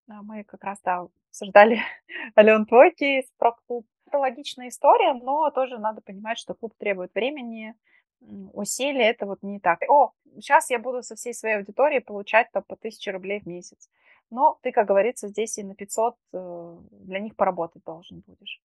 А 0.09 0.23
мы 0.23 0.43
как 0.43 0.63
раз, 0.63 0.79
да, 0.83 1.07
обсуждали, 1.29 1.79
Ален, 2.37 2.65
твой 2.65 2.91
кейс 2.91 3.25
про 3.37 3.51
клуб. 3.67 3.85
Это 4.07 4.19
логичная 4.19 4.69
история, 4.69 5.13
но 5.13 5.51
тоже 5.51 5.77
надо 5.79 6.01
понимать, 6.01 6.37
что 6.37 6.53
клуб 6.53 6.73
требует 6.77 7.13
времени, 7.13 7.75
усилий, 8.21 9.03
это 9.03 9.25
вот 9.25 9.43
не 9.43 9.59
так. 9.59 9.79
О, 9.89 10.11
сейчас 10.35 10.69
я 10.69 10.79
буду 10.79 11.03
со 11.03 11.15
всей 11.15 11.33
своей 11.33 11.57
аудиторией 11.57 12.01
получать 12.01 12.51
там, 12.51 12.63
по 12.63 12.75
1000 12.75 13.11
рублей 13.11 13.39
в 13.39 13.45
месяц. 13.45 13.89
Но 14.29 14.59
ты, 14.61 14.71
как 14.71 14.87
говорится, 14.87 15.27
здесь 15.27 15.57
и 15.57 15.63
на 15.63 15.75
500 15.75 16.15
э, 16.33 16.77
для 16.91 17.19
них 17.19 17.35
поработать 17.35 17.83
должен 17.83 18.23
будешь. 18.27 18.61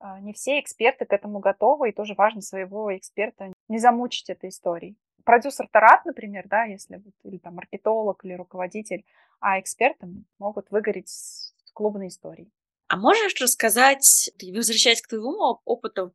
А, 0.00 0.20
не 0.20 0.32
все 0.32 0.60
эксперты 0.60 1.04
к 1.04 1.12
этому 1.12 1.38
готовы, 1.38 1.88
и 1.88 1.92
тоже 1.92 2.14
важно 2.14 2.40
своего 2.40 2.96
эксперта 2.96 3.52
не 3.68 3.78
замучить 3.78 4.28
этой 4.28 4.50
историей. 4.50 4.96
продюсер 5.24 5.68
Тарат, 5.68 6.04
например, 6.04 6.46
да, 6.48 6.64
если 6.64 7.02
или 7.22 7.38
там 7.38 7.54
маркетолог 7.54 8.24
или 8.24 8.34
руководитель, 8.34 9.04
а 9.40 9.58
эксперты 9.60 10.08
могут 10.38 10.70
выгореть 10.70 11.08
с 11.08 11.54
клубной 11.72 12.08
историей. 12.08 12.50
А 12.94 12.96
можешь 12.96 13.34
рассказать, 13.40 14.30
возвращаясь 14.54 15.02
к 15.02 15.08
твоему 15.08 15.58
опыту, 15.64 16.14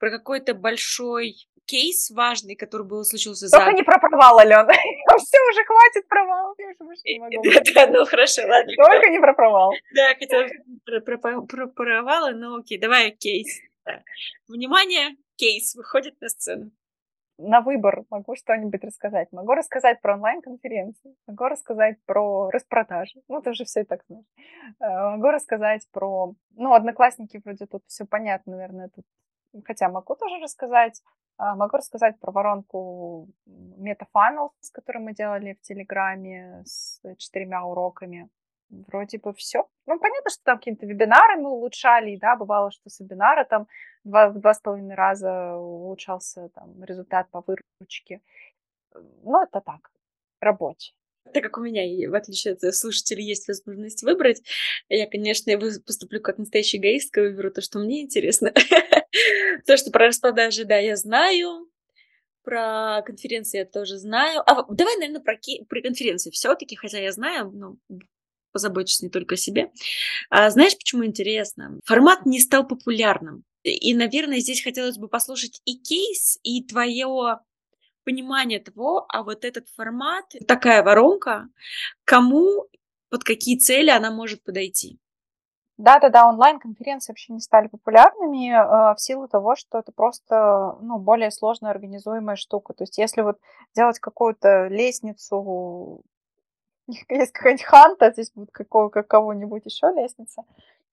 про 0.00 0.10
какой-то 0.10 0.54
большой 0.54 1.36
кейс 1.66 2.10
важный, 2.10 2.56
который 2.56 2.84
был 2.84 3.04
случился 3.04 3.46
за... 3.46 3.56
Только 3.56 3.74
не 3.74 3.84
про 3.84 4.00
провал, 4.00 4.40
Алена. 4.40 4.66
Все, 5.18 5.38
уже 5.48 5.64
хватит 5.64 6.08
провал. 6.08 6.52
Я 6.58 6.66
уже 6.66 6.78
больше 6.80 7.02
не 7.04 7.20
могу. 7.20 7.42
Да, 7.74 7.86
ну 7.86 8.04
хорошо, 8.06 8.42
ладно. 8.42 8.72
Только 8.74 9.08
не 9.08 9.20
про 9.20 9.34
провал. 9.34 9.72
Да, 9.94 10.14
хотела 10.18 10.48
про 11.46 11.66
провалы, 11.68 12.32
но 12.32 12.56
окей, 12.56 12.78
давай 12.78 13.12
кейс. 13.12 13.60
Внимание, 14.48 15.10
кейс 15.36 15.76
выходит 15.76 16.20
на 16.20 16.28
сцену 16.28 16.72
на 17.38 17.60
выбор 17.60 18.04
могу 18.10 18.34
что-нибудь 18.34 18.82
рассказать. 18.84 19.30
Могу 19.32 19.54
рассказать 19.54 20.00
про 20.00 20.14
онлайн-конференции, 20.14 21.14
могу 21.26 21.44
рассказать 21.44 21.98
про 22.06 22.50
распродажи, 22.50 23.22
ну, 23.28 23.42
ты 23.42 23.50
уже 23.50 23.64
все 23.64 23.80
и 23.80 23.84
так 23.84 24.02
знаешь. 24.08 24.26
Э, 24.80 25.16
могу 25.16 25.28
рассказать 25.28 25.86
про... 25.92 26.34
Ну, 26.50 26.72
одноклассники 26.72 27.40
вроде 27.44 27.66
тут 27.66 27.82
все 27.86 28.06
понятно, 28.06 28.52
наверное, 28.52 28.88
тут... 28.88 29.04
Хотя 29.64 29.88
могу 29.88 30.14
тоже 30.14 30.36
рассказать. 30.42 31.02
А, 31.38 31.54
могу 31.54 31.76
рассказать 31.76 32.18
про 32.18 32.32
воронку 32.32 33.28
MetaFunnel, 33.46 34.50
с 34.60 34.70
которой 34.70 34.98
мы 34.98 35.14
делали 35.14 35.54
в 35.54 35.60
Телеграме 35.60 36.62
с 36.64 37.00
четырьмя 37.18 37.64
уроками 37.64 38.30
вроде 38.70 39.18
бы 39.18 39.32
все. 39.34 39.68
Ну, 39.86 39.98
понятно, 39.98 40.30
что 40.30 40.42
там 40.44 40.58
какие-то 40.58 40.86
вебинары 40.86 41.36
мы 41.36 41.50
улучшали, 41.50 42.16
да, 42.16 42.36
бывало, 42.36 42.70
что 42.70 42.90
с 42.90 43.00
вебинара 43.00 43.44
там 43.44 43.68
два, 44.04 44.30
два 44.30 44.54
с 44.54 44.60
половиной 44.60 44.94
раза 44.94 45.56
улучшался 45.56 46.48
там 46.54 46.82
результат 46.84 47.30
по 47.30 47.42
выручке. 47.46 48.20
Ну, 48.94 49.42
это 49.42 49.60
так, 49.60 49.90
рабочий. 50.40 50.94
Так 51.32 51.42
как 51.42 51.58
у 51.58 51.60
меня, 51.60 51.82
в 52.08 52.14
отличие 52.14 52.54
от 52.54 52.74
слушателей, 52.74 53.24
есть 53.24 53.48
возможность 53.48 54.02
выбрать, 54.02 54.42
я, 54.88 55.08
конечно, 55.08 55.52
поступлю 55.84 56.20
как 56.20 56.38
настоящая 56.38 56.78
эгоистка, 56.78 57.20
выберу 57.20 57.50
то, 57.50 57.60
что 57.60 57.78
мне 57.78 58.02
интересно. 58.02 58.52
То, 59.66 59.76
что 59.76 59.90
про 59.90 60.08
распродажи, 60.08 60.64
да, 60.64 60.76
я 60.76 60.94
знаю, 60.94 61.68
про 62.42 63.02
конференции 63.04 63.58
я 63.58 63.64
тоже 63.64 63.96
знаю. 63.96 64.42
А 64.46 64.62
давай, 64.72 64.96
наверное, 64.96 65.20
про, 65.20 65.36
про 65.68 65.80
конференции 65.80 66.30
все-таки, 66.30 66.76
хотя 66.76 66.98
я 66.98 67.10
знаю, 67.12 67.50
ну, 67.50 67.78
позабочусь 68.56 69.02
не 69.02 69.10
только 69.10 69.34
о 69.34 69.36
себе. 69.36 69.70
А 70.30 70.48
знаешь, 70.48 70.74
почему 70.74 71.04
интересно? 71.04 71.78
Формат 71.84 72.24
не 72.24 72.40
стал 72.40 72.66
популярным. 72.66 73.44
И, 73.62 73.94
наверное, 73.94 74.38
здесь 74.38 74.62
хотелось 74.62 74.96
бы 74.96 75.08
послушать 75.08 75.60
и 75.66 75.76
кейс, 75.76 76.38
и 76.42 76.64
твое 76.64 77.40
понимание 78.04 78.60
того, 78.60 79.04
а 79.08 79.22
вот 79.22 79.44
этот 79.44 79.68
формат, 79.76 80.24
такая 80.48 80.82
воронка, 80.82 81.48
кому, 82.04 82.66
под 83.10 83.24
какие 83.24 83.58
цели 83.58 83.90
она 83.90 84.10
может 84.10 84.42
подойти. 84.42 84.98
Да-да-да, 85.76 86.26
онлайн-конференции 86.28 87.12
вообще 87.12 87.34
не 87.34 87.40
стали 87.40 87.68
популярными 87.68 88.48
э, 88.48 88.94
в 88.94 88.96
силу 88.98 89.28
того, 89.28 89.56
что 89.56 89.80
это 89.80 89.92
просто 89.92 90.78
ну, 90.80 90.98
более 90.98 91.30
сложно 91.30 91.68
организуемая 91.68 92.36
штука. 92.36 92.72
То 92.72 92.84
есть 92.84 92.96
если 92.96 93.20
вот 93.20 93.36
делать 93.74 93.98
какую-то 93.98 94.68
лестницу 94.68 96.00
есть 97.08 97.32
какая-нибудь 97.32 97.64
ханта, 97.64 98.12
здесь 98.12 98.30
будет 98.32 98.50
какого, 98.50 98.88
кого-нибудь 98.88 99.64
еще 99.64 99.88
лестница, 99.94 100.44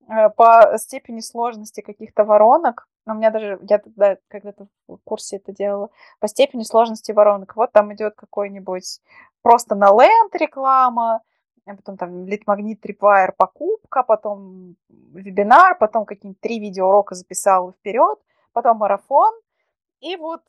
э, 0.10 0.30
по 0.30 0.78
степени 0.78 1.20
сложности 1.20 1.82
каких-то 1.82 2.26
воронок, 2.26 2.88
у 3.06 3.14
меня 3.14 3.32
даже, 3.32 3.60
я 3.70 3.80
тогда 3.80 4.18
когда-то 4.28 4.68
в 4.88 4.98
курсе 5.04 5.38
это 5.38 5.52
делала, 5.52 5.90
по 6.20 6.28
степени 6.28 6.64
сложности 6.64 7.12
воронок. 7.12 7.56
Вот 7.56 7.72
там 7.74 7.94
идет 7.94 8.16
какой-нибудь 8.16 9.02
просто 9.42 9.76
на 9.76 9.88
ленд 9.88 10.34
реклама, 10.36 11.22
а 11.66 11.76
потом 11.76 11.98
там 11.98 12.26
лид-магнит, 12.28 12.82
трипвайер, 12.82 13.34
покупка, 13.34 14.04
потом 14.04 14.76
вебинар, 14.90 15.78
потом 15.78 16.06
какие-нибудь 16.06 16.42
три 16.42 16.60
видеоурока 16.60 17.16
записал 17.16 17.74
вперед, 17.74 18.20
потом 18.54 18.78
марафон, 18.78 19.34
и 20.00 20.16
вот 20.16 20.42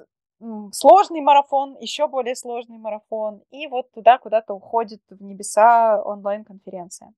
сложный 0.72 1.20
марафон, 1.20 1.76
еще 1.80 2.08
более 2.08 2.36
сложный 2.36 2.78
марафон, 2.78 3.42
и 3.50 3.66
вот 3.66 3.90
туда 3.92 4.18
куда-то 4.18 4.54
уходит 4.54 5.00
в 5.08 5.22
небеса 5.22 6.02
онлайн-конференция. 6.02 7.12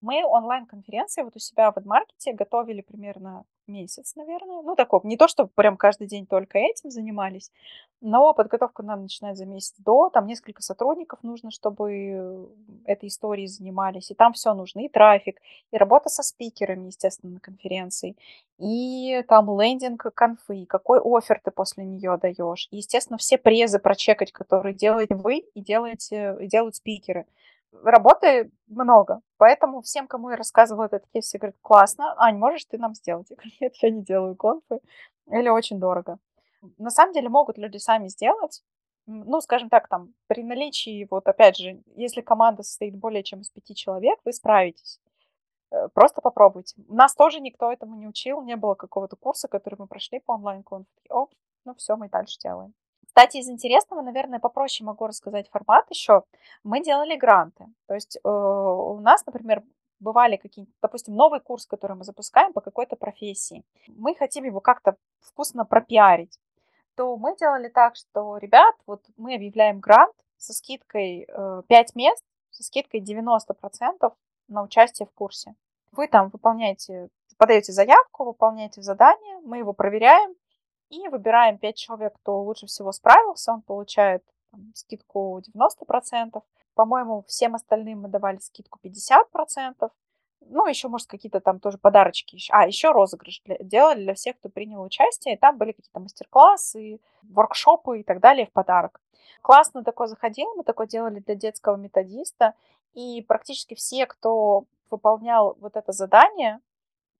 Мы 0.00 0.24
онлайн-конференции 0.24 1.22
вот 1.22 1.36
у 1.36 1.38
себя 1.38 1.72
в 1.72 1.76
AdMarket 1.76 2.34
готовили 2.34 2.82
примерно 2.82 3.44
месяц, 3.68 4.14
наверное. 4.16 4.62
Ну, 4.62 4.74
такой, 4.74 5.00
не 5.04 5.16
то, 5.16 5.28
чтобы 5.28 5.50
прям 5.54 5.76
каждый 5.76 6.06
день 6.06 6.26
только 6.26 6.58
этим 6.58 6.90
занимались, 6.90 7.52
но 8.00 8.32
подготовка 8.34 8.82
нам 8.82 9.02
начинает 9.02 9.36
за 9.36 9.46
месяц 9.46 9.74
до. 9.78 10.10
Там 10.10 10.26
несколько 10.26 10.62
сотрудников 10.62 11.22
нужно, 11.22 11.50
чтобы 11.50 12.48
этой 12.84 13.08
историей 13.08 13.46
занимались. 13.46 14.10
И 14.10 14.14
там 14.14 14.32
все 14.32 14.54
нужно. 14.54 14.80
И 14.80 14.88
трафик, 14.88 15.40
и 15.70 15.76
работа 15.76 16.08
со 16.08 16.22
спикерами, 16.22 16.86
естественно, 16.86 17.34
на 17.34 17.40
конференции, 17.40 18.16
и 18.58 19.22
там 19.28 19.46
лендинг 19.60 20.06
конфы, 20.14 20.66
какой 20.66 21.00
офер 21.02 21.40
ты 21.44 21.50
после 21.50 21.84
нее 21.84 22.18
даешь. 22.20 22.68
И, 22.70 22.78
естественно, 22.78 23.18
все 23.18 23.38
презы 23.38 23.78
прочекать, 23.78 24.32
которые 24.32 24.74
делаете 24.74 25.14
вы 25.14 25.38
и 25.54 25.60
делаете, 25.60 26.36
делают 26.40 26.76
спикеры 26.76 27.26
работы 27.72 28.50
много. 28.66 29.20
Поэтому 29.36 29.80
всем, 29.82 30.06
кому 30.06 30.30
я 30.30 30.36
рассказывала 30.36 30.84
этот 30.84 31.06
кейс, 31.12 31.26
все 31.26 31.38
говорят, 31.38 31.56
классно, 31.62 32.14
Ань, 32.18 32.38
можешь 32.38 32.64
ты 32.64 32.78
нам 32.78 32.94
сделать? 32.94 33.30
Я 33.30 33.36
говорю, 33.36 33.52
нет, 33.60 33.76
я 33.76 33.90
не 33.90 34.02
делаю 34.02 34.36
конфы. 34.36 34.80
Или 35.30 35.48
очень 35.48 35.78
дорого. 35.78 36.18
На 36.78 36.90
самом 36.90 37.12
деле 37.12 37.28
могут 37.28 37.58
люди 37.58 37.78
сами 37.78 38.08
сделать. 38.08 38.62
Ну, 39.06 39.40
скажем 39.40 39.70
так, 39.70 39.88
там, 39.88 40.12
при 40.26 40.42
наличии, 40.42 41.06
вот 41.10 41.28
опять 41.28 41.56
же, 41.56 41.82
если 41.96 42.20
команда 42.20 42.62
состоит 42.62 42.94
более 42.94 43.22
чем 43.22 43.40
из 43.40 43.50
пяти 43.50 43.74
человек, 43.74 44.18
вы 44.24 44.32
справитесь. 44.32 45.00
Э, 45.70 45.88
просто 45.94 46.20
попробуйте. 46.20 46.74
Нас 46.88 47.14
тоже 47.14 47.40
никто 47.40 47.72
этому 47.72 47.96
не 47.96 48.06
учил, 48.06 48.42
не 48.42 48.56
было 48.56 48.74
какого-то 48.74 49.16
курса, 49.16 49.48
который 49.48 49.76
мы 49.78 49.86
прошли 49.86 50.20
по 50.20 50.32
онлайн-конфе. 50.32 50.90
О, 51.10 51.28
ну 51.64 51.74
все, 51.74 51.96
мы 51.96 52.08
дальше 52.08 52.38
делаем. 52.38 52.74
Кстати, 53.18 53.38
из 53.38 53.48
интересного, 53.48 54.00
наверное, 54.00 54.38
попроще 54.38 54.86
могу 54.86 55.04
рассказать 55.08 55.50
формат 55.50 55.90
еще. 55.90 56.22
Мы 56.62 56.80
делали 56.84 57.16
гранты. 57.16 57.66
То 57.88 57.94
есть 57.94 58.16
э, 58.16 58.28
у 58.28 59.00
нас, 59.00 59.26
например, 59.26 59.64
бывали 59.98 60.36
какие-то, 60.36 60.70
допустим, 60.80 61.16
новый 61.16 61.40
курс, 61.40 61.66
который 61.66 61.96
мы 61.96 62.04
запускаем 62.04 62.52
по 62.52 62.60
какой-то 62.60 62.94
профессии. 62.94 63.64
Мы 63.88 64.14
хотим 64.14 64.44
его 64.44 64.60
как-то 64.60 64.94
вкусно 65.18 65.64
пропиарить. 65.64 66.38
То 66.94 67.16
мы 67.16 67.34
делали 67.36 67.66
так, 67.66 67.96
что, 67.96 68.36
ребят, 68.36 68.76
вот 68.86 69.04
мы 69.16 69.34
объявляем 69.34 69.80
грант 69.80 70.14
со 70.36 70.52
скидкой 70.52 71.26
э, 71.28 71.62
5 71.66 71.96
мест, 71.96 72.22
со 72.52 72.62
скидкой 72.62 73.00
90% 73.00 74.12
на 74.46 74.62
участие 74.62 75.06
в 75.06 75.12
курсе. 75.12 75.56
Вы 75.90 76.06
там 76.06 76.28
выполняете, 76.28 77.08
подаете 77.36 77.72
заявку, 77.72 78.26
выполняете 78.26 78.80
задание, 78.80 79.40
мы 79.42 79.58
его 79.58 79.72
проверяем, 79.72 80.36
и 80.90 81.08
выбираем 81.08 81.58
5 81.58 81.76
человек, 81.76 82.14
кто 82.16 82.40
лучше 82.42 82.66
всего 82.66 82.92
справился, 82.92 83.52
он 83.52 83.62
получает 83.62 84.22
там, 84.50 84.72
скидку 84.74 85.40
90%. 85.40 86.42
По-моему, 86.74 87.24
всем 87.26 87.54
остальным 87.54 88.02
мы 88.02 88.08
давали 88.08 88.38
скидку 88.38 88.78
50%. 88.82 89.90
Ну, 90.50 90.66
еще, 90.66 90.88
может, 90.88 91.08
какие-то 91.08 91.40
там 91.40 91.60
тоже 91.60 91.78
подарочки. 91.78 92.38
А, 92.50 92.66
еще 92.66 92.92
розыгрыш 92.92 93.40
для, 93.44 93.58
делали 93.58 94.02
для 94.04 94.14
всех, 94.14 94.38
кто 94.38 94.48
принял 94.48 94.82
участие. 94.82 95.34
И 95.34 95.38
там 95.38 95.58
были 95.58 95.72
какие-то 95.72 96.00
мастер-классы, 96.00 97.00
воркшопы 97.22 98.00
и 98.00 98.02
так 98.04 98.20
далее 98.20 98.46
в 98.46 98.52
подарок. 98.52 99.00
Классно 99.42 99.84
такое 99.84 100.06
заходил, 100.06 100.54
мы 100.56 100.64
такое 100.64 100.86
делали 100.86 101.20
для 101.20 101.34
детского 101.34 101.76
методиста. 101.76 102.54
И 102.94 103.22
практически 103.22 103.74
все, 103.74 104.06
кто 104.06 104.64
выполнял 104.90 105.56
вот 105.60 105.76
это 105.76 105.92
задание, 105.92 106.60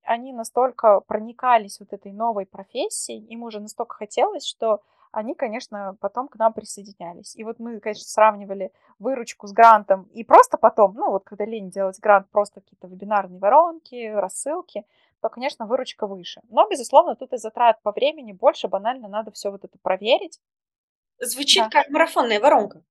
они 0.03 0.33
настолько 0.33 1.01
проникались 1.01 1.79
вот 1.79 1.93
этой 1.93 2.11
новой 2.11 2.45
профессией, 2.45 3.25
им 3.27 3.43
уже 3.43 3.59
настолько 3.59 3.95
хотелось, 3.95 4.45
что 4.45 4.81
они, 5.11 5.33
конечно, 5.33 5.97
потом 5.99 6.27
к 6.27 6.35
нам 6.35 6.53
присоединялись. 6.53 7.35
И 7.35 7.43
вот 7.43 7.59
мы, 7.59 7.79
конечно, 7.79 8.05
сравнивали 8.05 8.71
выручку 8.99 9.47
с 9.47 9.53
грантом 9.53 10.03
и 10.13 10.23
просто 10.23 10.57
потом, 10.57 10.93
ну 10.93 11.09
вот 11.09 11.23
когда 11.23 11.45
лень 11.45 11.69
делать 11.69 11.99
грант, 11.99 12.29
просто 12.29 12.61
какие-то 12.61 12.87
вебинарные 12.87 13.39
воронки, 13.39 14.11
рассылки, 14.13 14.85
то, 15.21 15.29
конечно, 15.29 15.65
выручка 15.65 16.07
выше. 16.07 16.41
Но, 16.49 16.67
безусловно, 16.69 17.15
тут 17.15 17.33
и 17.33 17.37
затрат 17.37 17.81
по 17.81 17.91
времени 17.91 18.31
больше, 18.31 18.67
банально 18.67 19.07
надо 19.07 19.31
все 19.31 19.51
вот 19.51 19.65
это 19.65 19.77
проверить. 19.81 20.39
Звучит 21.19 21.63
да. 21.63 21.69
как 21.69 21.89
марафонная 21.89 22.39
воронка. 22.39 22.83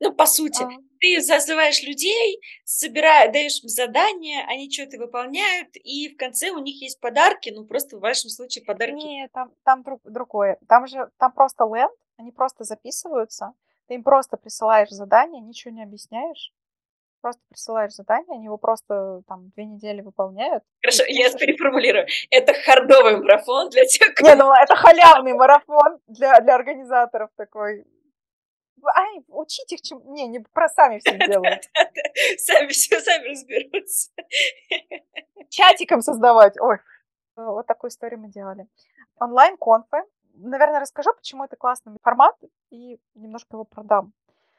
Ну, 0.00 0.12
по 0.12 0.26
сути, 0.26 0.62
а. 0.62 0.68
Ты 1.00 1.20
зазываешь 1.20 1.82
людей, 1.82 2.40
собираешь, 2.64 3.32
даешь 3.32 3.62
им 3.62 3.68
задания, 3.68 4.44
они 4.48 4.70
что-то 4.70 4.98
выполняют, 4.98 5.68
и 5.74 6.08
в 6.08 6.16
конце 6.16 6.50
у 6.50 6.58
них 6.58 6.80
есть 6.80 7.00
подарки, 7.00 7.50
ну, 7.50 7.64
просто 7.64 7.96
в 7.96 8.00
вашем 8.00 8.30
случае 8.30 8.64
подарки. 8.64 8.94
Нет, 8.94 9.32
там, 9.32 9.52
там 9.64 9.82
друг, 9.82 10.00
другое. 10.04 10.58
Там 10.68 10.86
же, 10.86 11.10
там 11.18 11.32
просто 11.32 11.64
ленд, 11.64 11.92
они 12.16 12.32
просто 12.32 12.64
записываются, 12.64 13.52
ты 13.86 13.94
им 13.94 14.02
просто 14.02 14.36
присылаешь 14.36 14.90
задание, 14.90 15.40
ничего 15.40 15.74
не 15.74 15.82
объясняешь, 15.82 16.52
просто 17.20 17.40
присылаешь 17.48 17.92
задание, 17.94 18.34
они 18.34 18.44
его 18.44 18.58
просто 18.58 19.22
там 19.26 19.50
две 19.50 19.64
недели 19.64 20.00
выполняют. 20.02 20.62
Хорошо, 20.82 21.04
я 21.08 21.30
переформулирую. 21.32 22.06
Это 22.30 22.52
хардовый 22.54 23.18
марафон 23.18 23.70
для 23.70 23.84
тех, 23.84 24.14
кто... 24.14 24.26
Не, 24.26 24.34
ну 24.34 24.52
это 24.52 24.76
халявный 24.76 25.34
марафон 25.34 25.98
для, 26.06 26.40
для 26.40 26.54
организаторов 26.54 27.30
такой 27.36 27.84
научить 29.28 29.72
их 29.72 29.82
чем... 29.82 30.02
Не, 30.12 30.26
не 30.26 30.40
про 30.40 30.68
сами 30.68 30.98
все 30.98 31.16
делают. 31.26 31.62
Сами 32.38 32.68
все, 32.68 33.00
сами 33.00 33.28
разберутся. 33.28 34.10
Чатиком 35.48 36.02
создавать. 36.02 36.58
Ой, 36.60 36.78
вот 37.36 37.66
такую 37.66 37.90
историю 37.90 38.20
мы 38.20 38.28
делали. 38.28 38.66
Онлайн-конфы. 39.18 40.02
Наверное, 40.34 40.80
расскажу, 40.80 41.12
почему 41.14 41.44
это 41.44 41.56
классный 41.56 41.96
формат, 42.02 42.36
и 42.70 43.00
немножко 43.14 43.56
его 43.56 43.64
продам. 43.64 44.12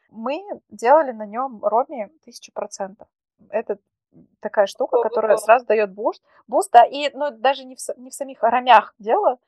Мы 0.09 0.43
делали 0.69 1.11
на 1.11 1.25
нем 1.25 1.63
ROMI 1.63 2.09
тысячу 2.25 2.51
процентов. 2.51 3.07
Это 3.49 3.77
такая 4.39 4.65
штука, 4.65 5.01
которая 5.01 5.37
сразу 5.37 5.65
дает 5.65 5.93
буст. 5.93 6.23
Буст, 6.47 6.71
да, 6.71 6.83
и 6.83 7.09
ну, 7.13 7.31
даже 7.31 7.63
не 7.63 7.75
в, 7.75 7.79
не 7.97 8.09
в 8.09 8.13
самих 8.13 8.41
ромях 8.41 8.93
дело, 8.99 9.39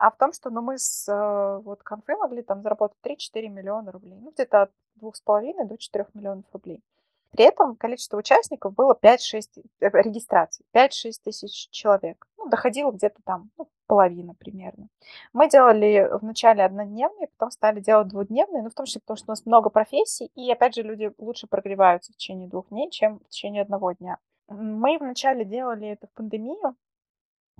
а 0.00 0.10
в 0.10 0.16
том, 0.16 0.32
что 0.32 0.48
ну, 0.48 0.62
мы 0.62 0.78
с 0.78 1.06
э, 1.08 1.60
вот 1.62 1.82
конфы 1.82 2.16
могли 2.16 2.42
там 2.42 2.62
заработать 2.62 2.96
3-4 3.04 3.48
миллиона 3.48 3.92
рублей. 3.92 4.18
Ну, 4.18 4.30
где-то 4.30 4.62
от 4.62 4.70
2,5 4.98 5.66
до 5.66 5.76
4 5.76 6.06
миллионов 6.14 6.46
рублей. 6.54 6.82
При 7.32 7.44
этом 7.44 7.76
количество 7.76 8.16
участников 8.16 8.74
было 8.74 8.98
5-6 9.00 9.42
э, 9.58 9.90
регистраций, 9.92 10.64
5-6 10.74 11.12
тысяч 11.22 11.68
человек. 11.70 12.26
Ну, 12.38 12.48
доходило 12.48 12.90
где-то 12.92 13.20
там 13.24 13.50
ну, 13.58 13.68
половина 13.86 14.32
примерно. 14.32 14.88
Мы 15.34 15.50
делали 15.50 16.08
вначале 16.22 16.64
однодневные, 16.64 17.28
потом 17.36 17.50
стали 17.50 17.80
делать 17.80 18.08
двухдневные, 18.08 18.62
ну, 18.62 18.70
в 18.70 18.74
том 18.74 18.86
числе 18.86 19.02
потому, 19.02 19.18
что 19.18 19.26
у 19.28 19.32
нас 19.32 19.44
много 19.44 19.68
профессий, 19.68 20.30
и, 20.34 20.50
опять 20.50 20.76
же, 20.76 20.82
люди 20.82 21.12
лучше 21.18 21.46
прогреваются 21.46 22.14
в 22.14 22.16
течение 22.16 22.48
двух 22.48 22.70
дней, 22.70 22.88
чем 22.90 23.18
в 23.18 23.28
течение 23.28 23.60
одного 23.60 23.92
дня. 23.92 24.16
Мы 24.48 24.96
вначале 24.96 25.44
делали 25.44 25.88
это 25.88 26.06
в 26.06 26.12
пандемию, 26.12 26.74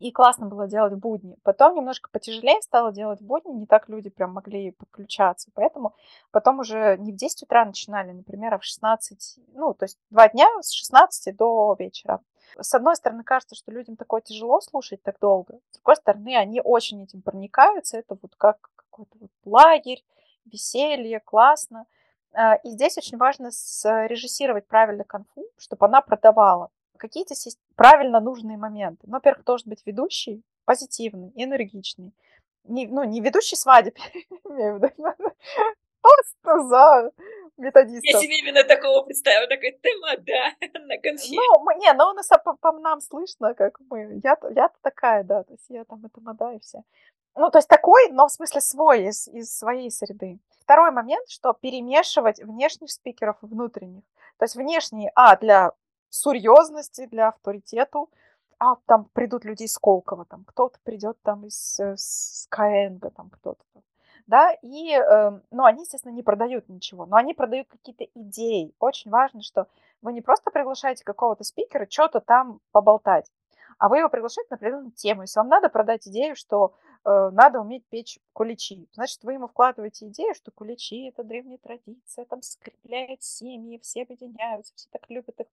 и 0.01 0.11
классно 0.13 0.47
было 0.47 0.67
делать 0.67 0.95
в 0.95 0.99
будни. 0.99 1.37
Потом 1.43 1.77
немножко 1.77 2.09
потяжелее 2.11 2.61
стало 2.63 2.91
делать 2.91 3.21
в 3.21 3.27
будни, 3.27 3.53
не 3.53 3.67
так 3.67 3.89
люди 3.89 4.09
прям 4.09 4.33
могли 4.33 4.73
подключаться. 4.73 5.51
Поэтому 5.55 5.95
потом 6.31 6.61
уже 6.61 6.97
не 6.99 7.13
в 7.13 7.17
10 7.17 7.43
утра 7.43 7.67
начинали, 7.67 8.11
например, 8.13 8.55
а 8.55 8.59
в 8.59 8.65
16, 8.65 9.39
ну, 9.55 9.75
то 9.75 9.85
есть 9.85 9.99
два 10.09 10.29
дня 10.31 10.49
с 10.63 10.73
16 10.73 11.37
до 11.37 11.77
вечера. 11.79 12.21
С 12.59 12.75
одной 12.75 12.97
стороны, 12.97 13.23
кажется, 13.23 13.55
что 13.55 13.71
людям 13.71 13.97
такое 13.97 14.23
тяжело 14.23 14.61
слушать 14.61 15.03
так 15.03 15.21
долго. 15.21 15.61
С 15.71 15.75
другой 15.75 15.97
стороны, 15.97 16.35
они 16.35 16.63
очень 16.65 17.05
этим 17.05 17.21
проникаются. 17.21 17.99
Это 17.99 18.17
вот 18.21 18.35
как 18.37 18.71
какой-то 18.75 19.19
вот 19.21 19.31
лагерь, 19.45 20.03
веселье, 20.47 21.21
классно. 21.21 21.85
А, 22.33 22.55
и 22.55 22.71
здесь 22.71 22.97
очень 22.97 23.19
важно 23.19 23.51
срежиссировать 23.51 24.67
правильно 24.67 25.05
конфу, 25.05 25.45
чтобы 25.59 25.87
она 25.87 26.01
продавала 26.01 26.71
какие-то 27.01 27.35
правильно 27.75 28.21
нужные 28.21 28.57
моменты. 28.57 29.01
Ну, 29.07 29.15
во-первых, 29.15 29.45
должен 29.45 29.71
быть 29.71 29.83
ведущий, 29.87 30.43
позитивный, 30.65 31.33
энергичный. 31.35 32.13
Не, 32.65 32.87
ну, 32.87 33.05
не 33.05 33.21
ведущий 33.21 33.57
свадеб, 33.57 33.97
имею 34.45 34.79
в 34.79 34.83
виду. 34.83 35.13
Просто 36.01 36.63
за 36.69 37.13
методистов. 37.57 38.05
Я 38.05 38.21
себе 38.21 38.39
именно 38.39 38.65
такого 38.65 39.03
представила, 39.03 39.47
такая 39.49 39.77
тамада 39.83 40.79
на 40.87 40.99
конфе. 40.99 41.35
Ну, 41.35 41.79
не, 41.79 41.93
ну 41.95 42.11
у 42.11 42.13
нас 42.13 42.29
по, 42.45 42.55
по 42.55 42.73
нам 42.73 43.01
слышно, 43.01 43.55
как 43.55 43.79
мы. 43.89 44.21
Я, 44.23 44.37
я 44.55 44.71
такая, 44.83 45.25
да, 45.25 45.43
то 45.43 45.53
есть 45.53 45.67
я 45.69 45.85
там 45.85 46.05
это 46.05 46.21
мода 46.21 46.53
и 46.53 46.61
все. 46.61 46.83
Ну, 47.37 47.51
то 47.51 47.59
есть 47.59 47.69
такой, 47.69 48.11
но 48.11 48.27
в 48.27 48.33
смысле 48.33 48.61
свой, 48.61 49.05
из, 49.07 49.29
из 49.29 49.57
своей 49.57 49.91
среды. 49.91 50.39
Второй 50.61 50.91
момент, 50.91 51.29
что 51.29 51.53
перемешивать 51.53 52.41
внешних 52.41 52.91
спикеров 52.91 53.37
и 53.43 53.47
внутренних. 53.47 54.03
То 54.39 54.45
есть 54.45 54.57
внешние, 54.57 55.13
а, 55.15 55.37
для 55.37 55.73
серьезности, 56.11 57.07
для 57.07 57.29
авторитету. 57.29 58.11
А 58.59 58.77
там 58.87 59.07
придут 59.15 59.47
люди 59.47 59.63
из 59.63 59.73
Сколково, 59.73 60.27
там 60.27 60.45
кто-то 60.45 60.79
придет 60.85 61.17
там 61.23 61.47
из 61.47 61.81
э, 61.81 61.95
Skyeng, 61.95 63.11
там 63.11 63.31
кто-то. 63.31 63.65
Да, 64.27 64.53
и, 64.63 64.93
э, 64.93 65.41
ну, 65.51 65.65
они, 65.65 65.83
естественно, 65.83 66.13
не 66.13 66.23
продают 66.23 66.69
ничего, 66.69 67.07
но 67.07 67.17
они 67.17 67.35
продают 67.35 67.69
какие-то 67.69 68.05
идеи. 68.15 68.73
Очень 68.79 69.11
важно, 69.11 69.43
что 69.43 69.67
вы 70.03 70.13
не 70.13 70.21
просто 70.21 70.51
приглашаете 70.51 71.05
какого-то 71.05 71.43
спикера 71.43 71.87
что-то 71.89 72.21
там 72.21 72.61
поболтать, 72.71 73.31
а 73.79 73.89
вы 73.89 73.99
его 73.99 74.09
приглашаете 74.09 74.49
на 74.51 74.57
определенную 74.57 74.93
тему. 74.93 75.23
Если 75.23 75.41
вам 75.41 75.49
надо 75.49 75.69
продать 75.69 76.07
идею, 76.07 76.37
что 76.37 76.75
э, 77.05 77.31
надо 77.33 77.61
уметь 77.61 77.85
печь 77.87 78.21
куличи, 78.33 78.87
значит, 78.93 79.25
вы 79.25 79.33
ему 79.33 79.49
вкладываете 79.49 80.07
идею, 80.09 80.35
что 80.35 80.51
куличи– 80.51 81.09
это 81.09 81.25
древняя 81.25 81.59
традиция, 81.59 82.25
там 82.27 82.43
скрепляет 82.43 83.23
семьи, 83.23 83.81
все 83.83 84.03
объединяются, 84.03 84.75
все 84.77 84.87
так 84.93 85.09
любят 85.09 85.41
их, 85.41 85.47
э, 85.47 85.49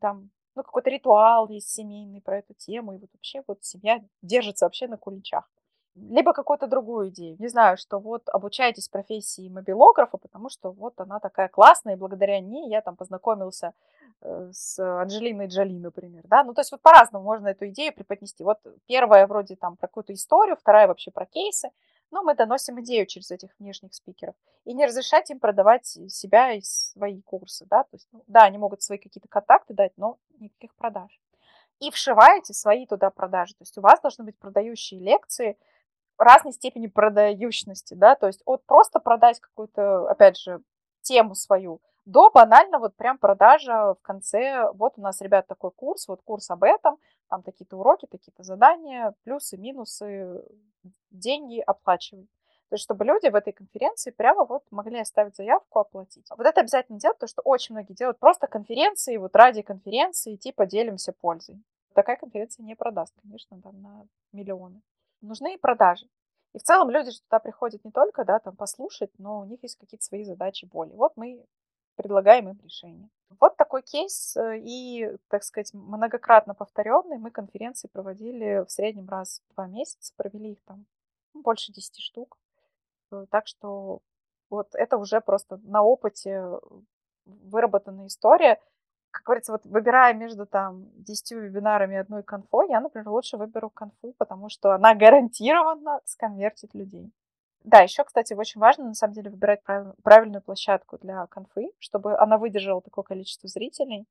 там, 0.00 0.30
ну, 0.54 0.62
какой-то 0.62 0.90
ритуал 0.90 1.48
есть 1.48 1.68
семейный 1.68 2.20
про 2.20 2.38
эту 2.38 2.54
тему, 2.54 2.94
и 2.94 2.98
вот 2.98 3.10
вообще 3.12 3.42
вот 3.46 3.64
семья 3.64 4.02
держится 4.22 4.66
вообще 4.66 4.88
на 4.88 4.96
куличах 4.96 5.48
либо 5.96 6.32
какую-то 6.32 6.66
другую 6.66 7.08
идею. 7.08 7.36
Не 7.38 7.48
знаю, 7.48 7.76
что 7.76 7.98
вот 7.98 8.28
обучайтесь 8.28 8.88
профессии 8.88 9.48
мобилографа, 9.48 10.18
потому 10.18 10.50
что 10.50 10.70
вот 10.70 11.00
она 11.00 11.20
такая 11.20 11.48
классная, 11.48 11.94
и 11.94 11.98
благодаря 11.98 12.40
ней 12.40 12.68
я 12.68 12.82
там 12.82 12.96
познакомился 12.96 13.72
э, 14.20 14.50
с 14.52 14.78
Анджелиной 14.78 15.46
Джоли, 15.46 15.78
например, 15.78 16.22
да, 16.26 16.44
ну, 16.44 16.52
то 16.52 16.60
есть 16.60 16.72
вот 16.72 16.82
по-разному 16.82 17.24
можно 17.24 17.48
эту 17.48 17.68
идею 17.68 17.94
преподнести. 17.94 18.44
Вот 18.44 18.58
первая 18.86 19.26
вроде 19.26 19.56
там 19.56 19.76
про 19.76 19.88
какую-то 19.88 20.12
историю, 20.12 20.56
вторая 20.56 20.86
вообще 20.86 21.10
про 21.10 21.24
кейсы, 21.24 21.70
но 22.10 22.22
мы 22.22 22.34
доносим 22.34 22.80
идею 22.80 23.06
через 23.06 23.30
этих 23.30 23.50
внешних 23.58 23.94
спикеров. 23.94 24.34
И 24.64 24.74
не 24.74 24.86
разрешать 24.86 25.30
им 25.30 25.38
продавать 25.38 25.86
себя 25.86 26.52
и 26.52 26.60
свои 26.62 27.20
курсы, 27.22 27.66
да, 27.66 27.84
то 27.84 27.94
есть, 27.94 28.08
ну, 28.12 28.22
да, 28.26 28.44
они 28.44 28.58
могут 28.58 28.82
свои 28.82 28.98
какие-то 28.98 29.28
контакты 29.28 29.74
дать, 29.74 29.92
но 29.96 30.18
никаких 30.38 30.74
продаж. 30.74 31.20
И 31.78 31.90
вшиваете 31.90 32.54
свои 32.54 32.86
туда 32.86 33.10
продажи, 33.10 33.54
то 33.54 33.62
есть 33.62 33.76
у 33.78 33.82
вас 33.82 34.00
должны 34.00 34.24
быть 34.24 34.38
продающие 34.38 34.98
лекции, 35.00 35.58
разной 36.18 36.52
степени 36.52 36.86
продающности, 36.86 37.94
да, 37.94 38.14
то 38.14 38.26
есть 38.26 38.42
от 38.46 38.64
просто 38.64 39.00
продать 39.00 39.40
какую-то, 39.40 40.08
опять 40.08 40.38
же, 40.38 40.62
тему 41.02 41.34
свою, 41.34 41.80
до 42.06 42.30
банально 42.30 42.78
вот 42.78 42.96
прям 42.96 43.18
продажа 43.18 43.94
в 43.94 43.98
конце, 44.02 44.70
вот 44.72 44.94
у 44.96 45.02
нас, 45.02 45.20
ребят, 45.20 45.46
такой 45.46 45.70
курс, 45.72 46.08
вот 46.08 46.22
курс 46.22 46.50
об 46.50 46.62
этом, 46.62 46.98
там 47.28 47.42
такие-то 47.42 47.76
уроки, 47.76 48.06
такие-то 48.06 48.42
задания, 48.42 49.14
плюсы, 49.24 49.58
минусы, 49.58 50.42
деньги 51.10 51.60
оплачивать. 51.60 52.28
То 52.68 52.74
есть, 52.74 52.84
чтобы 52.84 53.04
люди 53.04 53.28
в 53.28 53.34
этой 53.34 53.52
конференции 53.52 54.10
прямо 54.10 54.44
вот 54.44 54.64
могли 54.70 55.00
оставить 55.00 55.36
заявку, 55.36 55.78
оплатить. 55.78 56.26
Вот 56.30 56.46
это 56.46 56.60
обязательно 56.60 56.98
делать, 56.98 57.16
потому 57.16 57.28
что 57.28 57.42
очень 57.42 57.74
многие 57.74 57.94
делают 57.94 58.18
просто 58.18 58.46
конференции, 58.46 59.18
вот 59.18 59.36
ради 59.36 59.62
конференции, 59.62 60.36
типа 60.36 60.66
делимся 60.66 61.12
пользой. 61.12 61.62
Такая 61.94 62.16
конференция 62.16 62.64
не 62.64 62.74
продаст, 62.74 63.14
конечно, 63.22 63.60
там 63.62 63.80
на 63.82 64.06
миллионы 64.32 64.82
нужны 65.20 65.54
и 65.54 65.58
продажи. 65.58 66.06
И 66.54 66.58
в 66.58 66.62
целом 66.62 66.90
люди 66.90 67.10
же 67.10 67.20
туда 67.22 67.38
приходят 67.38 67.84
не 67.84 67.90
только, 67.90 68.24
да, 68.24 68.38
там 68.38 68.56
послушать, 68.56 69.10
но 69.18 69.40
у 69.40 69.44
них 69.44 69.62
есть 69.62 69.76
какие-то 69.78 70.04
свои 70.04 70.24
задачи, 70.24 70.64
боли. 70.64 70.92
Вот 70.94 71.12
мы 71.16 71.44
предлагаем 71.96 72.48
им 72.48 72.58
решение. 72.62 73.08
Вот 73.40 73.56
такой 73.56 73.82
кейс 73.82 74.36
э, 74.36 74.58
и, 74.58 75.10
так 75.28 75.42
сказать, 75.42 75.74
многократно 75.74 76.54
повторенный. 76.54 77.18
Мы 77.18 77.30
конференции 77.30 77.88
проводили 77.88 78.64
в 78.64 78.70
среднем 78.70 79.08
раз 79.08 79.42
в 79.48 79.54
два 79.54 79.66
месяца, 79.66 80.12
провели 80.16 80.52
их 80.52 80.62
там 80.64 80.86
ну, 81.34 81.42
больше 81.42 81.72
десяти 81.72 82.00
штук. 82.00 82.38
Э, 83.12 83.26
так 83.30 83.46
что 83.46 84.00
вот 84.48 84.74
это 84.74 84.96
уже 84.96 85.20
просто 85.20 85.58
на 85.64 85.82
опыте 85.82 86.60
выработанная 87.24 88.06
история 88.06 88.60
как 89.16 89.24
говорится, 89.24 89.52
вот 89.52 89.64
выбирая 89.64 90.12
между 90.12 90.44
там 90.44 90.90
10 90.96 91.30
вебинарами 91.32 91.94
и 91.94 91.98
одной 91.98 92.22
конфой, 92.22 92.68
я, 92.68 92.80
например, 92.80 93.08
лучше 93.08 93.38
выберу 93.38 93.70
конфу, 93.70 94.14
потому 94.18 94.50
что 94.50 94.72
она 94.72 94.94
гарантированно 94.94 96.00
сконвертит 96.04 96.74
людей. 96.74 97.10
Да, 97.66 97.80
еще, 97.80 98.04
кстати, 98.04 98.32
очень 98.32 98.60
важно, 98.60 98.84
на 98.84 98.94
самом 98.94 99.14
деле, 99.14 99.28
выбирать 99.28 99.60
прав... 99.64 99.96
правильную 100.04 100.40
площадку 100.40 100.98
для 100.98 101.26
конфы, 101.26 101.72
чтобы 101.80 102.16
она 102.16 102.38
выдержала 102.38 102.80
такое 102.80 103.02
количество 103.02 103.48
зрителей, 103.48 104.06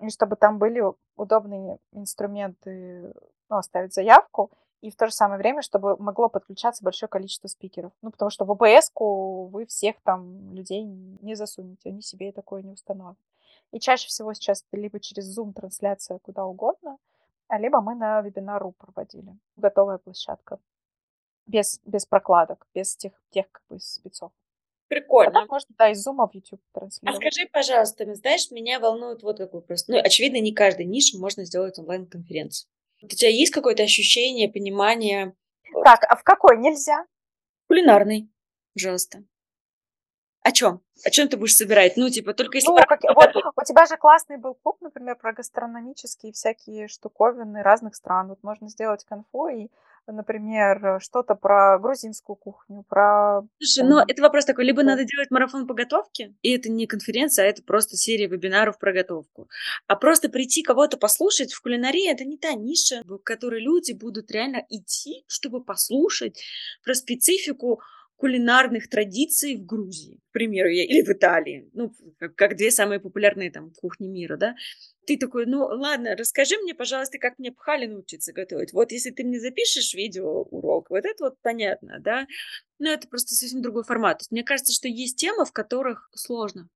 и 0.00 0.10
чтобы 0.10 0.34
там 0.34 0.58
были 0.58 0.82
удобные 1.16 1.78
инструменты, 1.92 3.14
ну, 3.48 3.56
оставить 3.56 3.94
заявку, 3.94 4.50
и 4.80 4.90
в 4.90 4.96
то 4.96 5.06
же 5.06 5.12
самое 5.12 5.38
время, 5.38 5.62
чтобы 5.62 5.96
могло 5.96 6.28
подключаться 6.28 6.82
большое 6.82 7.08
количество 7.08 7.46
спикеров. 7.46 7.92
Ну, 8.02 8.10
потому 8.10 8.30
что 8.30 8.44
в 8.44 8.50
ОБС-ку 8.50 9.46
вы 9.46 9.66
всех 9.66 10.00
там 10.02 10.52
людей 10.52 10.82
не 10.82 11.36
засунете, 11.36 11.90
они 11.90 12.02
себе 12.02 12.32
такое 12.32 12.62
не 12.62 12.72
установят. 12.72 13.16
И 13.70 13.78
чаще 13.78 14.08
всего 14.08 14.34
сейчас 14.34 14.64
это 14.68 14.80
либо 14.80 14.98
через 14.98 15.38
Zoom 15.38 15.52
трансляция 15.52 16.18
куда 16.18 16.44
угодно, 16.44 16.98
а 17.46 17.58
либо 17.60 17.80
мы 17.80 17.94
на 17.94 18.20
вебинару 18.22 18.72
проводили. 18.72 19.36
Готовая 19.56 19.98
площадка. 19.98 20.58
Без, 21.48 21.80
без 21.84 22.06
прокладок, 22.06 22.66
без 22.74 22.96
тех, 22.96 23.12
тех 23.30 23.50
как 23.50 23.62
бы 23.68 23.80
спецов. 23.80 24.30
Прикольно. 24.88 25.42
А 25.42 25.46
можно, 25.46 25.74
да, 25.76 25.90
из 25.90 26.06
Zoom 26.06 26.26
в 26.26 26.34
YouTube 26.34 26.60
а 26.72 26.78
транслировать. 26.78 27.16
А 27.16 27.20
скажи, 27.20 27.48
пожалуйста, 27.52 28.14
знаешь, 28.14 28.50
меня 28.50 28.80
волнует 28.80 29.22
вот 29.22 29.38
какой 29.38 29.60
вопрос. 29.60 29.86
Ну, 29.88 29.98
очевидно, 29.98 30.40
не 30.40 30.54
каждой 30.54 30.86
нише 30.86 31.18
можно 31.18 31.44
сделать 31.44 31.78
онлайн-конференцию. 31.78 32.70
У 33.02 33.08
тебя 33.08 33.30
есть 33.30 33.52
какое-то 33.52 33.82
ощущение, 33.82 34.48
понимание? 34.48 35.34
Так, 35.84 36.04
а 36.08 36.16
в 36.16 36.22
какой 36.22 36.58
нельзя? 36.58 37.04
Кулинарный, 37.66 38.30
пожалуйста. 38.74 39.24
О 40.42 40.52
чем? 40.52 40.80
О 41.04 41.10
чем 41.10 41.28
ты 41.28 41.36
будешь 41.36 41.56
собирать? 41.56 41.96
Ну, 41.96 42.08
типа, 42.08 42.34
только 42.34 42.56
если... 42.58 42.68
Ну, 42.68 42.76
как, 42.76 43.00
вот, 43.02 43.36
у 43.36 43.64
тебя 43.64 43.86
же 43.86 43.96
классный 43.96 44.36
был 44.36 44.54
клуб, 44.54 44.76
например, 44.80 45.16
про 45.16 45.32
гастрономические 45.32 46.32
всякие 46.32 46.88
штуковины 46.88 47.62
разных 47.62 47.94
стран. 47.94 48.28
Вот 48.28 48.42
можно 48.42 48.68
сделать 48.68 49.04
конфу 49.04 49.48
и 49.48 49.68
например, 50.12 51.00
что-то 51.00 51.34
про 51.34 51.78
грузинскую 51.78 52.36
кухню, 52.36 52.84
про 52.88 53.42
Слушай, 53.60 53.88
но 53.88 54.04
это 54.06 54.22
вопрос 54.22 54.44
такой, 54.44 54.64
либо 54.64 54.82
надо 54.82 55.04
делать 55.04 55.30
марафон 55.30 55.66
по 55.66 55.74
готовке, 55.74 56.34
и 56.42 56.56
это 56.56 56.70
не 56.70 56.86
конференция, 56.86 57.44
а 57.44 57.48
это 57.48 57.62
просто 57.62 57.96
серия 57.96 58.26
вебинаров 58.26 58.78
про 58.78 58.92
готовку. 58.92 59.48
А 59.86 59.96
просто 59.96 60.28
прийти 60.28 60.62
кого-то 60.62 60.96
послушать 60.96 61.52
в 61.52 61.60
кулинарии, 61.60 62.10
это 62.10 62.24
не 62.24 62.38
та 62.38 62.54
ниша, 62.54 63.02
в 63.04 63.18
которой 63.18 63.60
люди 63.60 63.92
будут 63.92 64.30
реально 64.30 64.64
идти, 64.68 65.24
чтобы 65.26 65.62
послушать 65.62 66.42
про 66.82 66.94
специфику 66.94 67.80
кулинарных 68.18 68.90
традиций 68.90 69.56
в 69.56 69.64
Грузии, 69.64 70.20
к 70.30 70.32
примеру, 70.32 70.68
или 70.68 71.02
в 71.02 71.08
Италии, 71.08 71.70
ну, 71.72 71.94
как, 72.34 72.56
две 72.56 72.72
самые 72.72 72.98
популярные 72.98 73.50
там 73.50 73.70
кухни 73.80 74.08
мира, 74.08 74.36
да, 74.36 74.56
ты 75.06 75.16
такой, 75.16 75.46
ну, 75.46 75.60
ладно, 75.60 76.16
расскажи 76.16 76.58
мне, 76.58 76.74
пожалуйста, 76.74 77.18
как 77.18 77.38
мне 77.38 77.52
пхали 77.52 77.86
научиться 77.86 78.32
готовить. 78.32 78.72
Вот 78.72 78.90
если 78.90 79.10
ты 79.10 79.24
мне 79.24 79.38
запишешь 79.38 79.94
видео 79.94 80.42
урок, 80.42 80.90
вот 80.90 81.04
это 81.04 81.24
вот 81.24 81.34
понятно, 81.42 82.00
да, 82.00 82.26
но 82.80 82.90
это 82.90 83.06
просто 83.08 83.34
совсем 83.34 83.62
другой 83.62 83.84
формат. 83.84 84.18
То 84.18 84.22
есть 84.22 84.32
мне 84.32 84.42
кажется, 84.42 84.74
что 84.74 84.88
есть 84.88 85.16
темы, 85.16 85.44
в 85.44 85.52
которых 85.52 86.10
сложно. 86.14 86.68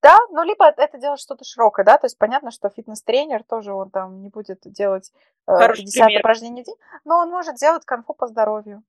Да, 0.00 0.16
ну 0.30 0.42
либо 0.42 0.66
это 0.66 0.98
делать 0.98 1.20
что-то 1.20 1.44
широкое, 1.44 1.84
да, 1.84 1.98
то 1.98 2.06
есть 2.06 2.18
понятно, 2.18 2.50
что 2.50 2.70
фитнес-тренер 2.70 3.44
тоже 3.44 3.72
он 3.72 3.90
там 3.90 4.22
не 4.22 4.30
будет 4.30 4.60
делать 4.64 5.12
э, 5.46 5.52
50 5.52 6.06
пример. 6.06 6.20
упражнений 6.20 6.62
в 6.62 6.64
день, 6.64 6.76
но 7.04 7.18
он 7.18 7.30
может 7.30 7.56
делать 7.56 7.84
конфу 7.84 8.14
по 8.14 8.26
здоровью. 8.26 8.82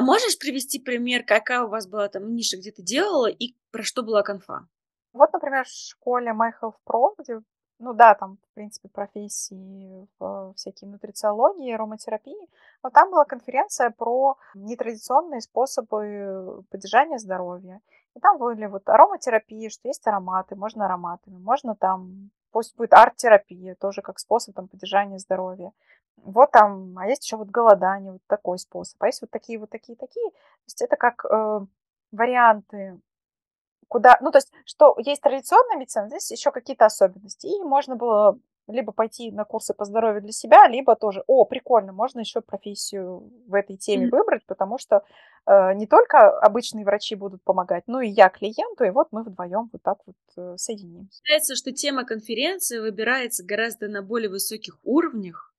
А 0.00 0.02
можешь 0.02 0.38
привести 0.38 0.78
пример, 0.78 1.24
какая 1.26 1.60
у 1.60 1.68
вас 1.68 1.86
была 1.86 2.08
там 2.08 2.34
ниша, 2.34 2.56
где 2.56 2.72
ты 2.72 2.80
делала, 2.80 3.26
и 3.26 3.54
про 3.70 3.82
что 3.82 4.02
была 4.02 4.22
конфа? 4.22 4.66
Вот, 5.12 5.30
например, 5.30 5.66
в 5.66 5.68
школе 5.68 6.30
My 6.30 6.52
Health 6.58 6.76
Pro, 6.88 7.10
где, 7.18 7.42
ну 7.78 7.92
да, 7.92 8.14
там, 8.14 8.38
в 8.38 8.54
принципе, 8.54 8.88
профессии 8.88 10.08
в 10.18 10.54
всякие 10.56 10.88
нутрициологии, 10.90 11.74
ароматерапии, 11.74 12.48
но 12.82 12.88
там 12.88 13.10
была 13.10 13.26
конференция 13.26 13.90
про 13.90 14.38
нетрадиционные 14.54 15.42
способы 15.42 16.64
поддержания 16.70 17.18
здоровья. 17.18 17.82
И 18.16 18.20
там 18.20 18.38
были 18.38 18.64
вот 18.64 18.88
ароматерапии, 18.88 19.68
что 19.68 19.86
есть 19.86 20.06
ароматы, 20.06 20.56
можно 20.56 20.86
ароматами, 20.86 21.36
можно 21.36 21.76
там, 21.76 22.30
пусть 22.52 22.74
будет 22.74 22.94
арт-терапия, 22.94 23.74
тоже 23.74 24.00
как 24.00 24.18
способ 24.18 24.54
там 24.54 24.66
поддержания 24.66 25.18
здоровья. 25.18 25.72
Вот 26.24 26.50
там, 26.50 26.96
а 26.98 27.06
есть 27.06 27.24
еще 27.24 27.36
вот 27.36 27.48
голодание, 27.48 28.12
вот 28.12 28.22
такой 28.26 28.58
способ. 28.58 29.02
А 29.02 29.06
есть 29.06 29.20
вот 29.20 29.30
такие, 29.30 29.58
вот 29.58 29.70
такие, 29.70 29.96
такие. 29.96 30.30
То 30.30 30.66
есть 30.66 30.82
это 30.82 30.96
как 30.96 31.24
э, 31.24 31.60
варианты, 32.12 33.00
куда, 33.88 34.18
ну 34.20 34.30
то 34.30 34.38
есть, 34.38 34.52
что 34.64 34.96
есть 34.98 35.22
традиционная 35.22 35.78
медицина, 35.78 36.08
здесь 36.08 36.30
еще 36.30 36.50
какие-то 36.50 36.86
особенности. 36.86 37.46
И 37.46 37.62
можно 37.62 37.96
было 37.96 38.38
либо 38.70 38.92
пойти 38.92 39.32
на 39.32 39.44
курсы 39.44 39.74
по 39.74 39.84
здоровью 39.84 40.22
для 40.22 40.32
себя, 40.32 40.68
либо 40.68 40.94
тоже, 40.96 41.22
о, 41.26 41.44
прикольно, 41.44 41.92
можно 41.92 42.20
еще 42.20 42.40
профессию 42.40 43.30
в 43.46 43.54
этой 43.54 43.76
теме 43.76 44.06
mm-hmm. 44.06 44.10
выбрать, 44.10 44.46
потому 44.46 44.78
что 44.78 45.02
э, 45.46 45.74
не 45.74 45.86
только 45.86 46.30
обычные 46.38 46.84
врачи 46.84 47.14
будут 47.14 47.42
помогать, 47.42 47.84
но 47.86 48.00
и 48.00 48.08
я 48.08 48.28
клиенту, 48.28 48.84
и 48.84 48.90
вот 48.90 49.08
мы 49.10 49.22
вдвоем 49.22 49.70
вот 49.72 49.82
так 49.82 49.98
вот 50.06 50.16
э, 50.36 50.56
соединимся. 50.56 51.20
Получается, 51.22 51.56
что 51.56 51.72
тема 51.72 52.04
конференции 52.04 52.78
выбирается 52.78 53.44
гораздо 53.44 53.88
на 53.88 54.02
более 54.02 54.30
высоких 54.30 54.78
уровнях, 54.84 55.49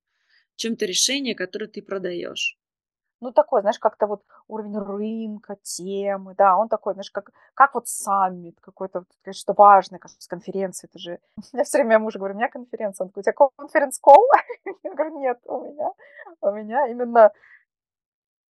чем 0.62 0.76
то 0.76 0.86
решение, 0.86 1.34
которое 1.34 1.66
ты 1.66 1.82
продаешь. 1.82 2.56
Ну, 3.20 3.32
такой, 3.32 3.60
знаешь, 3.60 3.78
как-то 3.78 4.06
вот 4.06 4.22
уровень 4.48 4.76
рынка, 4.76 5.56
темы, 5.62 6.34
да, 6.36 6.56
он 6.56 6.68
такой, 6.68 6.94
знаешь, 6.94 7.10
как, 7.10 7.30
как 7.54 7.74
вот 7.74 7.86
саммит 7.86 8.58
какой-то, 8.60 9.04
что 9.30 9.54
важное, 9.56 9.98
кажется, 9.98 10.28
конференция, 10.28 10.88
это 10.88 10.98
же... 10.98 11.18
Я 11.52 11.62
все 11.64 11.78
время 11.78 11.98
мужу 11.98 12.18
говорю, 12.18 12.34
у 12.34 12.38
меня 12.38 12.48
конференция, 12.48 13.04
он 13.04 13.10
такой, 13.10 13.20
у 13.20 13.24
тебя 13.24 13.48
конференц-колл? 13.56 14.26
Я 14.84 14.94
говорю, 14.94 15.18
нет, 15.20 15.38
у 15.44 15.60
меня, 15.60 15.90
у 16.40 16.50
меня 16.50 16.86
именно 16.88 17.32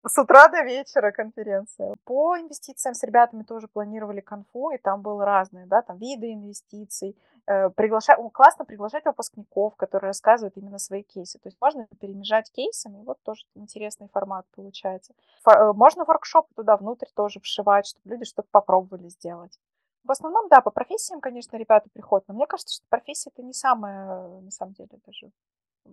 с 0.06 0.18
утра 0.18 0.48
до 0.48 0.62
вечера 0.62 1.10
конференция. 1.12 1.94
По 2.04 2.38
инвестициям 2.38 2.94
с 2.94 3.02
ребятами 3.02 3.42
тоже 3.42 3.68
планировали 3.68 4.20
конфу, 4.20 4.70
и 4.70 4.78
там 4.78 5.02
было 5.02 5.24
разное, 5.24 5.66
да, 5.66 5.82
там 5.82 5.98
виды 5.98 6.32
инвестиций. 6.32 7.16
Э, 7.46 7.68
приглашать, 7.70 8.18
классно 8.32 8.64
приглашать 8.64 9.04
выпускников, 9.04 9.76
которые 9.76 10.08
рассказывают 10.08 10.56
именно 10.56 10.78
свои 10.78 11.02
кейсы. 11.02 11.38
То 11.38 11.48
есть 11.48 11.58
можно 11.60 11.86
перемежать 12.00 12.50
кейсами, 12.52 13.02
вот 13.02 13.18
тоже 13.22 13.44
интересный 13.54 14.08
формат 14.08 14.46
получается. 14.54 15.14
Фо- 15.46 15.52
э, 15.52 15.72
можно 15.72 16.04
воркшоп 16.04 16.46
туда 16.54 16.76
внутрь 16.76 17.08
тоже 17.14 17.40
вшивать, 17.40 17.86
чтобы 17.86 18.10
люди 18.10 18.24
что-то 18.24 18.48
попробовали 18.50 19.08
сделать. 19.08 19.58
В 20.04 20.10
основном, 20.12 20.48
да, 20.48 20.60
по 20.60 20.70
профессиям, 20.70 21.20
конечно, 21.20 21.56
ребята 21.56 21.90
приходят, 21.92 22.26
но 22.28 22.34
мне 22.34 22.46
кажется, 22.46 22.76
что 22.76 22.86
профессия 22.88 23.30
это 23.30 23.42
не 23.42 23.52
самое, 23.52 24.40
на 24.40 24.50
самом 24.50 24.72
деле, 24.72 24.98
даже 25.04 25.30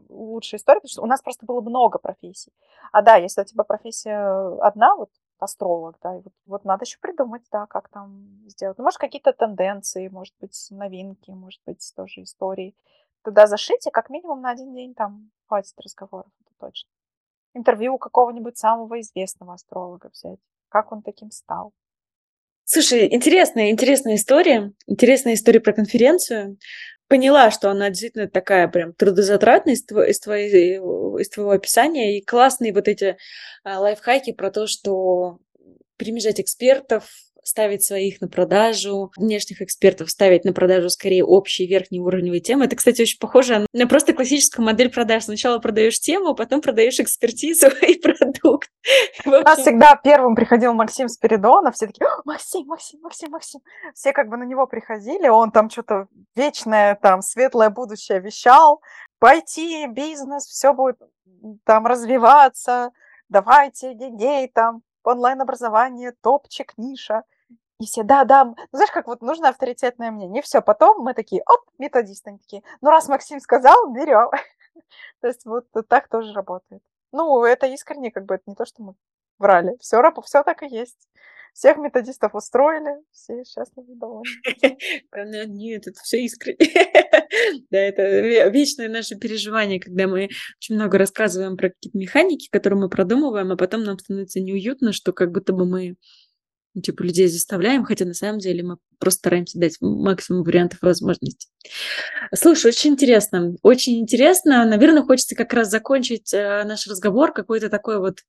лучшая 0.09 0.59
история, 0.59 0.79
потому 0.79 0.89
что 0.89 1.01
у 1.01 1.07
нас 1.07 1.21
просто 1.21 1.45
было 1.45 1.61
много 1.61 1.99
профессий. 1.99 2.51
А 2.91 3.01
да, 3.01 3.15
если 3.15 3.41
у 3.41 3.45
тебя 3.45 3.63
профессия 3.63 4.57
одна, 4.61 4.95
вот 4.95 5.09
астролог, 5.39 5.97
да, 6.01 6.15
и 6.15 6.21
вот, 6.21 6.33
вот 6.45 6.65
надо 6.65 6.85
еще 6.85 6.97
придумать, 6.99 7.43
да, 7.51 7.65
как 7.67 7.89
там 7.89 8.27
сделать. 8.47 8.77
Ну, 8.77 8.83
может, 8.83 8.99
какие-то 8.99 9.33
тенденции, 9.33 10.07
может 10.07 10.33
быть, 10.39 10.67
новинки, 10.71 11.31
может 11.31 11.61
быть, 11.65 11.91
тоже 11.95 12.23
истории. 12.23 12.75
Туда 13.23 13.45
зашить, 13.47 13.85
и 13.87 13.91
как 13.91 14.09
минимум 14.09 14.41
на 14.41 14.51
один 14.51 14.73
день 14.73 14.93
там 14.95 15.31
хватит 15.47 15.75
разговоров, 15.79 16.31
это 16.41 16.51
точно. 16.59 16.89
Интервью 17.53 17.95
у 17.95 17.97
какого-нибудь 17.97 18.57
самого 18.57 18.99
известного 18.99 19.53
астролога 19.53 20.09
взять. 20.13 20.39
Как 20.69 20.91
он 20.91 21.01
таким 21.01 21.31
стал. 21.31 21.73
Слушай, 22.63 23.13
интересная, 23.13 23.71
интересная 23.71 24.15
история. 24.15 24.73
Интересная 24.87 25.35
история 25.35 25.61
про 25.61 25.73
конференцию 25.73 26.57
поняла, 27.07 27.51
что 27.51 27.69
она 27.69 27.89
действительно 27.89 28.27
такая 28.27 28.67
прям 28.67 28.93
трудозатратная 28.93 29.73
из, 29.73 29.83
тво, 29.83 30.07
из, 30.07 30.19
твоей, 30.19 30.77
из 30.77 31.29
твоего 31.29 31.51
описания, 31.51 32.17
и 32.17 32.25
классные 32.25 32.73
вот 32.73 32.87
эти 32.87 33.17
а, 33.63 33.79
лайфхаки 33.79 34.33
про 34.33 34.51
то, 34.51 34.67
что 34.67 35.39
перемежать 35.97 36.39
экспертов, 36.39 37.09
ставить 37.47 37.83
своих 37.83 38.21
на 38.21 38.27
продажу, 38.27 39.11
внешних 39.17 39.61
экспертов 39.61 40.09
ставить 40.09 40.45
на 40.45 40.53
продажу 40.53 40.89
скорее 40.89 41.23
общие 41.23 41.67
верхние 41.67 42.01
уровневые 42.01 42.41
темы. 42.41 42.65
Это, 42.65 42.75
кстати, 42.75 43.01
очень 43.01 43.19
похоже 43.19 43.65
на 43.73 43.87
просто 43.87 44.13
классическую 44.13 44.65
модель 44.65 44.91
продаж. 44.91 45.23
Сначала 45.23 45.59
продаешь 45.59 45.99
тему, 45.99 46.35
потом 46.35 46.61
продаешь 46.61 46.99
экспертизу 46.99 47.67
и 47.81 47.99
продукт. 47.99 48.69
У 49.25 49.29
нас 49.29 49.59
всегда 49.59 49.95
первым 49.95 50.35
приходил 50.35 50.73
Максим 50.73 51.07
Спиридонов, 51.07 51.75
все 51.75 51.87
такие, 51.87 52.07
Максим, 52.25 52.67
Максим, 52.67 52.99
Максим, 53.01 53.31
Максим. 53.31 53.61
Все 53.93 54.13
как 54.13 54.29
бы 54.29 54.37
на 54.37 54.43
него 54.43 54.67
приходили, 54.67 55.27
он 55.27 55.51
там 55.51 55.69
что-то 55.69 56.07
вечное, 56.35 56.95
там, 56.95 57.21
светлое 57.21 57.69
будущее 57.69 58.19
вещал, 58.19 58.81
пойти, 59.19 59.87
бизнес, 59.87 60.45
все 60.45 60.73
будет 60.73 60.97
там 61.65 61.85
развиваться, 61.85 62.91
давайте 63.29 63.93
деньги 63.93 64.49
там, 64.53 64.81
онлайн-образование, 65.03 66.13
топчик, 66.21 66.73
ниша. 66.77 67.23
И 67.79 67.85
все, 67.85 68.03
да, 68.03 68.23
да, 68.23 68.45
ну, 68.45 68.55
знаешь, 68.71 68.91
как 68.91 69.05
вот 69.07 69.21
нужно 69.21 69.49
авторитетное 69.49 70.09
мнение. 70.09 70.41
И 70.41 70.43
все, 70.43 70.61
потом 70.61 71.03
мы 71.03 71.13
такие, 71.13 71.43
оп, 71.45 71.61
методисты, 71.77 72.31
они 72.31 72.39
такие, 72.39 72.63
ну, 72.81 72.89
раз 72.89 73.07
Максим 73.07 73.39
сказал, 73.39 73.93
берем. 73.93 74.31
То 75.21 75.27
есть 75.27 75.45
вот 75.45 75.67
так 75.87 76.09
тоже 76.09 76.33
работает. 76.33 76.81
Ну, 77.11 77.43
это 77.43 77.67
искренне, 77.67 78.11
как 78.11 78.25
бы, 78.25 78.35
это 78.35 78.43
не 78.47 78.55
то, 78.55 78.65
что 78.65 78.81
мы 78.81 78.95
врали. 79.37 79.77
Все, 79.79 80.01
все 80.23 80.43
так 80.43 80.63
и 80.63 80.67
есть. 80.67 81.07
Всех 81.53 81.77
методистов 81.77 82.35
устроили, 82.35 83.01
все 83.11 83.43
счастливы 83.43 83.95
довольны. 83.95 84.25
Нет, 85.47 85.87
это 85.87 85.99
все 86.03 86.23
искренне. 86.23 86.57
Да, 87.69 87.77
это 87.77 88.49
вечное 88.49 88.89
наше 88.89 89.15
переживание, 89.15 89.79
когда 89.79 90.07
мы 90.07 90.29
очень 90.59 90.75
много 90.75 90.97
рассказываем 90.97 91.57
про 91.57 91.69
какие-то 91.69 91.97
механики, 91.97 92.49
которые 92.49 92.79
мы 92.79 92.89
продумываем, 92.89 93.51
а 93.51 93.57
потом 93.57 93.83
нам 93.83 93.99
становится 93.99 94.39
неуютно, 94.39 94.91
что 94.91 95.13
как 95.13 95.31
будто 95.31 95.53
бы 95.53 95.65
мы 95.65 95.97
типа 96.81 97.03
людей 97.03 97.27
заставляем, 97.27 97.83
хотя 97.83 98.05
на 98.05 98.13
самом 98.13 98.39
деле 98.39 98.63
мы 98.63 98.77
просто 98.99 99.19
стараемся 99.19 99.59
дать 99.59 99.77
максимум 99.81 100.43
вариантов 100.43 100.79
возможностей. 100.81 101.49
Слушай, 102.33 102.67
очень 102.67 102.91
интересно, 102.91 103.55
очень 103.61 103.99
интересно. 103.99 104.65
Наверное, 104.65 105.03
хочется 105.03 105.35
как 105.35 105.53
раз 105.53 105.69
закончить 105.69 106.33
э, 106.33 106.63
наш 106.65 106.87
разговор 106.87 107.33
какой-то 107.33 107.69
такой 107.69 107.99
вот 107.99 108.19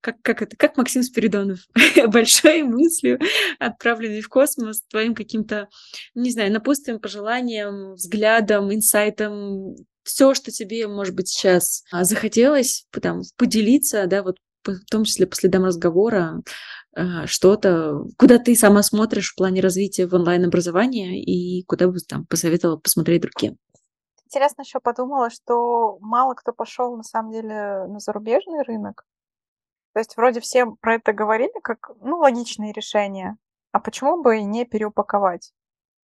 как, 0.00 0.16
как 0.22 0.42
это, 0.42 0.56
как 0.56 0.76
Максим 0.76 1.02
Спиридонов, 1.02 1.60
большой 2.08 2.62
мыслью, 2.62 3.18
отправленной 3.58 4.20
в 4.20 4.28
космос, 4.28 4.82
твоим 4.82 5.14
каким-то, 5.14 5.68
не 6.14 6.30
знаю, 6.30 6.52
напутствием, 6.52 7.00
пожеланием, 7.00 7.94
взглядом, 7.94 8.72
инсайтом, 8.72 9.76
все, 10.04 10.34
что 10.34 10.50
тебе, 10.50 10.86
может 10.88 11.14
быть, 11.14 11.28
сейчас 11.28 11.84
а, 11.92 12.04
захотелось 12.04 12.86
там, 13.02 13.22
поделиться, 13.36 14.06
да, 14.06 14.22
вот 14.22 14.38
в 14.64 14.84
том 14.90 15.04
числе 15.04 15.26
по 15.26 15.34
следам 15.34 15.64
разговора, 15.64 16.42
а, 16.96 17.26
что-то, 17.26 18.04
куда 18.18 18.38
ты 18.38 18.54
сама 18.56 18.82
смотришь 18.82 19.32
в 19.32 19.36
плане 19.36 19.60
развития 19.60 20.06
в 20.06 20.14
онлайн-образовании 20.14 21.22
и 21.22 21.64
куда 21.64 21.88
бы 21.88 21.98
там 22.00 22.26
посоветовала 22.26 22.76
посмотреть 22.76 23.22
другим. 23.22 23.56
Интересно 24.24 24.62
еще 24.62 24.80
подумала, 24.80 25.30
что 25.30 25.98
мало 26.00 26.34
кто 26.34 26.52
пошел 26.52 26.96
на 26.96 27.02
самом 27.02 27.32
деле 27.32 27.86
на 27.86 27.98
зарубежный 27.98 28.62
рынок. 28.62 29.04
То 29.94 30.00
есть 30.00 30.16
вроде 30.16 30.40
все 30.40 30.66
про 30.80 30.96
это 30.96 31.12
говорили 31.12 31.52
как, 31.62 31.90
ну, 32.00 32.18
логичные 32.18 32.72
решения. 32.72 33.36
А 33.72 33.80
почему 33.80 34.22
бы 34.22 34.38
и 34.38 34.44
не 34.44 34.64
переупаковать? 34.64 35.52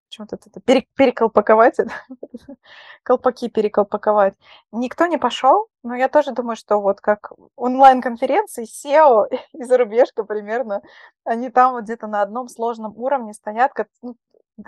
Почему-то 0.08 0.36
это 0.36 0.60
пере, 0.60 0.86
переколпаковать, 0.96 1.78
это, 1.78 1.92
колпаки 3.02 3.48
переколпаковать. 3.48 4.34
Никто 4.72 5.06
не 5.06 5.18
пошел, 5.18 5.68
но 5.82 5.94
я 5.94 6.08
тоже 6.08 6.32
думаю, 6.32 6.56
что 6.56 6.80
вот 6.80 7.00
как 7.00 7.32
онлайн-конференции, 7.56 8.64
SEO 8.64 9.26
и 9.52 9.64
зарубежка 9.64 10.24
примерно, 10.24 10.82
они 11.24 11.50
там 11.50 11.74
вот 11.74 11.84
где-то 11.84 12.06
на 12.06 12.22
одном 12.22 12.48
сложном 12.48 12.96
уровне 12.96 13.34
стоят, 13.34 13.72
как, 13.72 13.88
ну, 14.02 14.16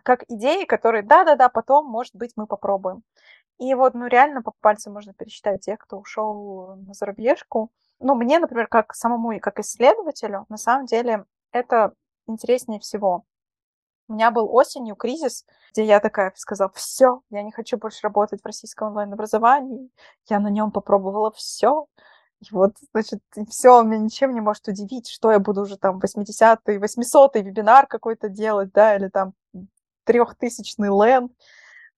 как 0.03 0.24
идеи, 0.28 0.64
которые, 0.64 1.03
да-да-да, 1.03 1.49
потом, 1.49 1.87
может 1.87 2.14
быть, 2.14 2.32
мы 2.37 2.47
попробуем. 2.47 3.03
И 3.59 3.74
вот, 3.74 3.95
ну, 3.95 4.07
реально 4.07 4.43
по 4.43 4.53
пальцам 4.61 4.93
можно 4.93 5.14
пересчитать 5.14 5.62
тех, 5.62 5.78
кто 5.78 5.99
ушел 5.99 6.76
на 6.76 6.93
зарубежку. 6.93 7.70
Ну, 8.01 8.14
мне, 8.14 8.39
например, 8.39 8.66
как 8.66 8.95
самому 8.95 9.32
и 9.32 9.39
как 9.39 9.59
исследователю, 9.61 10.45
на 10.49 10.59
самом 10.59 10.87
деле, 10.87 11.24
это 11.53 11.95
интереснее 12.26 12.80
всего. 12.80 13.24
У 14.09 14.12
меня 14.12 14.30
был 14.30 14.54
осенью 14.54 14.94
кризис, 14.94 15.44
где 15.72 15.84
я 15.84 16.00
такая 16.00 16.32
сказала, 16.36 16.70
все, 16.74 17.22
я 17.30 17.42
не 17.42 17.50
хочу 17.50 17.76
больше 17.76 18.00
работать 18.02 18.40
в 18.42 18.46
российском 18.46 18.88
онлайн-образовании. 18.88 19.90
Я 20.28 20.38
на 20.38 20.48
нем 20.48 20.70
попробовала 20.70 21.32
все. 21.32 21.86
И 22.40 22.46
вот, 22.52 22.72
значит, 22.92 23.20
все, 23.48 23.82
меня 23.82 23.98
ничем 23.98 24.34
не 24.34 24.40
может 24.40 24.68
удивить, 24.68 25.09
что 25.09 25.32
я 25.32 25.38
буду 25.40 25.62
уже 25.62 25.76
там 25.76 25.98
80-й, 25.98 26.76
800-й 26.76 27.42
вебинар 27.42 27.86
какой-то 27.86 28.28
делать, 28.28 28.72
да, 28.72 28.94
или 28.94 29.09
там 29.09 29.32
трехтысячный 30.04 30.88
лен. 30.88 31.30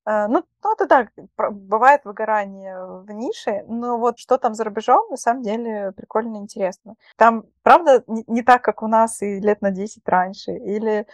Э, 0.07 0.27
ну, 0.29 0.45
ну, 0.65 0.73
это 0.73 0.87
так, 0.87 1.11
бывает 1.37 2.05
выгорание 2.05 3.03
в 3.03 3.11
нише, 3.11 3.65
но 3.69 3.99
вот 3.99 4.19
что 4.19 4.39
там 4.39 4.55
за 4.55 4.65
рубежом, 4.65 5.11
на 5.11 5.17
самом 5.17 5.43
деле 5.43 5.93
прикольно 5.93 6.37
интересно. 6.39 6.95
Там, 7.17 7.45
правда, 7.63 8.03
не, 8.07 8.25
не 8.27 8.43
так, 8.43 8.63
как 8.63 8.83
у 8.83 8.87
нас 8.87 9.21
и 9.23 9.41
лет 9.41 9.61
на 9.61 9.71
10 9.71 10.03
раньше, 10.09 10.53
или 10.53 11.07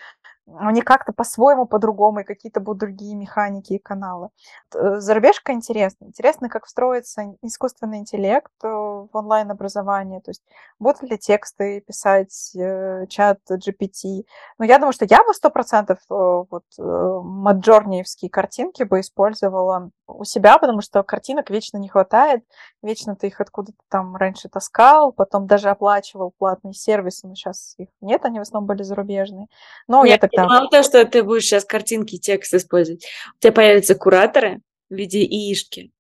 они 0.47 0.83
как-то 0.83 1.13
по-своему, 1.13 1.67
по-другому, 1.67 2.21
и 2.21 2.25
какие-то 2.25 2.61
будут 2.61 2.81
другие 2.81 3.17
механики 3.17 3.75
и 3.75 3.79
каналы. 3.79 4.29
Э, 4.75 4.97
зарубежка 4.99 5.53
интересна. 5.53 6.07
Интересно, 6.07 6.49
как 6.49 6.67
встроится 6.67 7.37
искусственный 7.43 7.99
интеллект 7.99 8.53
э, 8.63 8.69
в 8.69 9.09
онлайн-образование, 9.13 10.21
то 10.21 10.31
есть 10.31 10.43
будут 10.79 11.03
ли 11.03 11.17
тексты 11.19 11.81
писать 11.81 12.53
э, 12.57 13.07
чат 13.09 13.39
GPT. 13.51 14.25
Но 14.59 14.65
я 14.65 14.79
думаю, 14.79 14.93
что 14.93 15.07
я 15.09 15.25
бы 15.25 15.33
сто 15.33 15.51
процентов 15.51 15.99
вот 16.09 16.65
маджорниевские 16.79 18.31
картинки 18.31 18.83
бы 18.83 19.01
использовала 19.01 19.91
у 20.07 20.25
себя, 20.25 20.59
потому 20.59 20.81
что 20.81 21.03
картинок 21.03 21.51
вечно 21.51 21.79
не 21.79 21.89
хватает, 21.89 22.45
вечно 22.83 23.17
ты 23.17 23.29
их 23.29 23.41
откуда-то 23.41 23.79
там 23.89 24.17
раньше 24.17 24.49
таскал, 24.49 25.13
потом 25.13 25.47
даже 25.47 25.71
оплачивал 25.71 26.35
платные 26.37 26.75
сервисы, 26.75 27.27
но 27.27 27.35
сейчас 27.35 27.75
их 27.79 27.89
нет, 28.01 28.25
они 28.25 28.39
в 28.39 28.43
основном 28.43 28.67
были 28.67 28.83
зарубежные. 28.83 29.47
Но 29.89 30.05
я, 30.05 30.13
я 30.13 30.19
так. 30.19 30.31
Мало 30.35 30.69
того, 30.69 30.83
что 30.83 31.05
ты 31.05 31.23
будешь 31.23 31.45
сейчас 31.45 31.65
картинки 31.65 32.17
и 32.17 32.21
текст 32.21 32.55
использовать, 32.55 33.07
у 33.37 33.39
тебя 33.41 33.53
появятся 33.53 33.95
кураторы 33.95 34.61
в 34.91 34.95
виде 34.95 35.21
иишки. 35.25 35.91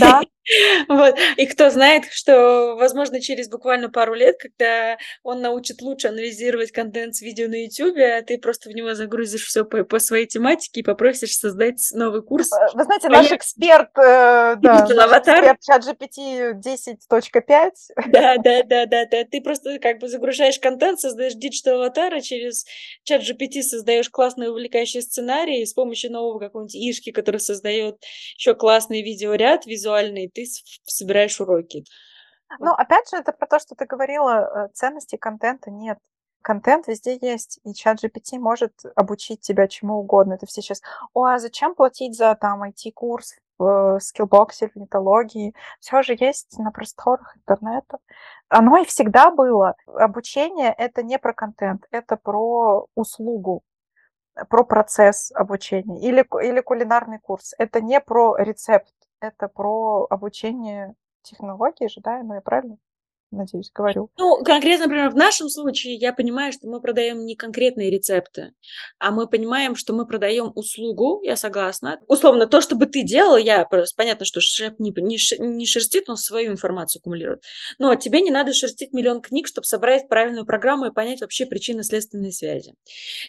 Да. 0.00 0.22
Вот. 0.88 1.16
И 1.36 1.46
кто 1.46 1.70
знает, 1.70 2.04
что, 2.10 2.76
возможно, 2.76 3.20
через 3.20 3.48
буквально 3.48 3.90
пару 3.90 4.14
лет, 4.14 4.36
когда 4.38 4.98
он 5.22 5.40
научит 5.40 5.82
лучше 5.82 6.08
анализировать 6.08 6.72
контент 6.72 7.14
с 7.14 7.22
видео 7.22 7.48
на 7.48 7.64
YouTube, 7.64 7.96
а 7.98 8.22
ты 8.22 8.38
просто 8.38 8.70
в 8.70 8.72
него 8.72 8.94
загрузишь 8.94 9.44
все 9.44 9.64
по, 9.64 9.84
по 9.84 9.98
своей 9.98 10.26
тематике 10.26 10.80
и 10.80 10.82
попросишь 10.82 11.36
создать 11.36 11.80
новый 11.92 12.22
курс. 12.22 12.50
Вы 12.74 12.84
знаете, 12.84 13.08
наш 13.08 13.32
эксперт, 13.32 13.90
э, 13.98 14.56
да, 14.56 14.86
наш 14.88 15.18
эксперт 15.18 15.60
чат 15.60 15.84
GPT 15.84 16.54
10.5. 16.54 17.70
Да, 18.08 18.36
да, 18.36 18.62
да, 18.62 18.86
да, 18.86 19.04
да. 19.06 19.24
Ты 19.24 19.40
просто 19.40 19.78
как 19.78 19.98
бы 19.98 20.08
загружаешь 20.08 20.58
контент, 20.58 21.00
создаешь 21.00 21.34
digital 21.34 21.80
аватара, 21.80 22.20
через 22.20 22.64
чат 23.04 23.22
GPT 23.22 23.62
создаешь 23.62 24.08
классный 24.08 24.50
увлекающий 24.50 25.02
сценарий 25.02 25.64
с 25.64 25.72
помощью 25.72 26.12
нового 26.12 26.38
какого-нибудь 26.38 26.74
ИИшки, 26.74 27.10
который 27.10 27.40
создает 27.40 27.96
еще 28.36 28.54
классный 28.54 29.02
видеоряд 29.02 29.66
визуальный, 29.66 30.30
ты 30.36 30.46
собираешь 30.84 31.40
уроки. 31.40 31.84
Ну, 32.58 32.72
опять 32.72 33.10
же, 33.10 33.16
это 33.16 33.32
про 33.32 33.46
то, 33.46 33.58
что 33.58 33.74
ты 33.74 33.86
говорила, 33.86 34.66
э, 34.66 34.68
ценности 34.74 35.16
контента 35.16 35.70
нет. 35.70 35.98
Контент 36.42 36.86
везде 36.86 37.18
есть, 37.20 37.58
и 37.64 37.74
чат 37.74 38.04
GPT 38.04 38.38
может 38.38 38.72
обучить 38.94 39.40
тебя 39.40 39.66
чему 39.66 39.94
угодно. 39.94 40.34
Это 40.34 40.46
все 40.46 40.62
сейчас, 40.62 40.80
о, 41.12 41.24
а 41.24 41.38
зачем 41.38 41.74
платить 41.74 42.16
за 42.16 42.36
там 42.36 42.62
IT-курс 42.62 43.34
в 43.58 43.98
скиллбоксе, 44.00 44.68
в 44.68 44.76
нетологии? 44.76 45.54
Все 45.80 46.02
же 46.02 46.16
есть 46.18 46.56
на 46.58 46.70
просторах 46.70 47.36
интернета. 47.36 47.98
Оно 48.48 48.76
и 48.76 48.84
всегда 48.84 49.32
было. 49.32 49.74
Обучение— 49.86 50.72
это 50.78 51.02
не 51.02 51.18
про 51.18 51.32
контент, 51.32 51.86
это 51.90 52.16
про 52.16 52.86
услугу 52.94 53.64
про 54.48 54.64
процесс 54.64 55.32
обучения 55.34 56.00
или, 56.00 56.26
или 56.44 56.60
кулинарный 56.60 57.18
курс. 57.18 57.54
Это 57.58 57.80
не 57.80 58.00
про 58.00 58.36
рецепт, 58.36 58.92
это 59.20 59.48
про 59.48 60.06
обучение 60.10 60.94
технологии 61.22 61.88
же, 61.88 62.00
ну 62.24 62.34
я 62.34 62.40
правильно? 62.40 62.78
Надеюсь, 63.30 63.70
говорю. 63.74 64.10
Ну, 64.18 64.42
конкретно, 64.44 64.86
например, 64.86 65.10
в 65.10 65.16
нашем 65.16 65.48
случае 65.48 65.94
я 65.94 66.12
понимаю, 66.12 66.52
что 66.52 66.68
мы 66.68 66.80
продаем 66.80 67.24
не 67.24 67.34
конкретные 67.34 67.90
рецепты, 67.90 68.52
а 68.98 69.10
мы 69.10 69.26
понимаем, 69.26 69.74
что 69.74 69.92
мы 69.92 70.06
продаем 70.06 70.52
услугу, 70.54 71.20
я 71.22 71.36
согласна. 71.36 72.00
Условно, 72.06 72.46
то, 72.46 72.60
что 72.60 72.76
бы 72.76 72.86
ты 72.86 73.02
делал, 73.02 73.36
я 73.36 73.64
просто, 73.64 73.94
понятно, 73.96 74.24
что 74.24 74.40
шеф 74.40 74.74
не, 74.78 74.94
не, 75.38 75.66
шерстит, 75.66 76.08
он 76.08 76.16
свою 76.16 76.52
информацию 76.52 77.00
аккумулирует. 77.00 77.42
Но 77.78 77.94
тебе 77.96 78.20
не 78.20 78.30
надо 78.30 78.52
шерстить 78.52 78.92
миллион 78.92 79.20
книг, 79.20 79.46
чтобы 79.48 79.64
собрать 79.64 80.08
правильную 80.08 80.46
программу 80.46 80.86
и 80.86 80.92
понять 80.92 81.20
вообще 81.20 81.46
причинно-следственные 81.46 82.32
связи. 82.32 82.74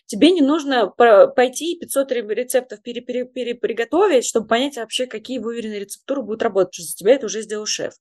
Тебе 0.05 0.31
не 0.31 0.41
нужно 0.41 0.87
пойти 0.87 1.77
500 1.79 2.11
рецептов 2.11 2.81
пере, 2.81 3.01
пере, 3.01 3.25
пере, 3.25 3.55
приготовить, 3.55 4.25
чтобы 4.25 4.47
понять 4.47 4.77
вообще, 4.77 5.07
какие 5.07 5.39
выверенные 5.39 5.79
рецептуры 5.79 6.21
будут 6.21 6.43
работать, 6.43 6.71
потому 6.71 6.85
что 6.85 6.91
за 6.91 6.95
тебя 6.95 7.13
это 7.15 7.25
уже 7.25 7.41
сделал 7.41 7.65
шеф. 7.65 7.93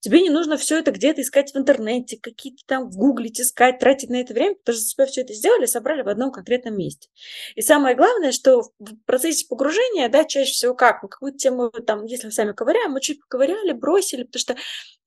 Тебе 0.00 0.22
не 0.22 0.30
нужно 0.30 0.56
все 0.56 0.78
это 0.78 0.90
где-то 0.90 1.25
искать 1.26 1.52
в 1.52 1.58
интернете, 1.58 2.18
какие-то 2.20 2.62
там 2.66 2.90
гуглить, 2.90 3.40
искать, 3.40 3.78
тратить 3.78 4.10
на 4.10 4.20
это 4.20 4.32
время, 4.32 4.54
потому 4.54 4.78
что 4.78 4.88
тебя 4.88 5.06
все 5.06 5.20
это 5.22 5.34
сделали, 5.34 5.66
собрали 5.66 6.02
в 6.02 6.08
одном 6.08 6.32
конкретном 6.32 6.76
месте. 6.76 7.08
И 7.54 7.60
самое 7.60 7.94
главное, 7.94 8.32
что 8.32 8.62
в 8.78 8.96
процессе 9.04 9.46
погружения, 9.48 10.08
да, 10.08 10.24
чаще 10.24 10.52
всего 10.52 10.74
как, 10.74 11.02
мы 11.02 11.08
какую-то 11.08 11.38
тему, 11.38 11.70
там, 11.70 12.04
если 12.06 12.26
мы 12.26 12.32
сами 12.32 12.52
ковыряем, 12.52 12.92
мы 12.92 13.00
чуть 13.00 13.20
поковыряли, 13.20 13.72
бросили, 13.72 14.22
потому 14.22 14.40
что 14.40 14.56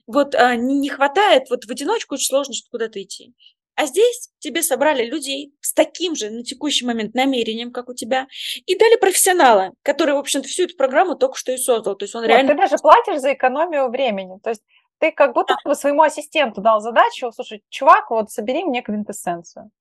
вот 0.05 0.35
а, 0.35 0.55
не, 0.55 0.77
не 0.77 0.89
хватает, 0.89 1.49
вот 1.49 1.65
в 1.65 1.71
одиночку 1.71 2.15
очень 2.15 2.27
сложно 2.27 2.53
куда-то 2.71 3.01
идти. 3.01 3.33
А 3.79 3.85
здесь 3.85 4.29
тебе 4.39 4.61
собрали 4.61 5.05
людей 5.05 5.53
с 5.61 5.71
таким 5.71 6.13
же 6.13 6.29
на 6.29 6.43
текущий 6.43 6.85
момент 6.85 7.13
намерением, 7.13 7.71
как 7.71 7.87
у 7.87 7.93
тебя, 7.93 8.27
и 8.65 8.77
дали 8.77 8.97
профессионала, 8.97 9.71
который, 9.83 10.15
в 10.15 10.17
общем-то, 10.17 10.49
всю 10.49 10.63
эту 10.63 10.75
программу 10.75 11.15
только 11.15 11.37
что 11.37 11.53
и 11.53 11.57
создал. 11.57 11.95
То 11.95 12.03
есть 12.03 12.13
он 12.13 12.23
вот, 12.23 12.27
реально... 12.27 12.55
Ты 12.55 12.57
даже 12.57 12.77
платишь 12.77 13.21
за 13.21 13.31
экономию 13.31 13.87
времени. 13.89 14.37
То 14.43 14.49
есть 14.49 14.61
ты 14.99 15.11
как 15.11 15.33
будто 15.33 15.57
бы 15.63 15.75
своему 15.75 16.03
ассистенту 16.03 16.61
дал 16.61 16.81
задачу, 16.81 17.31
слушай, 17.31 17.63
чувак, 17.69 18.09
вот 18.11 18.31
собери 18.31 18.63
мне 18.63 18.81
квинтэссенцию. 18.81 19.71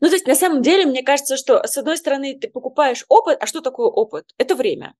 Ну, 0.00 0.08
то 0.08 0.14
есть, 0.14 0.26
на 0.26 0.34
самом 0.34 0.62
деле, 0.62 0.86
мне 0.86 1.02
кажется, 1.02 1.36
что, 1.36 1.62
с 1.66 1.76
одной 1.76 1.96
стороны, 1.96 2.38
ты 2.38 2.48
покупаешь 2.48 3.04
опыт, 3.08 3.38
а 3.40 3.46
что 3.46 3.60
такое 3.60 3.88
опыт? 3.88 4.32
Это 4.38 4.54
время. 4.54 4.94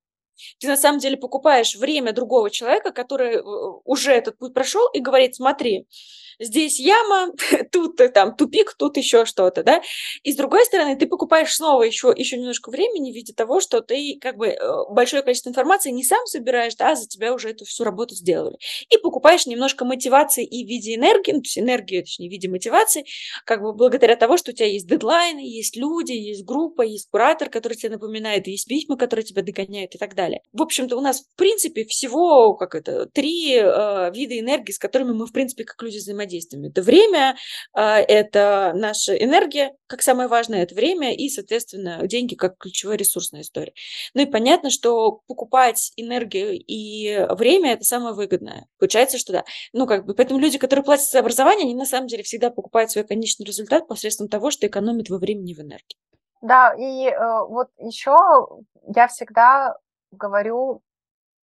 Ты, 0.61 0.69
на 0.69 0.77
самом 0.77 0.99
деле, 0.99 1.17
покупаешь 1.17 1.77
время 1.77 2.13
другого 2.13 2.51
человека, 2.51 2.93
который 2.93 3.37
э, 3.37 3.43
уже 3.85 4.13
этот 4.13 4.37
путь 4.39 4.53
прошел, 4.53 4.87
и 4.93 5.01
говорит, 5.01 5.35
смотри, 5.35 5.87
здесь 6.39 6.79
яма, 6.79 7.33
тут 7.73 8.01
э, 8.01 8.09
там 8.09 8.37
тупик, 8.37 8.75
тут 8.79 8.97
еще 8.97 9.25
что-то, 9.25 9.63
да. 9.63 9.83
И 10.23 10.33
с 10.33 10.37
другой 10.37 10.65
стороны, 10.65 10.97
ты 10.97 11.07
покупаешь 11.07 11.55
снова 11.55 11.83
еще, 11.83 12.13
еще 12.15 12.37
немножко 12.37 12.71
времени 12.71 13.13
в 13.13 13.15
виде 13.15 13.33
того, 13.33 13.61
что 13.61 13.81
ты 13.81 14.19
как 14.21 14.37
бы 14.37 14.49
э, 14.49 14.59
большое 14.91 15.23
количество 15.23 15.51
информации 15.51 15.91
не 15.91 16.05
сам 16.05 16.25
собираешь, 16.27 16.75
да, 16.77 16.91
а 16.91 16.97
за 16.97 17.07
тебя 17.07 17.33
уже 17.33 17.51
эту 17.51 17.65
всю 17.65 17.85
работу 17.85 18.15
сделали. 18.15 18.57
И 18.91 18.99
покупаешь 18.99 19.47
немножко 19.47 19.85
мотивации 19.85 20.45
и 20.45 20.65
в 20.65 20.69
виде 20.69 20.95
энергии, 20.95 21.33
ну, 21.33 21.41
то 21.41 21.47
есть 21.47 21.59
энергию, 21.59 22.03
точнее, 22.03 22.29
в 22.29 22.33
виде 22.33 22.49
мотивации, 22.49 23.05
как 23.45 23.63
бы 23.63 23.73
благодаря 23.73 24.17
того, 24.17 24.37
что 24.37 24.51
у 24.51 24.55
тебя 24.55 24.69
есть 24.69 24.87
дедлайны, 24.87 25.41
есть 25.41 25.77
люди, 25.77 26.13
есть 26.13 26.45
группа, 26.45 26.83
есть 26.83 27.09
куратор, 27.11 27.49
который 27.49 27.75
тебе 27.75 27.91
напоминает, 27.91 28.47
есть 28.47 28.67
письма, 28.67 28.97
которые 28.97 29.25
тебя 29.25 29.43
догоняют 29.43 29.95
и 29.95 29.99
так 29.99 30.15
далее. 30.15 30.43
В 30.53 30.63
общем-то, 30.63 30.97
у 30.97 31.01
нас, 31.01 31.23
в 31.23 31.37
принципе, 31.37 31.85
всего, 31.85 32.55
как 32.55 32.75
это, 32.75 33.07
три 33.07 33.57
э, 33.57 34.11
вида 34.13 34.39
энергии, 34.39 34.73
с 34.73 34.79
которыми 34.79 35.13
мы, 35.13 35.27
в 35.27 35.33
принципе, 35.33 35.65
как 35.65 35.83
люди 35.83 35.97
взаимодействуем 35.97 36.26
взаимодействием. 36.27 36.65
Это 36.65 36.83
время, 36.83 37.37
а, 37.73 37.99
это 37.99 38.73
наша 38.75 39.15
энергия, 39.15 39.75
как 39.87 40.03
самое 40.03 40.29
важное, 40.29 40.63
это 40.63 40.75
время 40.75 41.15
и, 41.15 41.29
соответственно, 41.29 42.07
деньги 42.07 42.35
как 42.35 42.59
ключевая 42.59 42.97
ресурсная 42.97 43.43
история. 43.43 43.73
Ну 44.15 44.23
и 44.23 44.27
понятно, 44.27 44.71
что 44.71 45.23
покупать 45.27 45.93
энергию 45.97 46.53
и 46.53 47.27
время– 47.31 47.73
это 47.75 47.85
самое 47.85 48.15
выгодное. 48.15 48.67
Получается, 48.79 49.19
что 49.19 49.33
да. 49.33 49.45
Ну, 49.73 49.87
как 49.87 50.05
бы, 50.05 50.15
поэтому 50.15 50.41
люди, 50.41 50.59
которые 50.59 50.85
платят 50.85 51.09
за 51.09 51.21
образование, 51.21 51.65
они 51.65 51.75
на 51.75 51.87
самом 51.87 52.09
деле 52.09 52.23
всегда 52.23 52.51
покупают 52.51 52.91
свой 52.91 53.05
конечный 53.05 53.47
результат 53.47 53.89
посредством 53.89 54.29
того, 54.29 54.51
что 54.51 54.67
экономят 54.67 55.09
во 55.09 55.19
времени 55.19 55.53
и 55.53 55.55
в 55.55 55.61
энергии. 55.61 55.97
Да, 56.43 56.75
и 56.79 57.09
э, 57.09 57.47
вот 57.49 57.69
еще 57.79 58.17
я 58.95 59.09
всегда 59.09 59.77
говорю, 60.11 60.83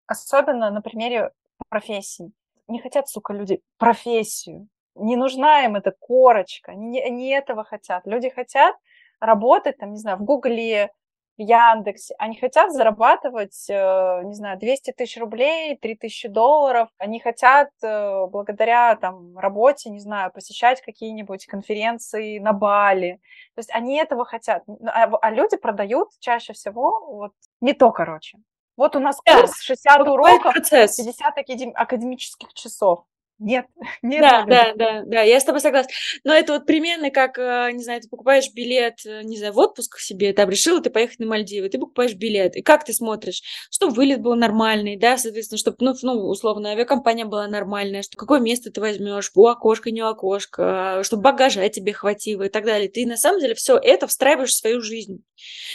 особенно 0.06 0.70
на 0.70 0.82
примере 0.82 1.32
профессий 1.70 2.34
не 2.72 2.80
хотят, 2.80 3.08
сука, 3.10 3.34
люди 3.34 3.62
профессию. 3.78 4.68
Не 4.96 5.16
нужна 5.16 5.66
им 5.66 5.76
эта 5.76 5.92
корочка, 6.00 6.74
не, 6.74 7.10
не 7.10 7.30
этого 7.30 7.64
хотят. 7.64 8.06
Люди 8.06 8.30
хотят 8.30 8.76
работать, 9.20 9.78
там, 9.78 9.92
не 9.92 9.98
знаю, 9.98 10.18
в 10.18 10.24
Гугле 10.24 10.92
в 11.38 11.42
Яндексе, 11.42 12.14
они 12.20 12.36
хотят 12.38 12.72
зарабатывать, 12.72 13.70
э, 13.70 14.22
не 14.24 14.34
знаю, 14.34 14.60
200 14.60 14.92
тысяч 14.92 15.18
рублей, 15.18 15.78
3 15.78 15.96
тысячи 15.96 16.28
долларов. 16.28 16.90
Они 16.98 17.20
хотят 17.20 17.70
э, 17.82 18.26
благодаря 18.28 18.96
там 18.96 19.38
работе, 19.38 19.90
не 19.90 20.00
знаю, 20.00 20.32
посещать 20.32 20.82
какие-нибудь 20.82 21.46
конференции 21.46 22.40
на 22.40 22.54
Бали. 22.54 23.22
То 23.56 23.60
есть 23.60 23.72
они 23.74 23.98
этого 23.98 24.26
хотят. 24.26 24.64
А, 24.86 25.10
а 25.22 25.32
люди 25.32 25.58
продают 25.58 26.10
чаще 26.20 26.54
всего 26.54 27.06
вот 27.08 27.32
не 27.62 27.74
то, 27.74 27.92
короче. 27.92 28.38
Вот 28.82 28.96
у 28.96 29.00
нас 29.00 29.18
курс 29.24 29.62
60 29.62 30.08
уроков, 30.08 30.56
50 30.56 31.38
академических 31.76 32.52
часов. 32.56 33.04
Нет, 33.44 33.66
нет. 34.04 34.22
Да, 34.22 34.46
да, 34.46 34.74
да, 34.76 35.04
да, 35.04 35.22
я 35.24 35.40
с 35.40 35.44
тобой 35.44 35.62
согласна. 35.62 35.92
Но 36.24 36.32
это 36.34 36.54
вот 36.54 36.68
примерно 36.68 37.10
как, 37.10 37.40
э, 37.40 37.72
не 37.74 37.84
знаю, 37.84 38.00
ты 38.00 38.08
покупаешь 38.08 38.52
билет, 38.54 39.00
э, 39.04 39.24
не 39.24 39.36
знаю, 39.38 39.54
в 39.54 39.58
отпуск 39.58 39.98
себе, 39.98 40.32
там 40.34 40.48
решила 40.50 40.80
ты 40.80 40.92
поехать 40.92 41.18
на 41.20 41.26
Мальдивы, 41.26 41.68
ты 41.70 41.80
покупаешь 41.80 42.14
билет, 42.14 42.56
и 42.56 42.62
как 42.62 42.86
ты 42.86 42.94
смотришь, 42.94 43.42
чтобы 43.72 43.94
вылет 43.96 44.22
был 44.22 44.36
нормальный, 44.36 44.96
да, 44.96 45.18
соответственно, 45.18 45.58
чтобы, 45.58 45.78
ну, 45.80 45.96
ну, 46.04 46.28
условно, 46.30 46.70
авиакомпания 46.70 47.26
была 47.26 47.48
нормальная, 47.48 48.04
что 48.04 48.16
какое 48.16 48.40
место 48.40 48.70
ты 48.72 48.80
возьмешь, 48.80 49.32
у 49.34 49.48
окошка, 49.48 49.90
не 49.90 50.04
у 50.04 50.08
окошка, 50.08 51.02
чтобы 51.04 51.24
багажа 51.24 51.68
тебе 51.70 51.94
хватило 51.94 52.44
и 52.44 52.50
так 52.50 52.64
далее. 52.66 52.90
Ты 52.90 53.08
на 53.08 53.18
самом 53.18 53.40
деле 53.40 53.56
все 53.56 53.76
это 53.78 54.06
встраиваешь 54.06 54.52
в 54.52 54.58
свою 54.58 54.82
жизнь. 54.82 55.24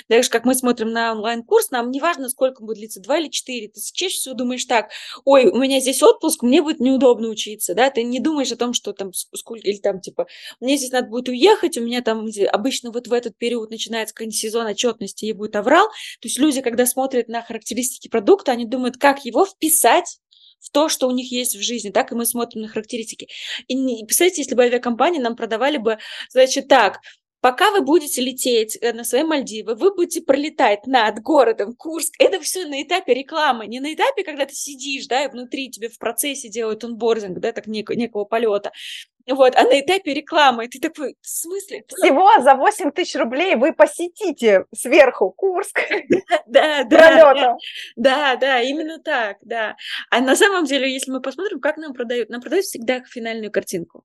Так 0.08 0.22
же, 0.24 0.30
как 0.30 0.44
мы 0.44 0.54
смотрим 0.54 0.90
на 0.90 1.12
онлайн-курс, 1.12 1.70
нам 1.70 1.90
не 1.90 2.00
важно, 2.00 2.28
сколько 2.28 2.62
будет 2.62 2.76
длиться, 2.78 3.00
два 3.00 3.18
или 3.18 3.28
четыре, 3.28 3.68
ты 3.68 3.80
чаще 3.92 4.14
всего 4.16 4.34
думаешь 4.34 4.64
так, 4.64 4.90
ой, 5.24 5.46
у 5.46 5.58
меня 5.58 5.80
здесь 5.80 6.02
отпуск, 6.02 6.42
мне 6.42 6.62
будет 6.62 6.80
неудобно 6.80 7.28
учиться, 7.28 7.55
учиться, 7.56 7.74
да, 7.74 7.90
ты 7.90 8.02
не 8.02 8.20
думаешь 8.20 8.52
о 8.52 8.56
том, 8.56 8.72
что 8.72 8.92
там 8.92 9.12
сколько, 9.12 9.66
или 9.66 9.78
там 9.78 10.00
типа, 10.00 10.26
мне 10.60 10.76
здесь 10.76 10.92
надо 10.92 11.08
будет 11.08 11.28
уехать, 11.28 11.76
у 11.78 11.82
меня 11.82 12.02
там 12.02 12.26
обычно 12.52 12.90
вот 12.90 13.08
в 13.08 13.12
этот 13.12 13.36
период 13.36 13.70
начинается 13.70 14.14
какой-нибудь 14.14 14.38
сезон 14.38 14.66
отчетности 14.66 15.24
и 15.24 15.32
будет 15.32 15.56
аврал, 15.56 15.88
то 15.88 16.28
есть 16.28 16.38
люди, 16.38 16.60
когда 16.60 16.86
смотрят 16.86 17.28
на 17.28 17.42
характеристики 17.42 18.08
продукта, 18.08 18.52
они 18.52 18.66
думают, 18.66 18.96
как 18.96 19.24
его 19.24 19.46
вписать 19.46 20.18
в 20.60 20.70
то, 20.70 20.88
что 20.88 21.06
у 21.06 21.10
них 21.10 21.30
есть 21.30 21.54
в 21.54 21.62
жизни, 21.62 21.90
так 21.90 22.12
и 22.12 22.14
мы 22.14 22.26
смотрим 22.26 22.62
на 22.62 22.68
характеристики. 22.68 23.28
И 23.68 24.04
представьте, 24.04 24.42
если 24.42 24.54
бы 24.54 24.64
авиакомпании 24.64 25.20
нам 25.20 25.36
продавали 25.36 25.76
бы, 25.76 25.98
значит, 26.30 26.68
так, 26.68 27.00
Пока 27.46 27.70
вы 27.70 27.80
будете 27.80 28.22
лететь 28.22 28.76
э, 28.80 28.92
на 28.92 29.04
свои 29.04 29.22
Мальдивы, 29.22 29.76
вы 29.76 29.94
будете 29.94 30.20
пролетать 30.20 30.84
над 30.88 31.20
городом 31.20 31.76
Курск. 31.76 32.12
Это 32.18 32.40
все 32.40 32.66
на 32.66 32.82
этапе 32.82 33.14
рекламы, 33.14 33.68
не 33.68 33.78
на 33.78 33.94
этапе, 33.94 34.24
когда 34.24 34.46
ты 34.46 34.54
сидишь, 34.56 35.06
да, 35.06 35.22
и 35.22 35.30
внутри 35.30 35.70
тебе 35.70 35.88
в 35.88 35.96
процессе 35.96 36.48
делают 36.48 36.82
онбординг, 36.82 37.38
да, 37.38 37.52
так 37.52 37.68
нек- 37.68 37.94
некого 37.94 38.24
полета. 38.24 38.72
Вот, 39.28 39.54
а 39.54 39.62
на 39.62 39.78
этапе 39.78 40.12
рекламы, 40.12 40.66
ты 40.66 40.80
такой, 40.80 41.14
в 41.20 41.28
смысле? 41.28 41.84
Всего 41.86 42.28
за 42.42 42.56
8 42.56 42.90
тысяч 42.90 43.14
рублей 43.14 43.54
вы 43.54 43.72
посетите 43.72 44.64
сверху 44.74 45.30
Курск. 45.30 45.82
Да, 46.48 46.82
да, 46.82 47.56
да, 47.94 48.36
да, 48.36 48.60
именно 48.60 48.98
так, 48.98 49.36
да. 49.42 49.76
А 50.10 50.20
на 50.20 50.34
самом 50.34 50.64
деле, 50.64 50.92
если 50.92 51.12
мы 51.12 51.20
посмотрим, 51.20 51.60
как 51.60 51.76
нам 51.76 51.92
продают, 51.92 52.28
нам 52.28 52.40
продают 52.40 52.64
всегда 52.64 53.04
финальную 53.04 53.52
картинку 53.52 54.04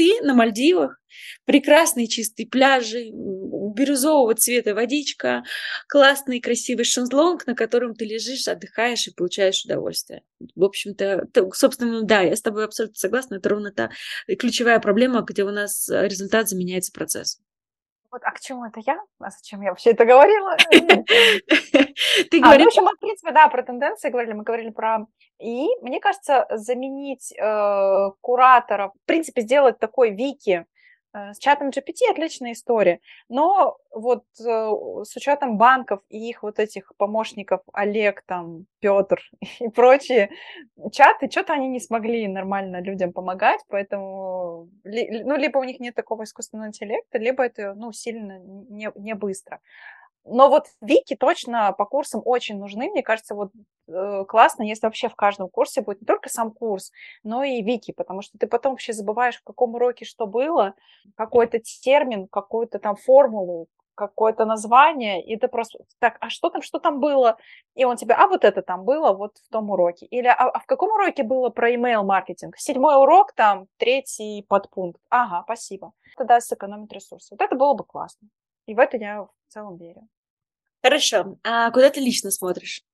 ты 0.00 0.22
на 0.22 0.32
Мальдивах, 0.32 0.98
прекрасные 1.44 2.08
чистые 2.08 2.46
пляжи, 2.48 3.10
бирюзового 3.10 4.34
цвета 4.34 4.74
водичка, 4.74 5.42
классный 5.88 6.40
красивый 6.40 6.86
шезлонг, 6.86 7.46
на 7.46 7.54
котором 7.54 7.94
ты 7.94 8.06
лежишь, 8.06 8.48
отдыхаешь 8.48 9.06
и 9.06 9.12
получаешь 9.12 9.62
удовольствие. 9.66 10.22
В 10.54 10.64
общем-то, 10.64 11.28
собственно, 11.52 12.00
да, 12.02 12.22
я 12.22 12.34
с 12.34 12.40
тобой 12.40 12.64
абсолютно 12.64 12.96
согласна, 12.96 13.34
это 13.34 13.50
ровно 13.50 13.72
та 13.72 13.90
ключевая 14.38 14.80
проблема, 14.80 15.20
где 15.20 15.44
у 15.44 15.50
нас 15.50 15.86
результат 15.90 16.48
заменяется 16.48 16.92
процессом. 16.92 17.44
Вот, 18.10 18.22
а 18.24 18.32
к 18.32 18.40
чему 18.40 18.64
это 18.64 18.80
я? 18.84 19.00
А 19.20 19.30
зачем 19.30 19.60
я 19.60 19.70
вообще 19.70 19.90
это 19.90 20.04
говорила? 20.04 20.56
Ты 20.70 22.40
говоришь... 22.40 22.42
А, 22.42 22.58
ну, 22.58 22.64
в 22.64 22.66
общем, 22.66 22.84
мы, 22.84 22.92
в 22.96 22.98
принципе, 22.98 23.30
да, 23.30 23.46
про 23.48 23.62
тенденции 23.62 24.10
говорили, 24.10 24.32
мы 24.32 24.42
говорили 24.42 24.70
про... 24.70 25.06
И, 25.38 25.68
мне 25.80 26.00
кажется, 26.00 26.46
заменить 26.50 27.32
э, 27.32 28.10
кураторов, 28.20 28.92
в 29.00 29.06
принципе, 29.06 29.42
сделать 29.42 29.78
такой 29.78 30.10
вики, 30.10 30.66
с 31.12 31.38
чатом 31.38 31.70
GPT 31.70 32.10
отличная 32.10 32.52
история, 32.52 33.00
но 33.28 33.76
вот 33.92 34.24
э, 34.38 34.44
с 34.44 35.16
учетом 35.16 35.58
банков 35.58 36.00
и 36.08 36.28
их 36.28 36.42
вот 36.42 36.58
этих 36.58 36.92
помощников 36.96 37.62
Олег, 37.72 38.22
там, 38.26 38.66
Петр 38.80 39.20
и 39.60 39.68
прочие 39.68 40.30
чаты, 40.92 41.30
что-то 41.30 41.52
они 41.52 41.68
не 41.68 41.80
смогли 41.80 42.28
нормально 42.28 42.80
людям 42.80 43.12
помогать, 43.12 43.60
поэтому, 43.68 44.68
ну, 44.84 45.36
либо 45.36 45.58
у 45.58 45.64
них 45.64 45.80
нет 45.80 45.94
такого 45.94 46.24
искусственного 46.24 46.68
интеллекта, 46.68 47.18
либо 47.18 47.44
это, 47.44 47.74
ну, 47.74 47.92
сильно 47.92 48.38
не, 48.38 48.90
не 48.94 49.14
быстро. 49.14 49.60
Но 50.24 50.48
вот 50.48 50.66
вики 50.80 51.16
точно 51.16 51.72
по 51.72 51.84
курсам 51.86 52.22
очень 52.24 52.58
нужны. 52.58 52.90
Мне 52.90 53.02
кажется, 53.02 53.34
вот 53.34 53.50
э, 53.88 54.24
классно, 54.28 54.62
если 54.62 54.86
вообще 54.86 55.08
в 55.08 55.16
каждом 55.16 55.48
курсе 55.48 55.80
будет 55.80 56.02
не 56.02 56.06
только 56.06 56.28
сам 56.28 56.52
курс, 56.52 56.92
но 57.22 57.42
и 57.42 57.62
вики, 57.62 57.92
потому 57.92 58.22
что 58.22 58.38
ты 58.38 58.46
потом 58.46 58.72
вообще 58.72 58.92
забываешь, 58.92 59.38
в 59.38 59.44
каком 59.44 59.74
уроке 59.74 60.04
что 60.04 60.26
было, 60.26 60.74
какой-то 61.16 61.58
термин, 61.60 62.28
какую-то 62.28 62.78
там 62.78 62.96
формулу, 62.96 63.68
какое-то 64.00 64.46
название, 64.46 65.22
и 65.22 65.36
ты 65.36 65.46
просто 65.48 65.84
так, 65.98 66.16
а 66.20 66.30
что 66.30 66.48
там, 66.48 66.62
что 66.62 66.78
там 66.78 67.00
было? 67.00 67.36
И 67.74 67.84
он 67.84 67.96
тебе, 67.96 68.14
а 68.14 68.28
вот 68.28 68.44
это 68.44 68.62
там 68.62 68.84
было 68.84 69.12
вот 69.12 69.36
в 69.36 69.48
том 69.50 69.70
уроке. 69.70 70.06
Или 70.06 70.26
а, 70.26 70.48
а 70.48 70.58
в 70.58 70.66
каком 70.66 70.90
уроке 70.90 71.22
было 71.22 71.50
про 71.50 71.70
email 71.70 72.02
маркетинг? 72.02 72.56
Седьмой 72.56 72.96
урок, 72.96 73.32
там, 73.32 73.66
третий 73.76 74.44
подпункт. 74.48 75.00
Ага, 75.10 75.42
спасибо. 75.44 75.92
Это 76.16 76.24
даст 76.24 76.48
сэкономить 76.48 76.92
ресурсы. 76.92 77.34
Вот 77.34 77.42
это 77.42 77.54
было 77.56 77.74
бы 77.74 77.84
классно. 77.84 78.28
И 78.66 78.74
в 78.74 78.78
это 78.78 78.96
я 78.96 79.26
в 79.50 79.52
целом 79.52 79.76
верю. 79.76 80.08
Хорошо. 80.82 81.36
А 81.42 81.70
куда 81.72 81.90
ты 81.90 82.00
лично 82.00 82.30
смотришь? 82.30 82.84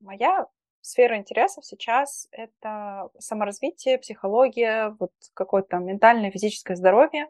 Моя 0.00 0.46
сфера 0.82 1.16
интересов 1.16 1.64
сейчас— 1.64 2.28
это 2.32 3.08
саморазвитие, 3.18 3.98
психология, 3.98 4.94
вот 5.00 5.12
какое-то 5.32 5.78
ментальное, 5.78 6.30
физическое 6.30 6.76
здоровье. 6.76 7.28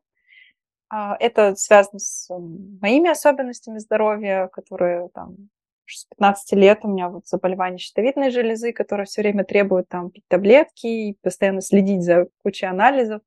А, 0.88 1.16
это 1.20 1.54
связано 1.54 2.00
с 2.00 2.28
моими 2.28 3.08
особенностями 3.08 3.78
здоровья, 3.78 4.48
которые 4.48 5.08
там 5.10 5.48
с 5.86 6.06
15 6.06 6.52
лет 6.54 6.80
у 6.82 6.88
меня 6.88 7.08
вот 7.08 7.26
заболевание 7.26 7.78
щитовидной 7.78 8.30
железы, 8.30 8.72
которое 8.72 9.04
все 9.04 9.22
время 9.22 9.44
требует 9.44 9.88
там 9.88 10.10
пить 10.10 10.24
таблетки 10.26 10.86
и 10.86 11.18
постоянно 11.22 11.60
следить 11.60 12.02
за 12.02 12.28
кучей 12.42 12.66
анализов. 12.66 13.22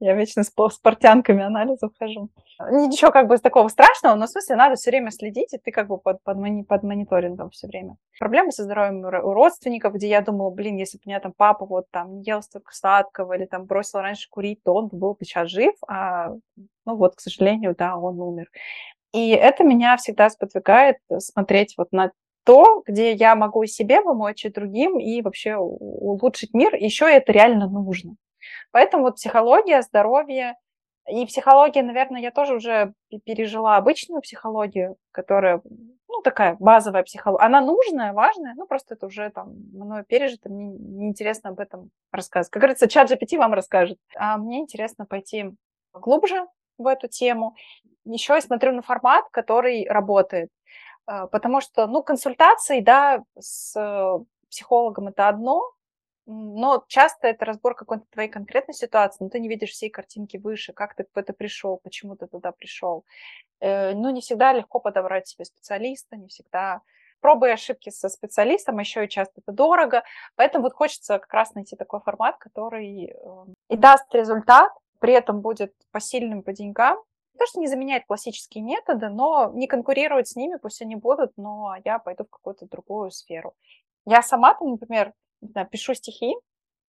Я 0.00 0.14
вечно 0.14 0.42
с, 0.42 0.48
с 0.48 0.78
портянками 0.78 1.42
анализов 1.42 1.92
хожу. 1.98 2.30
Ничего 2.70 3.10
как 3.10 3.28
бы 3.28 3.36
такого 3.36 3.68
страшного, 3.68 4.14
но 4.14 4.26
в 4.26 4.30
смысле 4.30 4.56
надо 4.56 4.76
все 4.76 4.90
время 4.90 5.10
следить, 5.10 5.52
и 5.52 5.58
ты 5.58 5.70
как 5.70 5.88
бы 5.88 5.98
под, 5.98 6.22
под, 6.22 6.38
мони, 6.38 6.62
под 6.62 6.82
мониторингом 6.82 7.50
все 7.50 7.66
время. 7.66 7.96
Проблемы 8.18 8.50
со 8.50 8.64
здоровьем 8.64 9.04
у 9.04 9.32
родственников, 9.34 9.94
где 9.94 10.08
я 10.08 10.22
думала, 10.22 10.50
блин, 10.50 10.76
если 10.76 10.96
бы 10.96 11.02
у 11.04 11.08
меня 11.10 11.20
там 11.20 11.34
папа 11.36 11.66
вот 11.66 11.84
там 11.90 12.16
не 12.16 12.22
ел 12.24 12.42
столько 12.42 12.74
сладкого 12.74 13.34
или 13.34 13.44
там 13.44 13.66
бросил 13.66 14.00
раньше 14.00 14.28
курить, 14.30 14.62
то 14.64 14.72
он 14.72 14.88
был 14.88 15.12
бы 15.12 15.24
сейчас 15.24 15.50
жив, 15.50 15.74
а 15.86 16.30
ну 16.86 16.96
вот, 16.96 17.16
к 17.16 17.20
сожалению, 17.20 17.74
да, 17.76 17.96
он 17.96 18.18
умер. 18.20 18.46
И 19.12 19.30
это 19.30 19.64
меня 19.64 19.96
всегда 19.98 20.30
сподвигает 20.30 20.96
смотреть 21.18 21.74
вот 21.76 21.92
на 21.92 22.10
то, 22.44 22.82
где 22.86 23.12
я 23.12 23.34
могу 23.34 23.64
и 23.64 23.66
себе 23.66 24.00
помочь, 24.00 24.46
и 24.46 24.50
другим, 24.50 24.98
и 24.98 25.20
вообще 25.20 25.56
улучшить 25.56 26.54
мир. 26.54 26.74
Еще 26.74 27.04
это 27.04 27.32
реально 27.32 27.68
нужно. 27.68 28.16
Поэтому 28.70 29.04
вот 29.04 29.16
психология, 29.16 29.82
здоровье, 29.82 30.54
и 31.08 31.26
психология, 31.26 31.82
наверное, 31.82 32.20
я 32.20 32.30
тоже 32.30 32.54
уже 32.54 32.92
пережила 33.24 33.76
обычную 33.76 34.20
психологию, 34.22 34.96
которая, 35.12 35.60
ну, 36.08 36.22
такая 36.22 36.56
базовая 36.60 37.02
психология. 37.02 37.44
Она 37.44 37.60
нужная, 37.60 38.12
важная, 38.12 38.54
ну, 38.54 38.66
просто 38.66 38.94
это 38.94 39.06
уже 39.06 39.30
там 39.30 39.54
мною 39.72 40.04
пережито, 40.04 40.50
мне 40.50 40.66
неинтересно 40.66 41.50
об 41.50 41.60
этом 41.60 41.90
рассказывать. 42.12 42.52
Как 42.52 42.60
говорится, 42.60 42.88
чат 42.88 43.10
GPT 43.10 43.38
вам 43.38 43.54
расскажет. 43.54 43.98
А 44.14 44.36
мне 44.36 44.60
интересно 44.60 45.06
пойти 45.06 45.50
глубже 45.92 46.46
в 46.78 46.86
эту 46.86 47.08
тему. 47.08 47.56
Еще 48.04 48.34
я 48.34 48.40
смотрю 48.40 48.72
на 48.72 48.82
формат, 48.82 49.24
который 49.30 49.86
работает. 49.88 50.50
А, 51.06 51.26
потому 51.26 51.60
что, 51.60 51.86
ну, 51.86 52.02
консультации, 52.02 52.80
да, 52.80 53.24
с 53.38 53.74
психологом 54.48 55.08
это 55.08 55.28
одно, 55.28 55.62
но 56.30 56.84
часто 56.86 57.26
это 57.26 57.44
разбор 57.44 57.74
какой-то 57.74 58.04
твоей 58.10 58.28
конкретной 58.28 58.74
ситуации, 58.74 59.24
но 59.24 59.30
ты 59.30 59.40
не 59.40 59.48
видишь 59.48 59.70
всей 59.70 59.90
картинки 59.90 60.36
выше, 60.36 60.72
как 60.72 60.94
ты 60.94 61.04
в 61.12 61.18
это 61.18 61.32
пришел, 61.32 61.78
почему 61.78 62.14
ты 62.14 62.26
туда 62.28 62.52
пришел. 62.52 63.04
Э, 63.60 63.94
ну, 63.94 64.10
не 64.10 64.20
всегда 64.20 64.52
легко 64.52 64.78
подобрать 64.78 65.26
себе 65.26 65.44
специалиста, 65.44 66.16
не 66.16 66.28
всегда 66.28 66.82
пробы 67.20 67.48
и 67.48 67.52
ошибки 67.52 67.90
со 67.90 68.08
специалистом, 68.08 68.78
еще 68.78 69.04
и 69.04 69.08
часто 69.08 69.40
это 69.40 69.52
дорого. 69.52 70.04
Поэтому 70.36 70.64
вот 70.64 70.74
хочется 70.74 71.18
как 71.18 71.32
раз 71.34 71.54
найти 71.54 71.76
такой 71.76 72.00
формат, 72.00 72.38
который 72.38 73.08
эм, 73.10 73.54
и 73.68 73.76
даст 73.76 74.14
результат, 74.14 74.72
при 75.00 75.12
этом 75.12 75.40
будет 75.40 75.74
посильным 75.90 76.42
по 76.42 76.52
деньгам. 76.52 76.98
То, 77.38 77.46
что 77.46 77.60
не 77.60 77.66
заменяет 77.66 78.04
классические 78.06 78.62
методы, 78.62 79.08
но 79.08 79.50
не 79.54 79.66
конкурировать 79.66 80.28
с 80.28 80.36
ними, 80.36 80.56
пусть 80.56 80.80
они 80.82 80.94
будут, 80.94 81.32
но 81.36 81.74
я 81.84 81.98
пойду 81.98 82.24
в 82.24 82.30
какую-то 82.30 82.66
другую 82.66 83.10
сферу. 83.10 83.54
Я 84.06 84.22
сама, 84.22 84.56
например, 84.60 85.12
знаю, 85.48 85.68
пишу 85.68 85.94
стихи, 85.94 86.34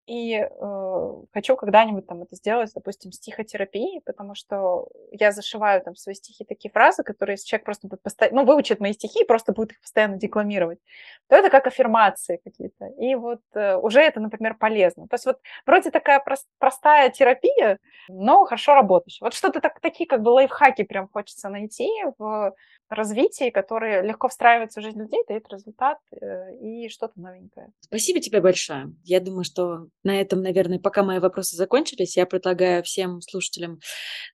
И 0.10 0.34
э, 0.40 1.14
хочу 1.34 1.56
когда-нибудь 1.56 2.08
там 2.08 2.24
это 2.24 2.36
сделать, 2.36 2.72
допустим, 2.74 3.12
стихотерапией, 3.12 4.02
потому 4.02 4.34
что 4.34 4.88
я 5.12 5.32
зашиваю 5.32 5.84
там 5.84 5.96
свои 5.96 6.16
стихи 6.16 6.44
такие 6.46 6.72
фразы, 6.72 7.04
которые 7.04 7.36
если 7.36 7.46
человек 7.48 7.66
просто 7.66 7.88
будет 7.88 8.02
постоянно, 8.02 8.42
ну, 8.42 8.48
выучит 8.48 8.80
мои 8.80 8.94
стихи 8.94 9.22
и 9.22 9.28
просто 9.28 9.54
будет 9.54 9.74
их 9.74 9.82
постоянно 9.82 10.18
декламировать, 10.18 10.80
то 11.28 11.36
это 11.36 11.52
как 11.52 11.68
аффирмации 11.68 12.42
какие-то. 12.44 12.88
И 13.00 13.14
вот 13.14 13.42
э, 13.54 13.76
уже 13.76 14.02
это, 14.02 14.20
например, 14.20 14.56
полезно. 14.58 15.08
То 15.08 15.14
есть 15.14 15.26
вот 15.28 15.38
вроде 15.68 15.92
такая 15.92 16.20
прост, 16.20 16.48
простая 16.58 17.12
терапия, 17.12 17.78
но 18.08 18.46
хорошо 18.46 18.74
работающая. 18.74 19.26
Вот 19.26 19.36
что-то 19.36 19.62
так, 19.62 19.80
такие 19.80 20.08
как 20.08 20.24
бы 20.24 20.30
лайфхаки 20.30 20.84
прям 20.84 21.08
хочется 21.08 21.50
найти 21.50 21.88
в 22.18 22.56
развитии, 22.90 23.50
которые 23.50 24.02
легко 24.02 24.28
встраиваются 24.30 24.80
в 24.80 24.84
жизнь 24.84 25.00
людей, 25.00 25.24
дают 25.28 25.48
результат 25.52 26.00
э, 26.12 26.56
и 26.58 26.90
что-то 26.90 27.20
новенькое. 27.20 27.72
Спасибо 27.80 28.20
тебе 28.20 28.42
большое. 28.42 28.94
Я 29.04 29.20
думаю, 29.20 29.44
что 29.44 29.88
на 30.04 30.20
этом, 30.20 30.42
наверное, 30.42 30.80
пока 30.80 31.04
мои 31.04 31.20
вопросы 31.20 31.56
закончились, 31.56 32.18
я 32.18 32.26
предлагаю 32.26 32.84
всем 32.84 33.22
слушателям 33.22 33.80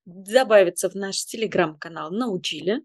добавиться 0.06 0.90
в 0.90 0.96
наш 0.96 1.26
телеграм-канал 1.26 2.12
«Научили». 2.12 2.82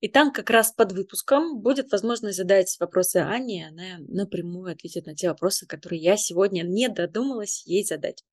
И 0.00 0.08
там 0.08 0.32
как 0.32 0.50
раз 0.50 0.72
под 0.72 0.92
выпуском 0.92 1.60
будет 1.60 1.92
возможность 1.92 2.36
задать 2.36 2.76
вопросы 2.80 3.18
Ане, 3.18 3.68
она 3.68 4.04
напрямую 4.08 4.72
ответит 4.72 5.06
на 5.06 5.14
те 5.14 5.28
вопросы, 5.28 5.66
которые 5.66 6.00
я 6.00 6.16
сегодня 6.16 6.62
не 6.62 6.88
додумалась 6.88 7.64
ей 7.66 7.84
задать. 7.84 8.24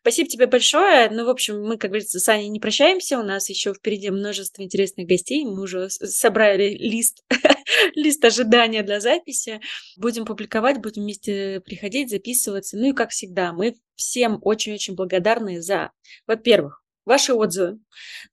Спасибо 0.00 0.28
тебе 0.28 0.46
большое. 0.46 1.10
Ну, 1.10 1.24
в 1.24 1.28
общем, 1.28 1.62
мы, 1.62 1.76
как 1.78 1.90
говорится, 1.90 2.18
с 2.20 2.28
Аней 2.28 2.48
не 2.48 2.60
прощаемся. 2.60 3.18
У 3.18 3.22
нас 3.22 3.48
еще 3.48 3.74
впереди 3.74 4.10
множество 4.10 4.62
интересных 4.62 5.06
гостей. 5.06 5.44
Мы 5.44 5.62
уже 5.62 5.88
собрали 5.90 6.70
лист, 6.70 7.24
лист 7.94 8.24
ожидания 8.24 8.82
для 8.82 9.00
записи. 9.00 9.60
Будем 9.96 10.24
публиковать, 10.24 10.78
будем 10.78 11.02
вместе 11.02 11.60
приходить, 11.64 12.10
записываться. 12.10 12.76
Ну 12.76 12.90
и, 12.90 12.92
как 12.92 13.10
всегда, 13.10 13.52
мы 13.52 13.76
всем 13.94 14.38
очень-очень 14.42 14.94
благодарны 14.94 15.60
за, 15.62 15.92
во-первых, 16.26 16.82
ваши 17.04 17.34
отзывы, 17.34 17.78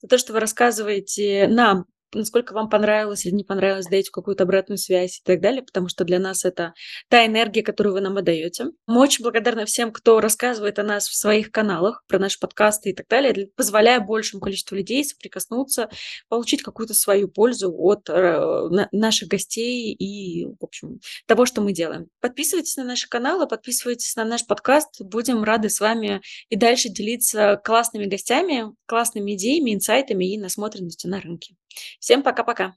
за 0.02 0.08
то, 0.08 0.18
что 0.18 0.34
вы 0.34 0.40
рассказываете 0.40 1.48
нам 1.48 1.86
насколько 2.14 2.54
вам 2.54 2.70
понравилось 2.70 3.26
или 3.26 3.34
не 3.34 3.44
понравилось, 3.44 3.88
даете 3.88 4.12
какую-то 4.12 4.44
обратную 4.44 4.78
связь 4.78 5.20
и 5.20 5.24
так 5.24 5.42
далее, 5.42 5.64
потому 5.64 5.88
что 5.90 6.04
для 6.04 6.20
нас 6.20 6.46
это 6.46 6.74
та 7.10 7.26
энергия, 7.26 7.64
которую 7.64 7.94
вы 7.94 8.02
нам 8.02 8.18
отдаете. 8.18 8.68
Мы 8.88 9.02
очень 9.02 9.24
благодарны 9.24 9.66
всем, 9.66 9.92
кто 9.92 10.20
рассказывает 10.20 10.80
о 10.80 10.84
нас 10.84 11.08
в 11.08 11.16
своих 11.16 11.52
каналах, 11.52 12.04
про 12.08 12.20
наши 12.20 12.40
подкасты 12.40 12.90
и 12.90 12.94
так 12.94 13.08
далее, 13.08 13.50
позволяя 13.56 14.00
большему 14.00 14.42
количеству 14.42 14.76
людей 14.76 15.04
соприкоснуться, 15.04 15.90
получить 16.28 16.64
какую-то 16.64 16.94
свою 16.94 17.28
пользу 17.28 17.74
от 17.76 18.10
э, 18.10 18.88
наших 18.92 19.30
гостей 19.30 19.94
и, 19.94 20.46
в 20.46 20.64
общем, 20.64 21.00
того, 21.26 21.46
что 21.46 21.62
мы 21.62 21.74
делаем. 21.74 22.08
Подписывайтесь 22.22 22.78
на 22.78 22.84
наши 22.84 23.08
каналы, 23.08 23.48
подписывайтесь 23.48 24.16
на 24.16 24.26
наш 24.26 24.46
подкаст. 24.46 25.02
Будем 25.02 25.44
рады 25.44 25.70
с 25.70 25.80
вами 25.80 26.22
и 26.50 26.56
дальше 26.56 26.90
делиться 26.90 27.60
классными 27.64 28.06
гостями, 28.06 28.66
классными 28.86 29.36
идеями, 29.36 29.74
инсайтами 29.74 30.34
и 30.34 30.38
насмотренностью 30.38 31.10
на 31.10 31.20
рынке. 31.22 31.56
Всем 32.00 32.24
пока-пока. 32.24 32.76